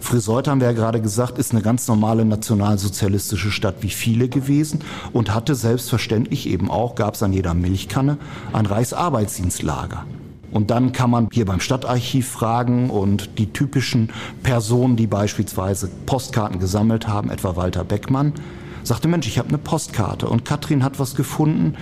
Friseute, 0.00 0.50
haben 0.50 0.62
wir 0.62 0.68
ja 0.68 0.72
gerade 0.72 1.02
gesagt, 1.02 1.36
ist 1.36 1.52
eine 1.52 1.60
ganz 1.60 1.88
normale 1.88 2.24
nationalsozialistische 2.24 3.50
Stadt 3.50 3.76
wie 3.80 3.90
viele 3.90 4.30
gewesen 4.30 4.80
und 5.12 5.34
hatte 5.34 5.54
selbstverständlich 5.54 6.48
eben 6.48 6.70
auch, 6.70 6.94
gab 6.94 7.14
es 7.14 7.22
an 7.22 7.34
jeder 7.34 7.52
Milchkanne, 7.52 8.16
ein 8.54 8.64
Reichsarbeitsdienstlager. 8.64 10.06
Und 10.50 10.70
dann 10.70 10.92
kann 10.92 11.10
man 11.10 11.28
hier 11.32 11.44
beim 11.44 11.60
Stadtarchiv 11.60 12.28
fragen 12.28 12.90
und 12.90 13.38
die 13.38 13.52
typischen 13.52 14.10
Personen, 14.42 14.96
die 14.96 15.06
beispielsweise 15.06 15.90
Postkarten 16.06 16.58
gesammelt 16.58 17.06
haben, 17.06 17.30
etwa 17.30 17.56
Walter 17.56 17.84
Beckmann, 17.84 18.32
sagte, 18.82 19.08
Mensch, 19.08 19.26
ich 19.26 19.38
habe 19.38 19.48
eine 19.48 19.58
Postkarte. 19.58 20.28
Und 20.28 20.44
Katrin 20.44 20.82
hat 20.82 20.98
was 20.98 21.14
gefunden 21.14 21.74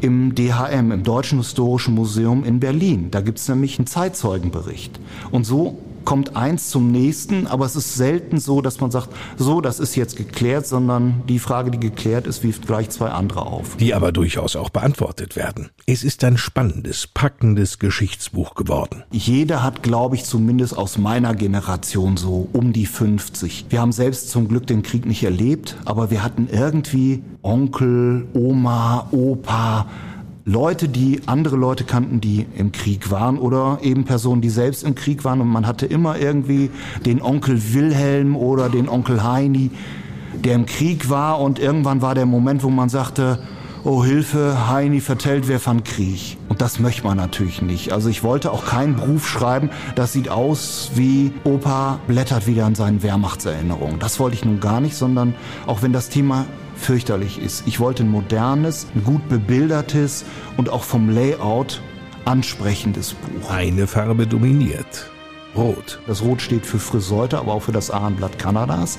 im 0.00 0.34
DHM, 0.34 0.92
im 0.92 1.02
Deutschen 1.02 1.38
Historischen 1.38 1.94
Museum 1.94 2.44
in 2.44 2.60
Berlin. 2.60 3.10
Da 3.10 3.20
gibt 3.20 3.38
es 3.38 3.48
nämlich 3.48 3.78
einen 3.78 3.86
Zeitzeugenbericht. 3.86 4.98
Und 5.30 5.44
so 5.44 5.78
kommt 6.08 6.36
eins 6.36 6.70
zum 6.70 6.90
nächsten, 6.90 7.46
aber 7.46 7.66
es 7.66 7.76
ist 7.76 7.94
selten 7.94 8.40
so, 8.40 8.62
dass 8.62 8.80
man 8.80 8.90
sagt, 8.90 9.10
so, 9.36 9.60
das 9.60 9.78
ist 9.78 9.94
jetzt 9.94 10.16
geklärt, 10.16 10.66
sondern 10.66 11.22
die 11.28 11.38
Frage, 11.38 11.70
die 11.70 11.78
geklärt 11.78 12.26
ist, 12.26 12.42
wirft 12.42 12.66
gleich 12.66 12.88
zwei 12.88 13.10
andere 13.10 13.44
auf. 13.44 13.76
Die 13.76 13.92
aber 13.92 14.10
durchaus 14.10 14.56
auch 14.56 14.70
beantwortet 14.70 15.36
werden. 15.36 15.68
Es 15.84 16.04
ist 16.04 16.24
ein 16.24 16.38
spannendes, 16.38 17.06
packendes 17.06 17.78
Geschichtsbuch 17.78 18.54
geworden. 18.54 19.04
Jeder 19.10 19.62
hat, 19.62 19.82
glaube 19.82 20.16
ich, 20.16 20.24
zumindest 20.24 20.78
aus 20.78 20.96
meiner 20.96 21.34
Generation 21.34 22.16
so 22.16 22.48
um 22.54 22.72
die 22.72 22.86
50. 22.86 23.66
Wir 23.68 23.82
haben 23.82 23.92
selbst 23.92 24.30
zum 24.30 24.48
Glück 24.48 24.66
den 24.66 24.80
Krieg 24.80 25.04
nicht 25.04 25.22
erlebt, 25.24 25.76
aber 25.84 26.10
wir 26.10 26.22
hatten 26.24 26.48
irgendwie 26.50 27.22
Onkel, 27.42 28.26
Oma, 28.32 29.08
Opa, 29.10 29.84
Leute, 30.48 30.88
die 30.88 31.20
andere 31.26 31.56
Leute 31.56 31.84
kannten, 31.84 32.22
die 32.22 32.46
im 32.56 32.72
Krieg 32.72 33.10
waren 33.10 33.36
oder 33.36 33.80
eben 33.82 34.04
Personen, 34.04 34.40
die 34.40 34.48
selbst 34.48 34.82
im 34.82 34.94
Krieg 34.94 35.22
waren 35.22 35.42
und 35.42 35.48
man 35.48 35.66
hatte 35.66 35.84
immer 35.84 36.18
irgendwie 36.18 36.70
den 37.04 37.20
Onkel 37.20 37.74
Wilhelm 37.74 38.34
oder 38.34 38.70
den 38.70 38.88
Onkel 38.88 39.22
Heini, 39.22 39.70
der 40.32 40.54
im 40.54 40.64
Krieg 40.64 41.10
war 41.10 41.38
und 41.38 41.58
irgendwann 41.58 42.00
war 42.00 42.14
der 42.14 42.24
Moment, 42.24 42.62
wo 42.62 42.70
man 42.70 42.88
sagte, 42.88 43.40
oh 43.84 44.02
Hilfe, 44.02 44.70
Heini 44.70 45.02
vertellt 45.02 45.48
wer 45.48 45.60
von 45.60 45.84
Krieg. 45.84 46.38
Und 46.48 46.62
das 46.62 46.78
möchte 46.78 47.04
man 47.04 47.18
natürlich 47.18 47.60
nicht. 47.60 47.92
Also 47.92 48.08
ich 48.08 48.22
wollte 48.22 48.50
auch 48.50 48.64
keinen 48.64 48.96
Beruf 48.96 49.28
schreiben, 49.28 49.68
das 49.96 50.14
sieht 50.14 50.30
aus 50.30 50.92
wie 50.94 51.30
Opa 51.44 52.00
blättert 52.06 52.46
wieder 52.46 52.64
an 52.64 52.74
seinen 52.74 53.02
Wehrmachtserinnerungen. 53.02 53.98
Das 53.98 54.18
wollte 54.18 54.34
ich 54.34 54.46
nun 54.46 54.60
gar 54.60 54.80
nicht, 54.80 54.96
sondern 54.96 55.34
auch 55.66 55.82
wenn 55.82 55.92
das 55.92 56.08
Thema 56.08 56.46
fürchterlich 56.78 57.38
ist. 57.40 57.64
Ich 57.66 57.80
wollte 57.80 58.04
ein 58.04 58.10
modernes, 58.10 58.86
gut 59.04 59.28
bebildertes 59.28 60.24
und 60.56 60.70
auch 60.70 60.84
vom 60.84 61.10
Layout 61.10 61.82
ansprechendes 62.24 63.14
Buch. 63.14 63.50
Eine 63.50 63.86
Farbe 63.86 64.26
dominiert. 64.26 65.10
Rot. 65.56 66.00
Das 66.06 66.22
Rot 66.22 66.40
steht 66.40 66.66
für 66.66 66.78
Friseute, 66.78 67.38
aber 67.38 67.52
auch 67.54 67.62
für 67.62 67.72
das 67.72 67.90
Ahrenblatt 67.90 68.38
Kanadas. 68.38 68.98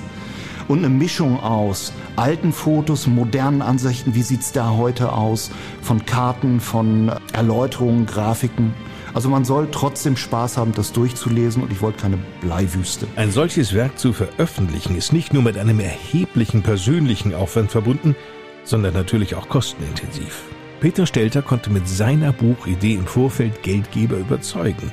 Und 0.67 0.79
eine 0.79 0.89
Mischung 0.89 1.39
aus 1.39 1.93
alten 2.15 2.53
Fotos, 2.53 3.07
modernen 3.07 3.61
Ansichten, 3.61 4.13
wie 4.13 4.21
sieht's 4.21 4.51
da 4.51 4.71
heute 4.71 5.13
aus, 5.13 5.49
von 5.81 6.05
Karten, 6.05 6.59
von 6.59 7.11
Erläuterungen, 7.33 8.05
Grafiken. 8.05 8.73
Also 9.13 9.29
man 9.29 9.45
soll 9.45 9.67
trotzdem 9.71 10.17
Spaß 10.17 10.57
haben, 10.57 10.73
das 10.73 10.91
durchzulesen 10.91 11.63
und 11.63 11.71
ich 11.71 11.81
wollte 11.81 11.99
keine 11.99 12.17
Bleiwüste. 12.41 13.07
Ein 13.15 13.31
solches 13.31 13.73
Werk 13.73 13.97
zu 13.97 14.13
veröffentlichen 14.13 14.95
ist 14.95 15.13
nicht 15.13 15.33
nur 15.33 15.43
mit 15.43 15.57
einem 15.57 15.79
erheblichen 15.79 16.61
persönlichen 16.61 17.33
Aufwand 17.33 17.71
verbunden, 17.71 18.15
sondern 18.63 18.93
natürlich 18.93 19.35
auch 19.35 19.49
kostenintensiv. 19.49 20.43
Peter 20.79 21.05
Stelter 21.05 21.41
konnte 21.41 21.69
mit 21.69 21.87
seiner 21.87 22.31
Buchidee 22.31 22.93
im 22.93 23.05
Vorfeld 23.05 23.63
Geldgeber 23.63 24.17
überzeugen. 24.17 24.91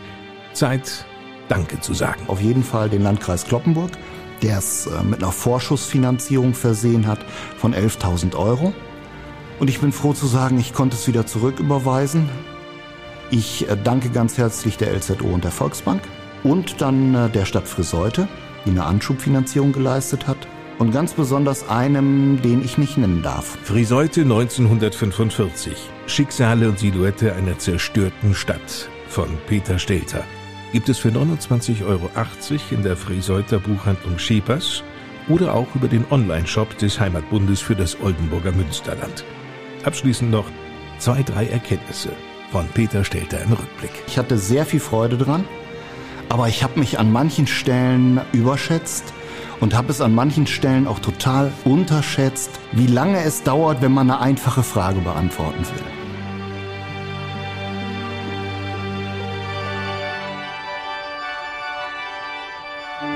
Zeit, 0.52 1.06
Danke 1.48 1.80
zu 1.80 1.94
sagen. 1.94 2.22
Auf 2.26 2.40
jeden 2.40 2.64
Fall 2.64 2.88
den 2.88 3.02
Landkreis 3.02 3.44
Kloppenburg, 3.44 3.92
der 4.42 4.58
es 4.58 4.86
äh, 4.86 5.02
mit 5.04 5.22
einer 5.22 5.32
Vorschussfinanzierung 5.32 6.54
versehen 6.54 7.06
hat 7.06 7.20
von 7.58 7.74
11.000 7.74 8.34
Euro. 8.36 8.74
Und 9.58 9.70
ich 9.70 9.80
bin 9.80 9.92
froh 9.92 10.12
zu 10.12 10.26
sagen, 10.26 10.58
ich 10.58 10.74
konnte 10.74 10.96
es 10.96 11.06
wieder 11.06 11.26
zurücküberweisen. 11.26 12.28
Ich 13.30 13.68
äh, 13.68 13.76
danke 13.82 14.10
ganz 14.10 14.38
herzlich 14.38 14.76
der 14.76 14.94
LZO 14.94 15.26
und 15.26 15.42
der 15.42 15.50
Volksbank 15.50 16.02
und 16.44 16.80
dann 16.80 17.14
äh, 17.14 17.28
der 17.28 17.44
Stadt 17.44 17.66
Friseute, 17.66 18.28
die 18.64 18.70
eine 18.70 18.84
Anschubfinanzierung 18.84 19.72
geleistet 19.72 20.26
hat. 20.26 20.38
Und 20.78 20.92
ganz 20.92 21.14
besonders 21.14 21.70
einem, 21.70 22.42
den 22.42 22.62
ich 22.62 22.76
nicht 22.76 22.98
nennen 22.98 23.22
darf. 23.22 23.56
Friseute 23.64 24.20
1945. 24.22 25.72
Schicksale 26.06 26.68
und 26.68 26.78
Silhouette 26.78 27.34
einer 27.34 27.58
zerstörten 27.58 28.34
Stadt 28.34 28.90
von 29.08 29.26
Peter 29.46 29.78
Stelter. 29.78 30.22
Gibt 30.72 30.90
es 30.90 30.98
für 30.98 31.08
29,80 31.08 31.86
Euro 31.86 32.10
in 32.70 32.82
der 32.82 32.94
Friseuter 32.94 33.58
Buchhandlung 33.58 34.18
Schepers 34.18 34.82
oder 35.28 35.54
auch 35.54 35.74
über 35.74 35.88
den 35.88 36.04
Online-Shop 36.10 36.76
des 36.76 37.00
Heimatbundes 37.00 37.62
für 37.62 37.74
das 37.74 37.98
Oldenburger 38.02 38.52
Münsterland. 38.52 39.24
Abschließend 39.84 40.30
noch 40.30 40.44
zwei, 40.98 41.22
drei 41.22 41.46
Erkenntnisse 41.46 42.10
von 42.50 42.68
Peter 42.68 43.04
Stelter 43.04 43.42
im 43.42 43.52
Rückblick. 43.52 43.90
Ich 44.06 44.18
hatte 44.18 44.38
sehr 44.38 44.66
viel 44.66 44.80
Freude 44.80 45.16
dran, 45.16 45.44
aber 46.28 46.48
ich 46.48 46.62
habe 46.62 46.78
mich 46.78 46.98
an 46.98 47.12
manchen 47.12 47.46
Stellen 47.46 48.20
überschätzt 48.32 49.12
und 49.60 49.74
habe 49.74 49.90
es 49.90 50.00
an 50.00 50.14
manchen 50.14 50.46
Stellen 50.46 50.86
auch 50.86 50.98
total 50.98 51.52
unterschätzt, 51.64 52.50
wie 52.72 52.86
lange 52.86 53.22
es 53.22 53.42
dauert, 53.42 53.82
wenn 53.82 53.92
man 53.92 54.10
eine 54.10 54.20
einfache 54.20 54.62
Frage 54.62 55.00
beantworten 55.00 55.64
will. 55.64 55.95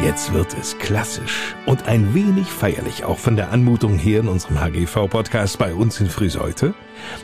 Jetzt 0.03 0.33
wird 0.33 0.57
es 0.59 0.79
klassisch 0.79 1.55
und 1.67 1.87
ein 1.87 2.15
wenig 2.15 2.47
feierlich 2.47 3.05
auch 3.05 3.19
von 3.19 3.37
der 3.37 3.53
Anmutung 3.53 3.99
her 3.99 4.21
in 4.21 4.29
unserem 4.29 4.59
HGV-Podcast 4.59 5.59
bei 5.59 5.75
uns 5.75 6.01
in 6.01 6.09
Friseute. 6.09 6.73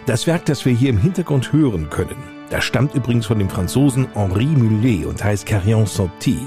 Das 0.05 0.27
Werk, 0.27 0.45
das 0.45 0.67
wir 0.67 0.75
hier 0.75 0.91
im 0.91 0.99
Hintergrund 0.99 1.55
hören 1.55 1.89
können, 1.89 2.23
das 2.51 2.65
stammt 2.65 2.95
übrigens 2.95 3.25
von 3.25 3.39
dem 3.39 3.49
Franzosen 3.49 4.09
Henri 4.13 4.45
Mullet 4.45 5.07
und 5.07 5.25
heißt 5.25 5.47
Carillon 5.47 5.87
Sortie. 5.87 6.47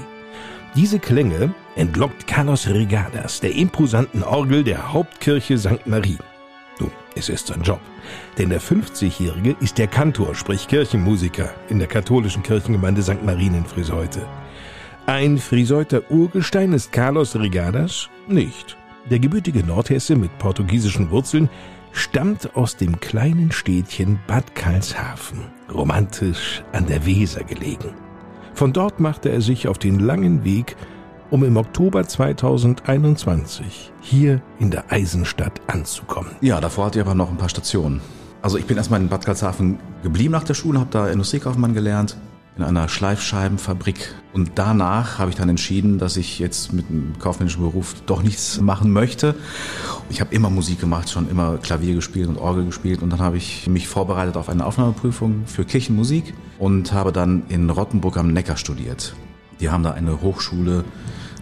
Diese 0.76 1.00
Klänge 1.00 1.52
entlockt 1.74 2.28
Carlos 2.28 2.68
Regadas, 2.68 3.40
der 3.40 3.56
imposanten 3.56 4.22
Orgel 4.22 4.62
der 4.62 4.92
Hauptkirche 4.92 5.58
St. 5.58 5.84
Marie. 5.86 6.18
Nun, 6.78 6.92
es 7.16 7.28
ist 7.28 7.48
sein 7.48 7.62
Job. 7.62 7.80
Denn 8.38 8.50
der 8.50 8.60
50-Jährige 8.60 9.56
ist 9.58 9.78
der 9.78 9.88
Kantor, 9.88 10.36
sprich 10.36 10.68
Kirchenmusiker 10.68 11.52
in 11.68 11.80
der 11.80 11.88
katholischen 11.88 12.44
Kirchengemeinde 12.44 13.02
St. 13.02 13.24
Marien 13.24 13.56
in 13.56 13.64
Friseute. 13.64 14.20
Ein 15.06 15.38
Friseuter 15.38 16.02
Urgestein 16.10 16.72
ist 16.72 16.92
Carlos 16.92 17.34
Regadas 17.34 18.08
nicht. 18.28 18.76
Der 19.10 19.18
gebürtige 19.18 19.64
Nordhesse 19.64 20.14
mit 20.14 20.38
portugiesischen 20.38 21.10
Wurzeln 21.10 21.48
stammt 21.92 22.54
aus 22.54 22.76
dem 22.76 23.00
kleinen 23.00 23.50
Städtchen 23.50 24.20
Bad 24.28 24.54
Karlshafen, 24.54 25.40
romantisch 25.72 26.62
an 26.72 26.86
der 26.86 27.04
Weser 27.06 27.42
gelegen. 27.42 27.94
Von 28.54 28.72
dort 28.72 29.00
machte 29.00 29.30
er 29.30 29.40
sich 29.40 29.66
auf 29.66 29.78
den 29.78 29.98
langen 29.98 30.44
Weg, 30.44 30.76
um 31.30 31.44
im 31.44 31.56
Oktober 31.56 32.06
2021 32.06 33.92
hier 34.00 34.40
in 34.60 34.70
der 34.70 34.92
Eisenstadt 34.92 35.60
anzukommen. 35.66 36.32
Ja, 36.40 36.60
davor 36.60 36.86
hatte 36.86 37.00
ich 37.00 37.04
aber 37.04 37.14
noch 37.14 37.30
ein 37.30 37.36
paar 37.38 37.48
Stationen. 37.48 38.00
Also 38.42 38.58
ich 38.58 38.66
bin 38.66 38.76
erstmal 38.76 39.00
in 39.00 39.08
Bad 39.08 39.24
Karlshafen 39.24 39.78
geblieben 40.02 40.32
nach 40.32 40.44
der 40.44 40.54
Schule, 40.54 40.78
habe 40.78 40.90
da 40.90 41.08
Industriekaufmann 41.08 41.74
gelernt, 41.74 42.16
in 42.60 42.66
einer 42.66 42.88
Schleifscheibenfabrik. 42.88 44.14
Und 44.32 44.52
danach 44.54 45.18
habe 45.18 45.30
ich 45.30 45.36
dann 45.36 45.48
entschieden, 45.48 45.98
dass 45.98 46.16
ich 46.16 46.38
jetzt 46.38 46.72
mit 46.72 46.88
dem 46.88 47.14
kaufmännischen 47.18 47.62
Beruf 47.62 47.94
doch 48.06 48.22
nichts 48.22 48.60
machen 48.60 48.92
möchte. 48.92 49.34
Ich 50.08 50.20
habe 50.20 50.34
immer 50.34 50.50
Musik 50.50 50.80
gemacht, 50.80 51.10
schon 51.10 51.28
immer 51.28 51.58
Klavier 51.58 51.94
gespielt 51.94 52.28
und 52.28 52.36
Orgel 52.36 52.66
gespielt. 52.66 53.02
Und 53.02 53.10
dann 53.10 53.20
habe 53.20 53.36
ich 53.36 53.66
mich 53.66 53.88
vorbereitet 53.88 54.36
auf 54.36 54.48
eine 54.48 54.66
Aufnahmeprüfung 54.66 55.46
für 55.46 55.64
Kirchenmusik 55.64 56.34
und 56.58 56.92
habe 56.92 57.12
dann 57.12 57.44
in 57.48 57.70
Rottenburg 57.70 58.16
am 58.16 58.32
Neckar 58.32 58.56
studiert. 58.56 59.14
Die 59.60 59.70
haben 59.70 59.82
da 59.82 59.92
eine 59.92 60.20
Hochschule 60.20 60.84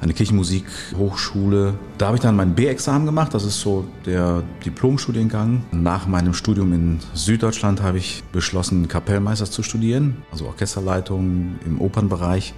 eine 0.00 0.12
Kirchenmusikhochschule. 0.12 1.74
Da 1.98 2.06
habe 2.06 2.16
ich 2.16 2.22
dann 2.22 2.36
mein 2.36 2.54
B-Examen 2.54 3.06
gemacht, 3.06 3.34
das 3.34 3.44
ist 3.44 3.60
so 3.60 3.84
der 4.06 4.42
Diplomstudiengang. 4.64 5.64
Nach 5.72 6.06
meinem 6.06 6.34
Studium 6.34 6.72
in 6.72 7.00
Süddeutschland 7.14 7.82
habe 7.82 7.98
ich 7.98 8.22
beschlossen, 8.32 8.88
Kapellmeister 8.88 9.46
zu 9.46 9.62
studieren, 9.62 10.18
also 10.30 10.46
Orchesterleitung 10.46 11.56
im 11.64 11.80
Opernbereich 11.80 12.54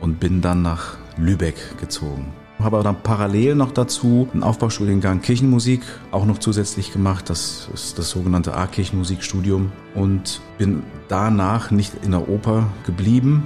und 0.00 0.20
bin 0.20 0.40
dann 0.40 0.62
nach 0.62 0.96
Lübeck 1.16 1.56
gezogen. 1.80 2.32
Habe 2.58 2.78
aber 2.78 2.84
dann 2.84 3.02
parallel 3.02 3.54
noch 3.54 3.70
dazu 3.70 4.28
einen 4.32 4.42
Aufbaustudiengang 4.42 5.20
Kirchenmusik 5.20 5.82
auch 6.10 6.24
noch 6.24 6.38
zusätzlich 6.38 6.90
gemacht. 6.90 7.28
Das 7.28 7.68
ist 7.74 7.98
das 7.98 8.08
sogenannte 8.08 8.54
A-Kirchenmusikstudium 8.54 9.72
und 9.94 10.40
bin 10.56 10.82
danach 11.08 11.70
nicht 11.70 11.92
in 12.02 12.12
der 12.12 12.28
Oper 12.30 12.68
geblieben. 12.86 13.42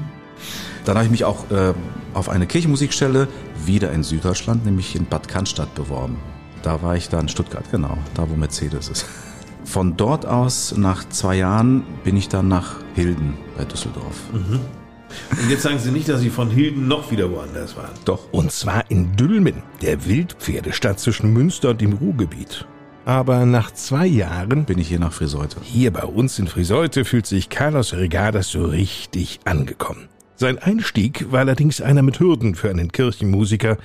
Dann 0.85 0.95
habe 0.95 1.05
ich 1.05 1.11
mich 1.11 1.25
auch 1.25 1.51
äh, 1.51 1.75
auf 2.15 2.29
eine 2.29 2.47
Kirchenmusikstelle 2.47 3.29
wieder 3.65 3.93
in 3.93 4.03
Süddeutschland, 4.03 4.65
nämlich 4.65 4.97
in 4.97 5.07
Bad 5.07 5.29
Cannstatt 5.29 5.75
beworben. 5.75 6.17
Da 6.63 6.83
war 6.83 6.97
ich 6.97 7.09
dann 7.09 7.23
in 7.23 7.29
Stuttgart, 7.29 7.65
genau, 7.71 7.97
da 8.15 8.29
wo 8.29 8.37
Mercedes 8.37 8.89
ist. 8.89 9.07
Von 9.65 9.97
dort 9.97 10.27
aus, 10.27 10.75
nach 10.77 11.09
zwei 11.11 11.37
Jahren, 11.37 11.85
bin 12.03 12.17
ich 12.17 12.29
dann 12.29 12.49
nach 12.49 12.77
Hilden 12.95 13.35
bei 13.57 13.65
Düsseldorf. 13.65 14.17
Und 14.33 15.51
jetzt 15.51 15.63
sagen 15.63 15.79
Sie 15.79 15.91
nicht, 15.91 16.09
dass 16.09 16.21
Sie 16.21 16.31
von 16.31 16.51
Hilden 16.51 16.89
noch 16.89 17.11
wieder 17.11 17.31
woanders 17.31 17.77
waren. 17.77 17.91
Doch. 18.05 18.33
Und 18.33 18.53
zwar 18.53 18.91
in 18.91 19.17
Dülmen, 19.17 19.63
der 19.83 20.07
Wildpferdestadt 20.07 20.99
zwischen 20.99 21.33
Münster 21.33 21.71
und 21.71 21.81
dem 21.81 21.93
Ruhrgebiet. 21.93 22.67
Aber 23.05 23.47
nach 23.47 23.73
zwei 23.73 24.07
Jahren 24.07 24.65
bin 24.65 24.79
ich 24.79 24.89
hier 24.89 25.01
nach 25.01 25.13
Friseute. 25.13 25.57
Hier 25.63 25.93
bei 25.93 26.05
uns 26.05 26.39
in 26.39 26.47
Friseute 26.47 27.05
fühlt 27.05 27.27
sich 27.27 27.49
Carlos 27.49 27.93
Regadas 27.95 28.49
so 28.49 28.65
richtig 28.65 29.41
angekommen. 29.45 30.09
Sein 30.41 30.59
Einstieg 30.59 31.31
war 31.31 31.41
allerdings 31.41 31.83
einer 31.83 32.01
mit 32.01 32.19
Hürden 32.19 32.55
für 32.55 32.71
einen 32.71 32.93
Kirchenmusiker, 32.93 33.77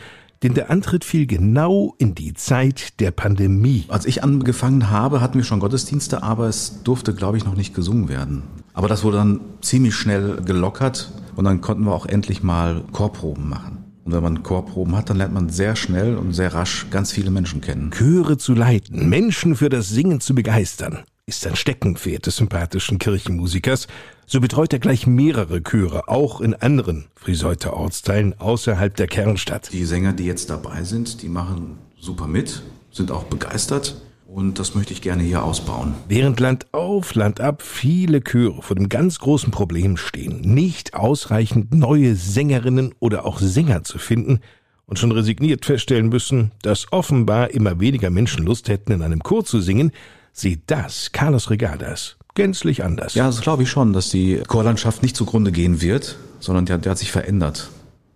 denn 0.42 0.54
der 0.54 0.72
Antritt 0.72 1.04
fiel 1.04 1.28
genau 1.28 1.96
in 1.98 2.16
die 2.16 2.34
Zeit 2.34 3.02
der 3.02 3.12
Pandemie. 3.12 3.84
Als 3.90 4.06
ich 4.06 4.24
angefangen 4.24 4.90
habe, 4.90 5.20
hatten 5.20 5.38
wir 5.38 5.44
schon 5.44 5.60
Gottesdienste, 5.60 6.24
aber 6.24 6.48
es 6.48 6.82
durfte, 6.84 7.14
glaube 7.14 7.36
ich, 7.36 7.44
noch 7.44 7.58
nicht 7.58 7.76
gesungen 7.76 8.08
werden. 8.08 8.44
Aber 8.74 8.88
das 8.88 9.04
wurde 9.04 9.18
dann 9.18 9.42
ziemlich 9.60 9.96
schnell 9.96 10.38
gelockert 10.46 11.12
und 11.36 11.44
dann 11.44 11.60
konnten 11.60 11.84
wir 11.84 11.92
auch 11.92 12.06
endlich 12.06 12.42
mal 12.42 12.86
Chorproben 12.94 13.50
machen. 13.50 13.85
Und 14.06 14.14
wenn 14.14 14.22
man 14.22 14.44
Chorproben 14.44 14.96
hat, 14.96 15.10
dann 15.10 15.18
lernt 15.18 15.34
man 15.34 15.50
sehr 15.50 15.76
schnell 15.76 16.16
und 16.16 16.32
sehr 16.32 16.54
rasch 16.54 16.86
ganz 16.92 17.12
viele 17.12 17.32
Menschen 17.32 17.60
kennen. 17.60 17.90
Chöre 17.90 18.38
zu 18.38 18.54
leiten, 18.54 19.10
Menschen 19.10 19.56
für 19.56 19.70
das 19.70 19.90
Singen 19.90 20.22
zu 20.22 20.36
begeistern, 20.36 21.00
ist 21.26 21.48
ein 21.48 21.56
Steckenpferd 21.56 22.28
des 22.28 22.38
sympathischen 22.38 23.00
Kirchenmusikers. 23.00 23.88
So 24.28 24.40
betreut 24.40 24.74
er 24.74 24.80
gleich 24.80 25.08
mehrere 25.08 25.64
Chöre, 25.64 26.08
auch 26.08 26.40
in 26.40 26.54
anderen 26.54 27.06
Friseuter 27.16 27.74
Ortsteilen 27.74 28.40
außerhalb 28.40 28.96
der 28.96 29.08
Kernstadt. 29.08 29.74
Die 29.74 29.86
Sänger, 29.86 30.14
die 30.14 30.26
jetzt 30.26 30.52
dabei 30.52 30.84
sind, 30.84 31.24
die 31.24 31.30
machen 31.30 31.80
super 32.00 32.28
mit, 32.28 32.62
sind 32.92 33.10
auch 33.10 33.24
begeistert. 33.24 34.00
Und 34.36 34.60
das 34.60 34.76
möchte 34.76 34.92
ich 34.92 35.02
gerne 35.02 35.24
hier 35.24 35.46
ausbauen. 35.46 35.94
Während 36.10 36.42
Land 36.42 36.74
auf, 36.74 37.16
Land 37.16 37.40
ab 37.40 37.62
viele 37.62 38.22
Chöre 38.22 38.62
vor 38.62 38.76
dem 38.76 38.90
ganz 38.90 39.20
großen 39.20 39.50
Problem 39.50 39.96
stehen, 39.96 40.42
nicht 40.42 40.94
ausreichend 40.94 41.74
neue 41.74 42.16
Sängerinnen 42.16 42.94
oder 43.00 43.26
auch 43.26 43.40
Sänger 43.40 43.86
zu 43.86 43.98
finden 43.98 44.42
und 44.88 45.00
schon 45.00 45.14
resigniert 45.14 45.64
feststellen 45.64 46.10
müssen, 46.10 46.52
dass 46.64 46.92
offenbar 46.92 47.52
immer 47.52 47.80
weniger 47.80 48.10
Menschen 48.10 48.46
Lust 48.46 48.68
hätten, 48.68 48.92
in 48.92 49.04
einem 49.04 49.24
Chor 49.24 49.46
zu 49.46 49.62
singen, 49.62 49.94
sieht 50.34 50.64
das 50.68 51.14
Carlos 51.14 51.50
Regadas 51.50 52.18
gänzlich 52.34 52.84
anders. 52.84 53.14
Ja, 53.14 53.28
das 53.28 53.40
glaube 53.40 53.64
ich 53.64 53.70
schon, 53.70 53.94
dass 53.94 54.10
die 54.10 54.44
Chorlandschaft 54.46 55.02
nicht 55.02 55.16
zugrunde 55.16 55.54
gehen 55.54 55.80
wird, 55.80 56.18
sondern 56.42 56.66
der, 56.66 56.78
der 56.78 56.92
hat 56.92 56.98
sich 56.98 57.14
verändert. 57.14 57.70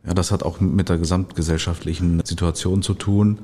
Ja, 0.05 0.13
das 0.13 0.34
hat 0.34 0.43
auch 0.43 0.59
mit 0.59 0.89
der 0.89 0.97
gesamtgesellschaftlichen 0.97 2.22
Situation 2.26 2.82
zu 2.82 2.93
tun. 2.93 3.39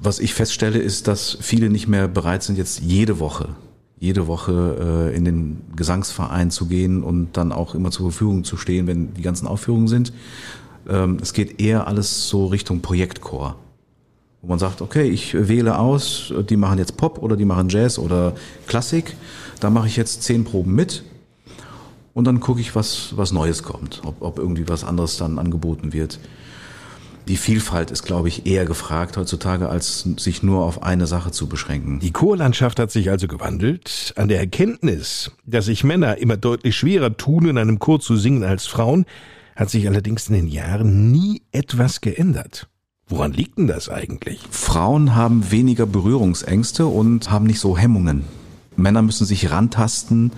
Was 0.00 0.20
ich 0.20 0.32
feststelle, 0.32 0.78
ist, 0.78 1.08
dass 1.08 1.38
viele 1.40 1.70
nicht 1.70 1.88
mehr 1.88 2.06
bereit 2.06 2.44
sind, 2.44 2.56
jetzt 2.56 2.80
jede 2.80 3.18
Woche, 3.18 3.48
jede 3.98 4.28
Woche 4.28 5.10
äh, 5.12 5.16
in 5.16 5.24
den 5.24 5.60
Gesangsverein 5.74 6.52
zu 6.52 6.66
gehen 6.66 7.02
und 7.02 7.36
dann 7.36 7.50
auch 7.50 7.74
immer 7.74 7.90
zur 7.90 8.12
Verfügung 8.12 8.44
zu 8.44 8.56
stehen, 8.56 8.86
wenn 8.86 9.12
die 9.14 9.22
ganzen 9.22 9.48
Aufführungen 9.48 9.88
sind. 9.88 10.12
Ähm, 10.88 11.18
es 11.20 11.32
geht 11.32 11.60
eher 11.60 11.88
alles 11.88 12.28
so 12.28 12.46
Richtung 12.46 12.80
Projektchor. 12.80 13.56
Wo 14.40 14.48
man 14.48 14.60
sagt, 14.60 14.82
okay, 14.82 15.08
ich 15.10 15.34
wähle 15.34 15.78
aus, 15.78 16.32
die 16.48 16.56
machen 16.56 16.78
jetzt 16.78 16.96
Pop 16.96 17.18
oder 17.18 17.36
die 17.36 17.44
machen 17.44 17.68
Jazz 17.68 17.98
oder 17.98 18.34
Klassik. 18.68 19.16
Da 19.58 19.68
mache 19.68 19.88
ich 19.88 19.96
jetzt 19.96 20.22
zehn 20.22 20.44
Proben 20.44 20.76
mit 20.76 21.02
und 22.14 22.24
dann 22.24 22.38
gucke 22.38 22.60
ich, 22.60 22.76
was, 22.76 23.16
was 23.16 23.32
Neues 23.32 23.64
kommt, 23.64 24.00
ob, 24.04 24.22
ob 24.22 24.38
irgendwie 24.38 24.68
was 24.68 24.84
anderes 24.84 25.16
dann 25.16 25.40
angeboten 25.40 25.92
wird. 25.92 26.20
Die 27.28 27.36
Vielfalt 27.36 27.90
ist, 27.90 28.04
glaube 28.04 28.28
ich, 28.28 28.46
eher 28.46 28.64
gefragt 28.64 29.18
heutzutage, 29.18 29.68
als 29.68 30.08
sich 30.16 30.42
nur 30.42 30.64
auf 30.64 30.82
eine 30.82 31.06
Sache 31.06 31.30
zu 31.30 31.46
beschränken. 31.46 32.00
Die 32.00 32.10
Chorlandschaft 32.10 32.78
hat 32.78 32.90
sich 32.90 33.10
also 33.10 33.28
gewandelt. 33.28 34.14
An 34.16 34.28
der 34.28 34.40
Erkenntnis, 34.40 35.30
dass 35.44 35.66
sich 35.66 35.84
Männer 35.84 36.16
immer 36.16 36.38
deutlich 36.38 36.74
schwerer 36.74 37.14
tun, 37.18 37.46
in 37.46 37.58
einem 37.58 37.78
Chor 37.78 38.00
zu 38.00 38.16
singen 38.16 38.44
als 38.44 38.66
Frauen, 38.66 39.04
hat 39.56 39.68
sich 39.68 39.86
allerdings 39.86 40.28
in 40.28 40.36
den 40.36 40.48
Jahren 40.48 41.12
nie 41.12 41.42
etwas 41.52 42.00
geändert. 42.00 42.66
Woran 43.06 43.32
liegt 43.32 43.58
denn 43.58 43.66
das 43.66 43.90
eigentlich? 43.90 44.40
Frauen 44.50 45.14
haben 45.14 45.50
weniger 45.50 45.84
Berührungsängste 45.84 46.86
und 46.86 47.30
haben 47.30 47.46
nicht 47.46 47.60
so 47.60 47.76
Hemmungen. 47.76 48.24
Männer 48.76 49.02
müssen 49.02 49.26
sich 49.26 49.50
rantasten 49.50 50.32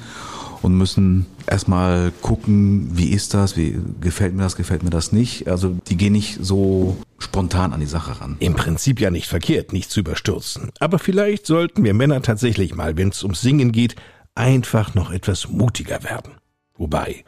und 0.62 0.76
müssen 0.76 1.26
erstmal 1.46 2.12
gucken, 2.22 2.90
wie 2.92 3.10
ist 3.10 3.34
das, 3.34 3.56
wie 3.56 3.78
gefällt 4.00 4.34
mir 4.34 4.42
das, 4.42 4.56
gefällt 4.56 4.82
mir 4.82 4.90
das 4.90 5.12
nicht. 5.12 5.48
Also 5.48 5.76
die 5.88 5.96
gehen 5.96 6.12
nicht 6.12 6.38
so 6.40 6.96
spontan 7.18 7.72
an 7.72 7.80
die 7.80 7.86
Sache 7.86 8.20
ran. 8.20 8.36
Im 8.40 8.54
Prinzip 8.54 9.00
ja 9.00 9.10
nicht 9.10 9.26
verkehrt, 9.26 9.72
nicht 9.72 9.90
zu 9.90 10.00
überstürzen. 10.00 10.70
Aber 10.78 10.98
vielleicht 10.98 11.46
sollten 11.46 11.84
wir 11.84 11.94
Männer 11.94 12.22
tatsächlich 12.22 12.74
mal, 12.74 12.96
wenn 12.96 13.08
es 13.08 13.22
ums 13.22 13.40
Singen 13.40 13.72
geht, 13.72 13.96
einfach 14.34 14.94
noch 14.94 15.10
etwas 15.10 15.48
mutiger 15.48 16.02
werden. 16.04 16.34
Wobei, 16.76 17.24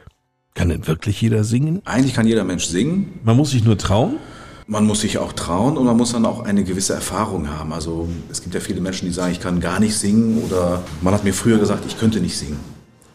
kann 0.55 0.69
denn 0.69 0.87
wirklich 0.87 1.21
jeder 1.21 1.43
singen? 1.43 1.81
Eigentlich 1.85 2.13
kann 2.13 2.27
jeder 2.27 2.43
Mensch 2.43 2.65
singen. 2.65 3.19
Man 3.23 3.37
muss 3.37 3.51
sich 3.51 3.63
nur 3.63 3.77
trauen? 3.77 4.17
Man 4.65 4.85
muss 4.85 5.01
sich 5.01 5.17
auch 5.17 5.33
trauen 5.33 5.77
und 5.77 5.85
man 5.85 5.97
muss 5.97 6.13
dann 6.13 6.25
auch 6.25 6.41
eine 6.41 6.63
gewisse 6.63 6.93
Erfahrung 6.93 7.49
haben. 7.49 7.73
Also 7.73 8.07
es 8.31 8.41
gibt 8.41 8.55
ja 8.55 8.61
viele 8.61 8.79
Menschen, 8.79 9.07
die 9.07 9.11
sagen, 9.11 9.31
ich 9.31 9.41
kann 9.41 9.59
gar 9.59 9.79
nicht 9.79 9.97
singen 9.97 10.41
oder 10.43 10.83
man 11.01 11.13
hat 11.13 11.23
mir 11.23 11.33
früher 11.33 11.57
gesagt, 11.57 11.83
ich 11.85 11.99
könnte 11.99 12.21
nicht 12.21 12.37
singen. 12.37 12.72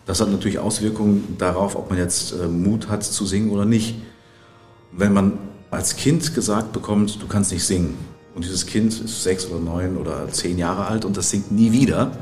Das 0.08 0.22
hat 0.22 0.30
natürlich 0.30 0.58
Auswirkungen 0.58 1.36
darauf, 1.36 1.76
ob 1.76 1.90
man 1.90 1.98
jetzt 1.98 2.32
äh, 2.32 2.48
Mut 2.48 2.88
hat 2.88 3.04
zu 3.04 3.26
singen 3.26 3.50
oder 3.50 3.66
nicht. 3.66 3.96
Wenn 4.90 5.12
man 5.12 5.34
als 5.70 5.96
Kind 5.96 6.34
gesagt 6.34 6.72
bekommt, 6.72 7.22
du 7.22 7.26
kannst 7.26 7.52
nicht 7.52 7.62
singen 7.62 7.98
und 8.34 8.42
dieses 8.42 8.64
Kind 8.64 8.98
ist 8.98 9.22
sechs 9.22 9.46
oder 9.46 9.60
neun 9.60 9.98
oder 9.98 10.26
zehn 10.30 10.56
Jahre 10.56 10.86
alt 10.86 11.04
und 11.04 11.18
das 11.18 11.28
singt 11.28 11.52
nie 11.52 11.72
wieder, 11.72 12.12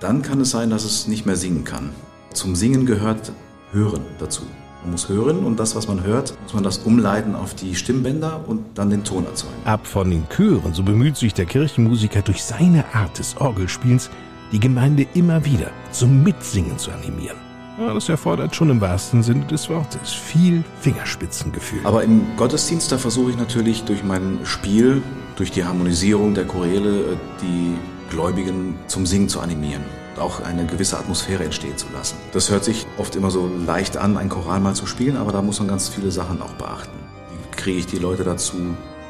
dann 0.00 0.22
kann 0.22 0.40
es 0.40 0.52
sein, 0.52 0.70
dass 0.70 0.84
es 0.84 1.06
nicht 1.06 1.26
mehr 1.26 1.36
singen 1.36 1.64
kann. 1.64 1.90
Zum 2.32 2.56
Singen 2.56 2.86
gehört 2.86 3.30
Hören 3.72 4.00
dazu. 4.18 4.44
Man 4.82 4.92
muss 4.92 5.10
hören 5.10 5.44
und 5.44 5.60
das, 5.60 5.76
was 5.76 5.86
man 5.86 6.02
hört, 6.02 6.34
muss 6.44 6.54
man 6.54 6.62
das 6.62 6.78
umleiten 6.78 7.34
auf 7.34 7.54
die 7.54 7.74
Stimmbänder 7.74 8.42
und 8.46 8.78
dann 8.78 8.88
den 8.88 9.04
Ton 9.04 9.26
erzeugen. 9.26 9.54
Ab 9.66 9.86
von 9.86 10.10
den 10.10 10.26
Chören, 10.30 10.72
so 10.72 10.82
bemüht 10.82 11.16
sich 11.18 11.34
der 11.34 11.44
Kirchenmusiker 11.44 12.22
durch 12.22 12.42
seine 12.42 12.84
Art 12.94 13.18
des 13.18 13.36
Orgelspiels, 13.36 14.08
die 14.52 14.60
Gemeinde 14.60 15.06
immer 15.14 15.44
wieder 15.44 15.70
zum 15.90 16.22
Mitsingen 16.22 16.78
zu 16.78 16.90
animieren. 16.90 17.36
Ja, 17.78 17.92
das 17.92 18.08
erfordert 18.08 18.54
schon 18.54 18.70
im 18.70 18.80
wahrsten 18.80 19.22
Sinne 19.22 19.46
des 19.46 19.68
Wortes 19.68 20.12
viel 20.12 20.62
Fingerspitzengefühl. 20.80 21.80
Aber 21.84 22.04
im 22.04 22.22
Gottesdienst, 22.36 22.92
da 22.92 22.98
versuche 22.98 23.30
ich 23.30 23.36
natürlich 23.36 23.82
durch 23.82 24.04
mein 24.04 24.38
Spiel, 24.44 25.02
durch 25.34 25.50
die 25.50 25.64
Harmonisierung 25.64 26.34
der 26.34 26.44
Choräle, 26.44 27.16
die 27.42 27.74
Gläubigen 28.10 28.76
zum 28.86 29.06
Singen 29.06 29.28
zu 29.28 29.40
animieren 29.40 29.82
auch 30.18 30.40
eine 30.40 30.66
gewisse 30.66 30.98
Atmosphäre 30.98 31.44
entstehen 31.44 31.76
zu 31.76 31.86
lassen. 31.92 32.16
Das 32.32 32.50
hört 32.50 32.64
sich 32.64 32.86
oft 32.98 33.16
immer 33.16 33.30
so 33.30 33.50
leicht 33.66 33.96
an, 33.96 34.16
ein 34.16 34.28
Choral 34.28 34.60
mal 34.60 34.74
zu 34.74 34.86
spielen, 34.86 35.16
aber 35.16 35.32
da 35.32 35.42
muss 35.42 35.58
man 35.58 35.68
ganz 35.68 35.88
viele 35.88 36.10
Sachen 36.10 36.42
auch 36.42 36.52
beachten. 36.54 36.96
Wie 37.30 37.56
kriege 37.56 37.78
ich 37.78 37.86
die 37.86 37.98
Leute 37.98 38.24
dazu, 38.24 38.56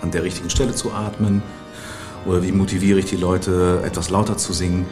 an 0.02 0.10
der 0.10 0.22
richtigen 0.22 0.50
Stelle 0.50 0.74
zu 0.74 0.92
atmen? 0.92 1.42
Oder 2.26 2.42
wie 2.42 2.52
motiviere 2.52 2.98
ich 2.98 3.06
die 3.06 3.16
Leute, 3.16 3.82
etwas 3.84 4.10
lauter 4.10 4.36
zu 4.36 4.52
singen? 4.52 4.86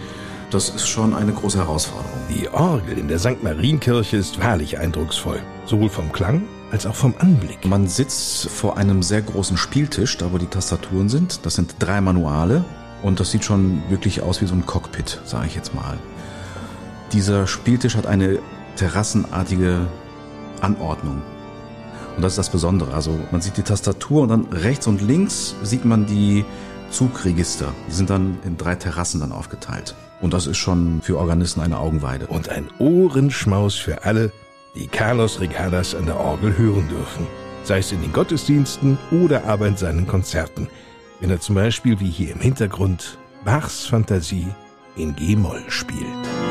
Das 0.53 0.69
ist 0.69 0.87
schon 0.87 1.15
eine 1.15 1.33
große 1.33 1.57
Herausforderung. 1.57 2.21
Die 2.29 2.47
Orgel 2.51 2.99
in 2.99 3.09
der 3.09 3.19
St. 3.19 3.43
Marienkirche 3.43 4.19
ist 4.19 4.39
wahrlich 4.39 4.79
eindrucksvoll, 4.79 5.41
sowohl 5.65 5.89
vom 5.89 6.13
Klang 6.13 6.43
als 6.71 6.85
auch 6.85 6.95
vom 6.95 7.15
Anblick. 7.21 7.67
Man 7.67 7.89
sitzt 7.89 8.51
vor 8.51 8.77
einem 8.77 9.03
sehr 9.03 9.23
großen 9.23 9.57
Spieltisch, 9.57 10.19
da 10.19 10.31
wo 10.31 10.37
die 10.37 10.47
Tastaturen 10.47 11.09
sind. 11.09 11.47
Das 11.47 11.55
sind 11.55 11.77
drei 11.79 12.03
Manuale, 12.03 12.67
und 13.03 13.19
das 13.19 13.31
sieht 13.31 13.45
schon 13.45 13.83
wirklich 13.89 14.21
aus 14.21 14.43
wie 14.43 14.47
so 14.47 14.55
ein 14.55 14.67
Cockpit, 14.67 15.23
sage 15.25 15.47
ich 15.47 15.55
jetzt 15.55 15.75
mal. 15.75 15.97
Dieser 17.13 17.47
Spieltisch 17.47 17.97
hat 17.97 18.07
eine 18.07 18.39
terrassenartige 18.77 19.87
Anordnung. 20.61 21.23
Und 22.15 22.23
das 22.23 22.33
ist 22.33 22.39
das 22.39 22.51
Besondere. 22.51 22.93
Also 22.93 23.19
man 23.31 23.41
sieht 23.41 23.57
die 23.57 23.63
Tastatur 23.63 24.23
und 24.23 24.29
dann 24.29 24.47
rechts 24.53 24.87
und 24.87 25.01
links 25.01 25.55
sieht 25.63 25.87
man 25.87 26.05
die 26.05 26.45
Zugregister. 26.93 27.73
Die 27.89 27.93
sind 27.93 28.11
dann 28.11 28.39
in 28.45 28.57
drei 28.57 28.77
Terrassen 28.77 29.21
dann 29.21 29.33
aufgeteilt. 29.33 29.95
Und 30.21 30.33
das 30.33 30.47
ist 30.47 30.59
schon 30.59 31.03
für 31.03 31.19
Organisten 31.19 31.61
eine 31.61 31.79
Augenweide. 31.79 32.27
Und 32.29 32.49
ein 32.49 32.69
Ohrenschmaus 32.79 33.75
für 33.75 34.05
alle, 34.05 34.31
die 34.77 34.87
Carlos 34.87 35.41
Regadas 35.41 35.95
an 35.95 36.07
der 36.07 36.21
Orgel 36.21 36.57
hören 36.57 36.89
dürfen. 36.89 37.27
Sei 37.65 37.79
es 37.79 37.91
in 37.91 38.03
den 38.03 38.13
Gottesdiensten 38.13 38.99
oder 39.11 39.45
aber 39.47 39.67
in 39.67 39.77
seinen 39.77 40.07
Konzerten 40.07 40.69
wenn 41.23 41.31
er 41.31 41.41
zum 41.41 41.55
Beispiel 41.55 42.01
wie 42.01 42.11
hier 42.11 42.33
im 42.33 42.41
Hintergrund 42.41 43.17
Bachs 43.45 43.87
Fantasie 43.87 44.49
in 44.97 45.15
G-Moll 45.15 45.63
spielt. 45.69 46.42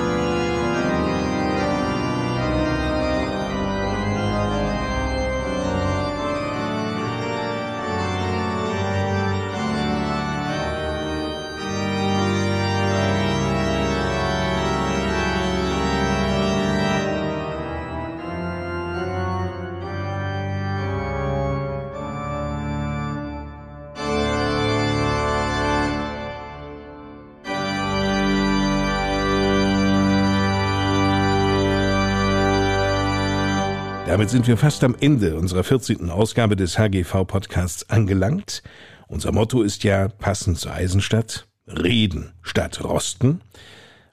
Sind 34.32 34.48
wir 34.48 34.56
fast 34.56 34.86
am 34.86 34.96
Ende 34.98 35.36
unserer 35.36 35.66
14. 35.66 36.10
Ausgabe 36.10 36.56
des 36.56 36.80
HGV-Podcasts 36.80 37.90
angelangt. 37.90 38.64
Unser 39.10 39.34
Motto 39.34 39.62
ist 39.62 39.84
ja 39.84 40.08
passend 40.08 40.58
zur 40.58 40.72
Eisenstadt, 40.72 41.50
reden 41.68 42.32
statt 42.42 42.82
rosten. 42.82 43.42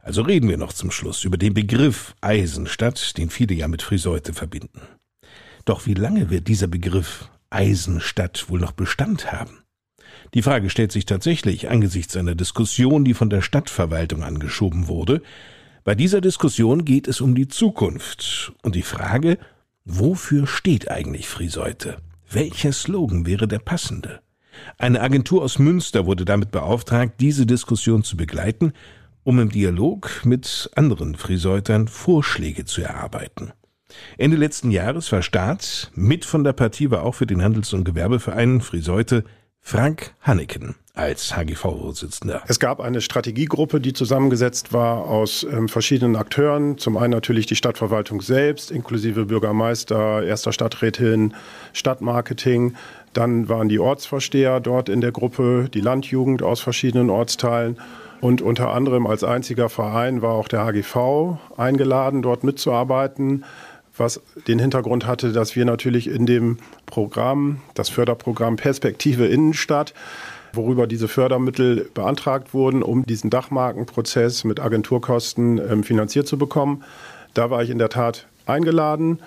Also 0.01 0.23
reden 0.23 0.49
wir 0.49 0.57
noch 0.57 0.73
zum 0.73 0.91
Schluss 0.91 1.23
über 1.23 1.37
den 1.37 1.55
Begriff 1.55 2.16
Eisenstadt, 2.21 3.16
den 3.16 3.31
viele 3.31 3.55
ja 3.55 3.69
mit 3.69 3.81
Friseute 3.81 4.33
verbinden. 4.33 4.81
Doch 5.64 5.87
wie 5.87 5.95
lange 5.95 6.31
wird 6.31 6.49
dieser 6.49 6.66
Begriff 6.66 7.31
Eisenstadt 7.51 8.51
wohl 8.51 8.59
noch 8.59 8.73
Bestand 8.73 9.31
haben? 9.31 9.62
Die 10.35 10.43
Frage 10.43 10.69
stellt 10.69 10.91
sich 10.91 11.07
tatsächlich 11.07 11.71
angesichts 11.71 12.16
einer 12.16 12.35
Diskussion, 12.35 13.05
die 13.05 13.14
von 13.14 13.31
der 13.31 13.41
Stadtverwaltung 13.41 14.25
angeschoben 14.25 14.89
wurde. 14.89 15.23
Bei 15.85 15.95
dieser 15.95 16.21
Diskussion 16.21 16.85
geht 16.85 17.07
es 17.07 17.21
um 17.21 17.37
die 17.37 17.47
Zukunft 17.47 18.53
und 18.62 18.75
die 18.75 18.83
Frage, 18.83 19.39
wofür 19.89 20.47
steht 20.47 20.91
eigentlich 20.91 21.28
Friseute? 21.28 21.97
Welcher 22.30 22.72
Slogan 22.72 23.26
wäre 23.26 23.49
der 23.49 23.59
passende? 23.59 24.20
Eine 24.76 25.01
Agentur 25.01 25.43
aus 25.43 25.59
Münster 25.59 26.07
wurde 26.07 26.24
damit 26.24 26.51
beauftragt, 26.51 27.14
diese 27.20 27.47
Diskussion 27.47 28.05
zu 28.05 28.16
begleiten, 28.16 28.72
um 29.24 29.39
im 29.41 29.51
Dialog 29.51 30.24
mit 30.24 30.70
anderen 30.76 31.14
Friseutern 31.14 31.89
Vorschläge 31.89 32.64
zu 32.64 32.82
erarbeiten. 32.82 33.53
Ende 34.18 34.36
letzten 34.36 34.70
Jahres 34.70 35.11
war 35.12 35.22
Staat, 35.22 35.91
mit 35.95 36.24
von 36.24 36.45
der 36.45 36.53
Partie 36.53 36.91
war 36.91 37.03
auch 37.03 37.14
für 37.14 37.26
den 37.26 37.43
Handels- 37.43 37.72
und 37.72 37.84
Gewerbeverein 37.84 38.61
Friseute 38.61 39.24
Frank 39.61 40.15
Hanneken 40.23 40.77
als 40.95 41.37
HGV-Vorsitzender. 41.37 42.43
Es 42.49 42.59
gab 42.59 42.81
eine 42.81 43.01
Strategiegruppe, 43.01 43.81
die 43.81 43.93
zusammengesetzt 43.93 44.73
war 44.73 45.05
aus 45.05 45.45
ähm, 45.45 45.69
verschiedenen 45.69 46.17
Akteuren. 46.17 46.77
Zum 46.77 46.97
einen 46.97 47.13
natürlich 47.13 47.47
die 47.47 47.55
Stadtverwaltung 47.55 48.21
selbst, 48.21 48.71
inklusive 48.71 49.27
Bürgermeister, 49.27 50.25
erster 50.25 50.53
Stadträtin, 50.53 51.35
Stadtmarketing. 51.73 52.75
Dann 53.13 53.49
waren 53.49 53.69
die 53.69 53.79
Ortsvorsteher 53.79 54.59
dort 54.61 54.89
in 54.89 55.01
der 55.01 55.13
Gruppe, 55.13 55.69
die 55.73 55.81
Landjugend 55.81 56.43
aus 56.43 56.61
verschiedenen 56.61 57.11
Ortsteilen. 57.11 57.79
Und 58.21 58.43
unter 58.43 58.75
anderem 58.75 59.07
als 59.07 59.23
einziger 59.23 59.69
Verein 59.69 60.23
war 60.23 60.33
auch 60.33 60.49
der 60.49 60.65
HGV 60.65 61.39
eingeladen, 61.57 62.23
dort 62.23 62.43
mitzuarbeiten, 62.43 63.45
was 63.99 64.21
den 64.47 64.59
Hintergrund 64.59 65.07
hatte, 65.07 65.33
dass 65.33 65.57
wir 65.57 65.65
natürlich 65.65 66.09
in 66.09 66.27
dem 66.27 66.59
Programm, 66.87 67.61
das 67.75 67.89
Förderprogramm 67.89 68.57
Perspektive 68.57 69.27
Innenstadt, 69.27 69.95
worüber 70.53 70.87
diese 70.87 71.09
Fördermittel 71.09 71.91
beantragt 71.95 72.55
wurden, 72.55 72.83
um 72.83 73.05
diesen 73.05 73.31
Dachmarkenprozess 73.31 74.45
mit 74.45 74.61
Agenturkosten 74.61 75.59
ähm, 75.59 75.85
finanziert 75.85 76.27
zu 76.27 76.39
bekommen. 76.39 76.85
Da 77.35 77.51
war 77.51 77.63
ich 77.63 77.71
in 77.71 77.79
der 77.79 77.91
Tat 77.91 78.27
eingeladen. 78.47 79.19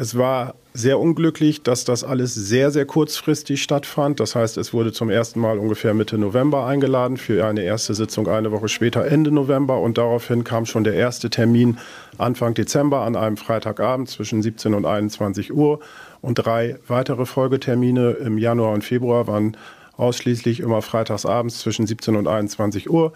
Es 0.00 0.16
war 0.16 0.54
sehr 0.74 1.00
unglücklich, 1.00 1.64
dass 1.64 1.84
das 1.84 2.04
alles 2.04 2.32
sehr, 2.32 2.70
sehr 2.70 2.86
kurzfristig 2.86 3.60
stattfand. 3.60 4.20
Das 4.20 4.36
heißt, 4.36 4.56
es 4.56 4.72
wurde 4.72 4.92
zum 4.92 5.10
ersten 5.10 5.40
Mal 5.40 5.58
ungefähr 5.58 5.92
Mitte 5.92 6.18
November 6.18 6.66
eingeladen 6.66 7.16
für 7.16 7.44
eine 7.44 7.62
erste 7.62 7.94
Sitzung 7.94 8.28
eine 8.28 8.52
Woche 8.52 8.68
später, 8.68 9.04
Ende 9.04 9.32
November. 9.32 9.80
Und 9.80 9.98
daraufhin 9.98 10.44
kam 10.44 10.66
schon 10.66 10.84
der 10.84 10.94
erste 10.94 11.30
Termin 11.30 11.78
Anfang 12.16 12.54
Dezember 12.54 13.00
an 13.00 13.16
einem 13.16 13.36
Freitagabend 13.36 14.08
zwischen 14.08 14.40
17 14.40 14.72
und 14.72 14.86
21 14.86 15.52
Uhr. 15.52 15.80
Und 16.20 16.36
drei 16.36 16.78
weitere 16.86 17.26
Folgetermine 17.26 18.10
im 18.12 18.38
Januar 18.38 18.74
und 18.74 18.84
Februar 18.84 19.26
waren 19.26 19.56
ausschließlich 19.96 20.60
immer 20.60 20.80
freitagsabends 20.80 21.58
zwischen 21.58 21.88
17 21.88 22.14
und 22.14 22.28
21 22.28 22.88
Uhr. 22.88 23.12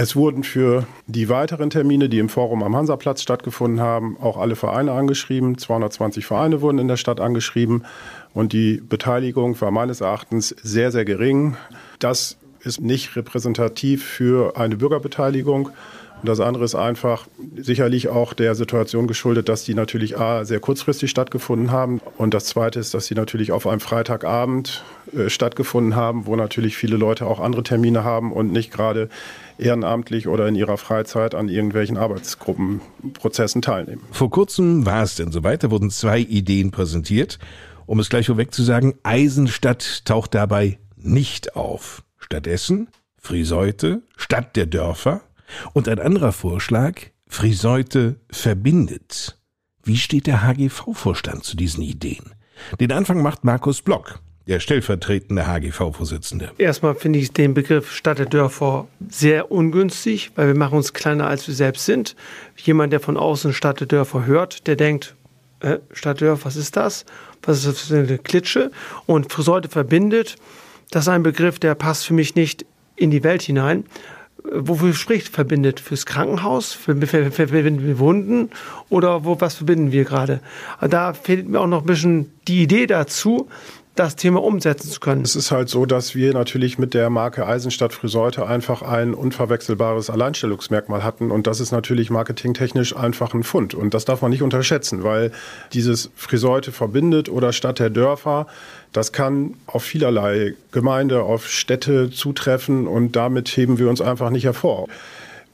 Es 0.00 0.14
wurden 0.14 0.44
für 0.44 0.86
die 1.08 1.28
weiteren 1.28 1.70
Termine, 1.70 2.08
die 2.08 2.20
im 2.20 2.28
Forum 2.28 2.62
am 2.62 2.76
Hansaplatz 2.76 3.20
stattgefunden 3.20 3.80
haben, 3.80 4.16
auch 4.20 4.36
alle 4.36 4.54
Vereine 4.54 4.92
angeschrieben. 4.92 5.58
220 5.58 6.24
Vereine 6.24 6.60
wurden 6.60 6.78
in 6.78 6.86
der 6.86 6.96
Stadt 6.96 7.18
angeschrieben 7.18 7.84
und 8.32 8.52
die 8.52 8.80
Beteiligung 8.80 9.60
war 9.60 9.72
meines 9.72 10.00
Erachtens 10.00 10.50
sehr, 10.62 10.92
sehr 10.92 11.04
gering. 11.04 11.56
Das 11.98 12.38
ist 12.60 12.80
nicht 12.80 13.16
repräsentativ 13.16 14.04
für 14.04 14.56
eine 14.56 14.76
Bürgerbeteiligung. 14.76 15.70
Und 16.20 16.28
das 16.28 16.40
andere 16.40 16.64
ist 16.64 16.74
einfach 16.74 17.28
sicherlich 17.56 18.08
auch 18.08 18.32
der 18.32 18.54
Situation 18.54 19.06
geschuldet, 19.06 19.48
dass 19.48 19.64
die 19.64 19.74
natürlich 19.74 20.18
A, 20.18 20.44
sehr 20.44 20.58
kurzfristig 20.58 21.10
stattgefunden 21.10 21.70
haben. 21.70 22.00
Und 22.16 22.34
das 22.34 22.46
zweite 22.46 22.80
ist, 22.80 22.92
dass 22.94 23.06
sie 23.06 23.14
natürlich 23.14 23.52
auf 23.52 23.66
einem 23.66 23.80
Freitagabend 23.80 24.82
äh, 25.16 25.30
stattgefunden 25.30 25.94
haben, 25.94 26.26
wo 26.26 26.34
natürlich 26.34 26.76
viele 26.76 26.96
Leute 26.96 27.26
auch 27.26 27.38
andere 27.38 27.62
Termine 27.62 28.02
haben 28.02 28.32
und 28.32 28.52
nicht 28.52 28.72
gerade 28.72 29.08
ehrenamtlich 29.58 30.26
oder 30.26 30.48
in 30.48 30.56
ihrer 30.56 30.76
Freizeit 30.76 31.34
an 31.34 31.48
irgendwelchen 31.48 31.96
Arbeitsgruppenprozessen 31.96 33.62
teilnehmen. 33.62 34.02
Vor 34.10 34.30
kurzem 34.30 34.86
war 34.86 35.02
es 35.02 35.14
denn 35.14 35.30
soweit, 35.30 35.62
da 35.62 35.70
wurden 35.70 35.90
zwei 35.90 36.18
Ideen 36.18 36.70
präsentiert. 36.70 37.38
Um 37.86 38.00
es 38.00 38.10
gleich 38.10 38.26
vorweg 38.26 38.52
zu 38.52 38.62
sagen, 38.62 38.94
Eisenstadt 39.02 40.04
taucht 40.04 40.34
dabei 40.34 40.78
nicht 40.96 41.56
auf. 41.56 42.02
Stattdessen 42.18 42.88
Friseute, 43.20 44.02
Stadt 44.16 44.56
der 44.56 44.66
Dörfer, 44.66 45.22
und 45.72 45.88
ein 45.88 45.98
anderer 45.98 46.32
Vorschlag, 46.32 47.00
Friseute 47.28 48.16
verbindet. 48.30 49.38
Wie 49.84 49.96
steht 49.96 50.26
der 50.26 50.42
HGV-Vorstand 50.42 51.44
zu 51.44 51.56
diesen 51.56 51.82
Ideen? 51.82 52.34
Den 52.80 52.92
Anfang 52.92 53.22
macht 53.22 53.44
Markus 53.44 53.82
Block, 53.82 54.20
der 54.46 54.60
stellvertretende 54.60 55.46
HGV-Vorsitzende. 55.46 56.52
Erstmal 56.58 56.94
finde 56.94 57.18
ich 57.18 57.32
den 57.32 57.54
Begriff 57.54 57.92
Stadt 57.92 58.18
der 58.18 58.26
Dörfer 58.26 58.88
sehr 59.08 59.52
ungünstig, 59.52 60.32
weil 60.34 60.48
wir 60.48 60.54
machen 60.54 60.76
uns 60.76 60.92
kleiner, 60.92 61.26
als 61.26 61.46
wir 61.46 61.54
selbst 61.54 61.84
sind. 61.86 62.16
Jemand, 62.56 62.92
der 62.92 63.00
von 63.00 63.16
außen 63.16 63.52
Stadt 63.52 63.80
der 63.80 63.86
Dörfer 63.86 64.26
hört, 64.26 64.66
der 64.66 64.76
denkt, 64.76 65.14
äh, 65.60 65.78
Stadt 65.92 66.20
der 66.20 66.28
Dörfer, 66.28 66.46
was 66.46 66.56
ist 66.56 66.76
das? 66.76 67.04
Was 67.42 67.58
ist 67.58 67.66
das 67.66 67.80
für 67.82 67.98
eine 67.98 68.18
Klitsche? 68.18 68.70
Und 69.06 69.32
Friseute 69.32 69.68
verbindet, 69.68 70.36
das 70.90 71.04
ist 71.04 71.08
ein 71.08 71.22
Begriff, 71.22 71.58
der 71.58 71.74
passt 71.74 72.06
für 72.06 72.14
mich 72.14 72.34
nicht 72.34 72.64
in 72.96 73.10
die 73.10 73.22
Welt 73.22 73.42
hinein 73.42 73.84
wofür 74.52 74.94
spricht, 74.94 75.28
verbindet? 75.28 75.80
Fürs 75.80 76.06
Krankenhaus? 76.06 76.72
Verbinden 76.72 77.86
wir 77.86 77.98
Wunden? 77.98 78.50
Oder 78.88 79.24
wo, 79.24 79.40
was 79.40 79.54
verbinden 79.54 79.92
wir 79.92 80.04
gerade? 80.04 80.40
Da 80.80 81.12
fehlt 81.12 81.48
mir 81.48 81.60
auch 81.60 81.66
noch 81.66 81.82
ein 81.82 81.86
bisschen 81.86 82.32
die 82.46 82.62
Idee 82.62 82.86
dazu, 82.86 83.48
das 83.98 84.16
Thema 84.16 84.42
umsetzen 84.42 84.90
zu 84.90 85.00
können. 85.00 85.22
Es 85.22 85.34
ist 85.34 85.50
halt 85.50 85.68
so, 85.68 85.84
dass 85.84 86.14
wir 86.14 86.32
natürlich 86.32 86.78
mit 86.78 86.94
der 86.94 87.10
Marke 87.10 87.46
Eisenstadt 87.46 87.92
Friseute 87.92 88.46
einfach 88.46 88.82
ein 88.82 89.12
unverwechselbares 89.14 90.08
Alleinstellungsmerkmal 90.10 91.02
hatten 91.02 91.30
und 91.30 91.46
das 91.46 91.60
ist 91.60 91.72
natürlich 91.72 92.10
marketingtechnisch 92.10 92.96
einfach 92.96 93.34
ein 93.34 93.42
Fund 93.42 93.74
und 93.74 93.94
das 93.94 94.04
darf 94.04 94.22
man 94.22 94.30
nicht 94.30 94.42
unterschätzen, 94.42 95.02
weil 95.02 95.32
dieses 95.72 96.10
Friseute 96.14 96.70
verbindet 96.70 97.28
oder 97.28 97.52
Stadt 97.52 97.80
der 97.80 97.90
Dörfer, 97.90 98.46
das 98.92 99.12
kann 99.12 99.54
auf 99.66 99.82
vielerlei 99.82 100.54
Gemeinde, 100.70 101.22
auf 101.22 101.48
Städte 101.48 102.10
zutreffen 102.10 102.86
und 102.86 103.16
damit 103.16 103.48
heben 103.48 103.78
wir 103.78 103.88
uns 103.88 104.00
einfach 104.00 104.30
nicht 104.30 104.44
hervor. 104.44 104.86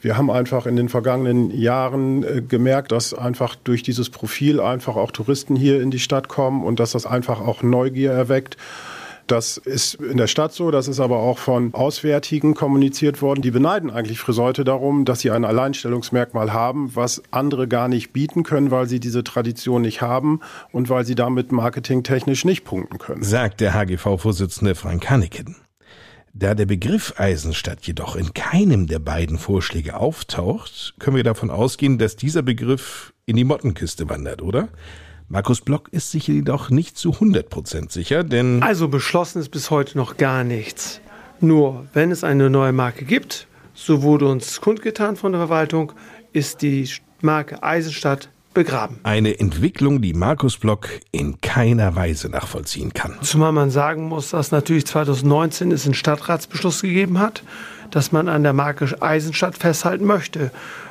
Wir 0.04 0.18
haben 0.18 0.30
einfach 0.30 0.66
in 0.66 0.76
den 0.76 0.90
vergangenen 0.90 1.50
Jahren 1.50 2.24
äh, 2.24 2.42
gemerkt, 2.42 2.92
dass 2.92 3.14
einfach 3.14 3.56
durch 3.56 3.82
dieses 3.82 4.10
Profil 4.10 4.60
einfach 4.60 4.96
auch 4.96 5.10
Touristen 5.10 5.56
hier 5.56 5.80
in 5.80 5.90
die 5.90 5.98
Stadt 5.98 6.28
kommen 6.28 6.62
und 6.62 6.78
dass 6.78 6.92
das 6.92 7.06
einfach 7.06 7.40
auch 7.40 7.62
Neugier 7.62 8.12
erweckt. 8.12 8.58
Das 9.26 9.56
ist 9.56 9.94
in 9.94 10.18
der 10.18 10.26
Stadt 10.26 10.52
so, 10.52 10.70
das 10.70 10.88
ist 10.88 11.00
aber 11.00 11.20
auch 11.20 11.38
von 11.38 11.72
Auswärtigen 11.72 12.52
kommuniziert 12.52 13.22
worden. 13.22 13.40
Die 13.40 13.50
beneiden 13.50 13.90
eigentlich 13.90 14.18
Friseute 14.18 14.62
darum, 14.64 15.06
dass 15.06 15.20
sie 15.20 15.30
ein 15.30 15.46
Alleinstellungsmerkmal 15.46 16.52
haben, 16.52 16.94
was 16.94 17.22
andere 17.30 17.66
gar 17.66 17.88
nicht 17.88 18.12
bieten 18.12 18.42
können, 18.42 18.70
weil 18.70 18.86
sie 18.86 19.00
diese 19.00 19.24
Tradition 19.24 19.80
nicht 19.80 20.02
haben 20.02 20.40
und 20.70 20.90
weil 20.90 21.06
sie 21.06 21.14
damit 21.14 21.50
marketingtechnisch 21.50 22.44
nicht 22.44 22.64
punkten 22.64 22.98
können. 22.98 23.22
Sagt 23.22 23.62
der 23.62 23.72
HGV-Vorsitzende 23.72 24.74
Frank 24.74 25.08
Hanneken. 25.08 25.56
Da 26.36 26.54
der 26.54 26.66
Begriff 26.66 27.14
Eisenstadt 27.16 27.86
jedoch 27.86 28.16
in 28.16 28.34
keinem 28.34 28.88
der 28.88 28.98
beiden 28.98 29.38
Vorschläge 29.38 29.96
auftaucht, 29.96 30.94
können 30.98 31.14
wir 31.14 31.22
davon 31.22 31.48
ausgehen, 31.48 31.96
dass 31.96 32.16
dieser 32.16 32.42
Begriff 32.42 33.12
in 33.24 33.36
die 33.36 33.44
Mottenkiste 33.44 34.08
wandert, 34.08 34.42
oder? 34.42 34.68
Markus 35.28 35.60
Block 35.60 35.90
ist 35.92 36.10
sich 36.10 36.26
jedoch 36.26 36.70
nicht 36.70 36.98
zu 36.98 37.12
100% 37.12 37.92
sicher, 37.92 38.24
denn... 38.24 38.64
Also 38.64 38.88
beschlossen 38.88 39.38
ist 39.38 39.50
bis 39.50 39.70
heute 39.70 39.96
noch 39.96 40.16
gar 40.16 40.42
nichts. 40.42 41.00
Nur, 41.38 41.86
wenn 41.92 42.10
es 42.10 42.24
eine 42.24 42.50
neue 42.50 42.72
Marke 42.72 43.04
gibt, 43.04 43.46
so 43.72 44.02
wurde 44.02 44.26
uns 44.26 44.60
kundgetan 44.60 45.14
von 45.14 45.30
der 45.30 45.40
Verwaltung, 45.42 45.92
ist 46.32 46.62
die 46.62 46.90
Marke 47.20 47.62
Eisenstadt 47.62 48.28
begraben. 48.54 48.98
Eine 49.02 49.38
Entwicklung, 49.38 50.00
die 50.00 50.14
Markus 50.14 50.56
Block 50.56 50.88
in 51.10 51.40
keiner 51.40 51.94
Weise 51.94 52.28
nachvollziehen 52.28 52.94
kann. 52.94 53.18
Zumal 53.22 53.52
man 53.52 53.70
sagen 53.70 54.08
muss, 54.08 54.30
dass 54.30 54.52
natürlich 54.52 54.86
2019 54.86 55.72
es 55.72 55.84
einen 55.84 55.94
Stadtratsbeschluss 55.94 56.82
gegeben 56.82 57.18
hat, 57.18 57.42
dass 57.90 58.12
man 58.12 58.28
an 58.28 58.42
der 58.42 58.52
Marke 58.52 59.00
Eisenstadt 59.02 59.58
festhalten 59.58 60.04
möchte. 60.04 60.50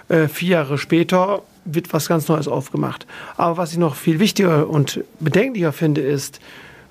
Äh, 0.09 0.28
vier 0.28 0.49
Jahre 0.49 0.78
später 0.78 1.41
wird 1.66 1.93
was 1.93 2.07
ganz 2.07 2.28
Neues 2.28 2.47
aufgemacht. 2.47 3.07
Aber 3.38 3.57
was 3.57 3.72
ich 3.72 3.78
noch 3.78 3.95
viel 3.95 4.20
wichtiger 4.20 4.70
und 4.70 5.03
bedenklicher 5.20 5.72
finde, 5.72 6.01
ist, 6.01 6.39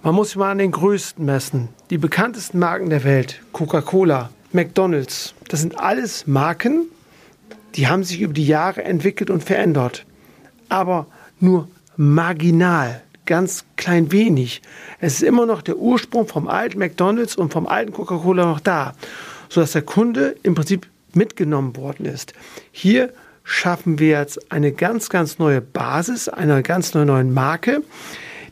man 0.03 0.15
muss 0.15 0.29
sich 0.29 0.37
mal 0.37 0.51
an 0.51 0.59
den 0.59 0.73
größten 0.73 1.25
messen. 1.25 1.69
Die 1.91 1.99
bekanntesten 1.99 2.59
Marken 2.59 2.91
der 2.91 3.05
Welt, 3.05 3.41
Coca-Cola, 3.53 4.31
McDonald's, 4.53 5.35
das 5.49 5.61
sind 5.61 5.79
alles 5.79 6.27
Marken, 6.27 6.87
die 7.77 7.87
haben 7.87 8.03
sich 8.03 8.21
über 8.21 8.35
die 8.35 8.47
Jahre 8.47 8.83
entwickelt 8.85 9.31
und 9.31 9.45
verändert 9.45 10.05
aber 10.73 11.07
nur 11.39 11.69
marginal, 11.97 13.03
ganz 13.27 13.65
klein 13.77 14.11
wenig. 14.11 14.63
Es 15.01 15.15
ist 15.15 15.23
immer 15.23 15.47
noch 15.47 15.63
der 15.63 15.77
Ursprung 15.77 16.27
vom 16.27 16.49
alten 16.49 16.79
McDonald's 16.79 17.37
und 17.37 17.53
vom 17.53 17.67
alten 17.67 17.93
Coca-Cola 17.93 18.47
noch 18.47 18.61
da, 18.61 18.95
sodass 19.49 19.73
der 19.73 19.83
Kunde 19.83 20.35
im 20.43 20.55
Prinzip 20.55 20.89
mitgenommen 21.13 21.77
worden 21.77 22.07
ist. 22.07 22.33
Hier 22.73 23.13
schaffen 23.45 23.99
wir 23.99 24.19
jetzt 24.21 24.51
eine 24.51 24.73
ganz, 24.73 25.11
ganz 25.11 25.39
neue 25.39 25.61
Basis, 25.61 26.29
eine 26.29 26.63
ganz 26.63 26.95
neue, 26.95 27.07
neue 27.07 27.25
Marke, 27.25 27.83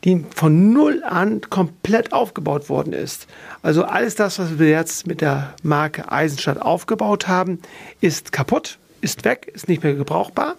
die 0.03 0.23
von 0.35 0.73
Null 0.73 1.03
an 1.03 1.41
komplett 1.49 2.13
aufgebaut 2.13 2.69
worden 2.69 2.93
ist. 2.93 3.27
Also 3.61 3.83
alles 3.83 4.15
das, 4.15 4.37
was 4.39 4.59
wir 4.59 4.69
jetzt 4.69 5.07
mit 5.07 5.21
der 5.21 5.53
Marke 5.63 6.11
Eisenstadt 6.11 6.61
aufgebaut 6.61 7.27
haben, 7.27 7.59
ist 7.99 8.31
kaputt, 8.31 8.77
ist 9.01 9.25
weg, 9.25 9.51
ist 9.53 9.67
nicht 9.67 9.83
mehr 9.83 9.95
gebrauchbar. 9.95 10.55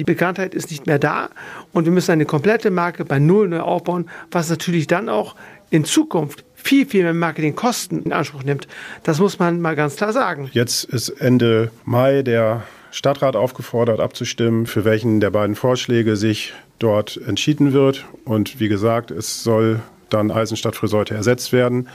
Die 0.00 0.04
Bekanntheit 0.04 0.54
ist 0.54 0.70
nicht 0.70 0.86
mehr 0.86 0.98
da 0.98 1.28
und 1.74 1.84
wir 1.84 1.92
müssen 1.92 2.12
eine 2.12 2.24
komplette 2.24 2.70
Marke 2.70 3.04
bei 3.04 3.18
Null 3.18 3.48
neu 3.48 3.60
aufbauen, 3.60 4.08
was 4.30 4.48
natürlich 4.48 4.86
dann 4.86 5.10
auch 5.10 5.36
in 5.68 5.84
Zukunft 5.84 6.42
viel, 6.54 6.86
viel 6.86 7.02
mehr 7.02 7.12
Marketingkosten 7.12 8.04
in 8.04 8.14
Anspruch 8.14 8.42
nimmt. 8.42 8.66
Das 9.02 9.18
muss 9.18 9.38
man 9.38 9.60
mal 9.60 9.76
ganz 9.76 9.96
klar 9.96 10.14
sagen. 10.14 10.48
Jetzt 10.54 10.84
ist 10.84 11.10
Ende 11.10 11.70
Mai 11.84 12.22
der 12.22 12.62
Stadtrat 12.90 13.36
aufgefordert, 13.36 14.00
abzustimmen, 14.00 14.64
für 14.64 14.86
welchen 14.86 15.20
der 15.20 15.28
beiden 15.28 15.54
Vorschläge 15.54 16.16
sich 16.16 16.54
dort 16.78 17.20
entschieden 17.26 17.74
wird. 17.74 18.06
Und 18.24 18.58
wie 18.58 18.68
gesagt, 18.68 19.10
es 19.10 19.44
soll 19.44 19.80
dann 20.08 20.30
Eisenstadt 20.30 20.76
Friseute 20.76 21.14
ersetzt 21.14 21.52
werden. 21.52 21.88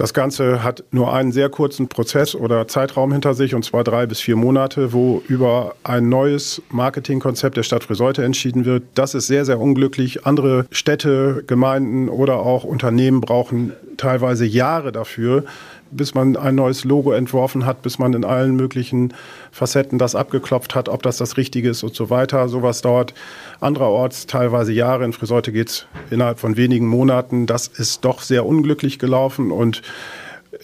Das 0.00 0.14
Ganze 0.14 0.64
hat 0.64 0.82
nur 0.92 1.12
einen 1.12 1.30
sehr 1.30 1.50
kurzen 1.50 1.88
Prozess 1.88 2.34
oder 2.34 2.66
Zeitraum 2.66 3.12
hinter 3.12 3.34
sich, 3.34 3.54
und 3.54 3.66
zwar 3.66 3.84
drei 3.84 4.06
bis 4.06 4.18
vier 4.18 4.34
Monate, 4.34 4.94
wo 4.94 5.22
über 5.28 5.74
ein 5.84 6.08
neues 6.08 6.62
Marketingkonzept 6.70 7.58
der 7.58 7.64
Stadt 7.64 7.84
Friseute 7.84 8.24
entschieden 8.24 8.64
wird. 8.64 8.82
Das 8.94 9.14
ist 9.14 9.26
sehr, 9.26 9.44
sehr 9.44 9.60
unglücklich. 9.60 10.24
Andere 10.24 10.64
Städte, 10.70 11.44
Gemeinden 11.46 12.08
oder 12.08 12.36
auch 12.38 12.64
Unternehmen 12.64 13.20
brauchen 13.20 13.74
teilweise 13.98 14.46
Jahre 14.46 14.90
dafür, 14.90 15.44
bis 15.90 16.14
man 16.14 16.36
ein 16.36 16.54
neues 16.54 16.84
Logo 16.84 17.12
entworfen 17.12 17.66
hat, 17.66 17.82
bis 17.82 17.98
man 17.98 18.12
in 18.14 18.24
allen 18.24 18.56
möglichen 18.56 19.14
Facetten 19.50 19.98
das 19.98 20.14
abgeklopft 20.14 20.74
hat, 20.74 20.88
ob 20.88 21.02
das 21.02 21.16
das 21.16 21.36
Richtige 21.36 21.70
ist 21.70 21.82
und 21.82 21.94
so 21.94 22.10
weiter. 22.10 22.48
Sowas 22.48 22.82
dauert 22.82 23.14
andererorts 23.60 24.26
teilweise 24.26 24.72
Jahre. 24.72 25.04
In 25.04 25.12
Friseute 25.12 25.52
geht 25.52 25.68
es 25.68 25.86
innerhalb 26.10 26.38
von 26.38 26.56
wenigen 26.56 26.86
Monaten. 26.86 27.46
Das 27.46 27.68
ist 27.68 28.04
doch 28.04 28.20
sehr 28.20 28.46
unglücklich 28.46 28.98
gelaufen 28.98 29.50
und 29.50 29.82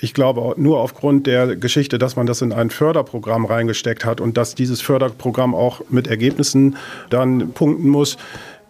ich 0.01 0.14
glaube 0.14 0.61
nur 0.61 0.81
aufgrund 0.81 1.27
der 1.27 1.57
Geschichte, 1.57 1.99
dass 1.99 2.16
man 2.16 2.27
das 2.27 2.43
in 2.43 2.53
ein 2.53 2.70
Förderprogramm 2.70 3.45
reingesteckt 3.45 4.05
hat 4.05 4.20
und 4.20 4.37
dass 4.37 4.55
dieses 4.55 4.81
Förderprogramm 4.81 5.55
auch 5.55 5.81
mit 5.91 6.07
Ergebnissen 6.09 6.77
dann 7.09 7.53
punkten 7.53 7.89
muss, 7.89 8.16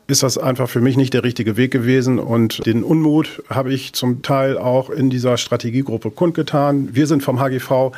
ist 0.09 0.23
das 0.23 0.39
einfach 0.39 0.69
für 0.69 0.81
mich 0.81 0.97
nicht 0.97 1.15
der 1.15 1.25
richtige 1.25 1.57
Weg 1.57 1.73
gewesen. 1.73 2.19
Und 2.19 2.65
den 2.65 2.85
Unmut 2.85 3.43
habe 3.51 3.73
ich 3.73 3.93
zum 3.93 4.23
Teil 4.23 4.57
auch 4.57 4.89
in 4.89 5.11
dieser 5.11 5.37
Strategiegruppe 5.37 6.11
kundgetan. 6.11 6.91
Wir 6.93 7.09
sind 7.09 7.25
vom 7.25 7.41
HGV 7.41 7.91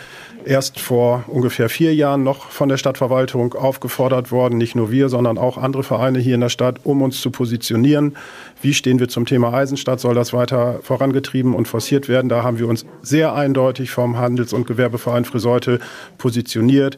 erst 0.44 0.80
vor 0.80 1.24
ungefähr 1.26 1.68
vier 1.68 1.94
Jahren 1.94 2.22
noch 2.22 2.48
von 2.48 2.70
der 2.70 2.78
Stadtverwaltung 2.78 3.52
aufgefordert 3.54 4.32
worden, 4.32 4.56
nicht 4.56 4.74
nur 4.74 4.90
wir, 4.90 5.10
sondern 5.10 5.36
auch 5.36 5.58
andere 5.58 5.82
Vereine 5.82 6.18
hier 6.18 6.36
in 6.36 6.40
der 6.40 6.48
Stadt, 6.48 6.80
um 6.84 7.02
uns 7.02 7.20
zu 7.20 7.30
positionieren. 7.30 8.16
Wie 8.62 8.72
stehen 8.72 8.98
wir 8.98 9.08
zum 9.08 9.26
Thema 9.26 9.52
Eisenstadt? 9.52 10.00
Soll 10.00 10.14
das 10.14 10.32
weiter 10.32 10.80
vorangetrieben 10.82 11.54
und 11.54 11.68
forciert 11.68 12.08
werden? 12.08 12.30
Da 12.30 12.42
haben 12.42 12.58
wir 12.58 12.68
uns 12.68 12.86
sehr 13.02 13.34
eindeutig 13.34 13.90
vom 13.90 14.16
Handels- 14.16 14.54
und 14.54 14.66
Gewerbeverein 14.66 15.26
Friseute 15.26 15.80
positioniert. 16.16 16.96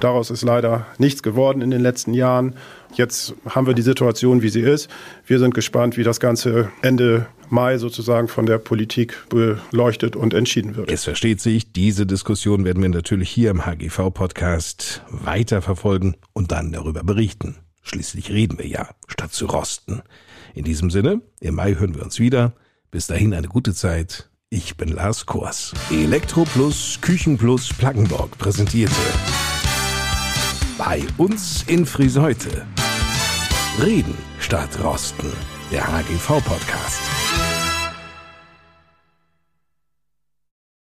Daraus 0.00 0.30
ist 0.30 0.42
leider 0.42 0.86
nichts 0.98 1.22
geworden 1.22 1.62
in 1.62 1.70
den 1.70 1.80
letzten 1.80 2.12
Jahren. 2.12 2.54
Jetzt 2.94 3.34
haben 3.48 3.66
wir 3.66 3.74
die 3.74 3.82
Situation, 3.82 4.42
wie 4.42 4.48
sie 4.48 4.60
ist. 4.60 4.88
Wir 5.26 5.38
sind 5.38 5.54
gespannt, 5.54 5.96
wie 5.96 6.02
das 6.02 6.20
Ganze 6.20 6.70
Ende 6.82 7.26
Mai 7.48 7.78
sozusagen 7.78 8.28
von 8.28 8.46
der 8.46 8.58
Politik 8.58 9.16
beleuchtet 9.28 10.16
und 10.16 10.34
entschieden 10.34 10.76
wird. 10.76 10.90
Es 10.90 11.04
versteht 11.04 11.40
sich, 11.40 11.72
diese 11.72 12.06
Diskussion 12.06 12.64
werden 12.64 12.82
wir 12.82 12.88
natürlich 12.88 13.30
hier 13.30 13.50
im 13.50 13.64
HGV-Podcast 13.64 15.02
weiterverfolgen 15.08 16.16
und 16.32 16.52
dann 16.52 16.72
darüber 16.72 17.04
berichten. 17.04 17.56
Schließlich 17.82 18.30
reden 18.30 18.58
wir 18.58 18.66
ja, 18.66 18.88
statt 19.06 19.32
zu 19.32 19.46
rosten. 19.46 20.02
In 20.54 20.64
diesem 20.64 20.90
Sinne, 20.90 21.20
im 21.40 21.54
Mai 21.54 21.74
hören 21.74 21.94
wir 21.94 22.02
uns 22.02 22.18
wieder. 22.18 22.54
Bis 22.90 23.06
dahin 23.06 23.32
eine 23.32 23.48
gute 23.48 23.74
Zeit. 23.74 24.28
Ich 24.50 24.76
bin 24.76 24.88
Lars 24.88 25.26
Kors. 25.26 25.72
Elektro 25.90 26.44
Plus, 26.44 26.98
Küchen 27.00 27.36
Plus, 27.36 27.72
Plaggenborg 27.72 28.36
präsentierte 28.38 28.94
bei 30.78 31.02
uns 31.16 31.64
in 31.66 31.86
Friseute. 31.86 32.66
Reden 33.82 34.16
statt 34.38 34.70
Rosten. 34.82 35.32
Der 35.70 35.86
HGV-Podcast. 35.86 37.00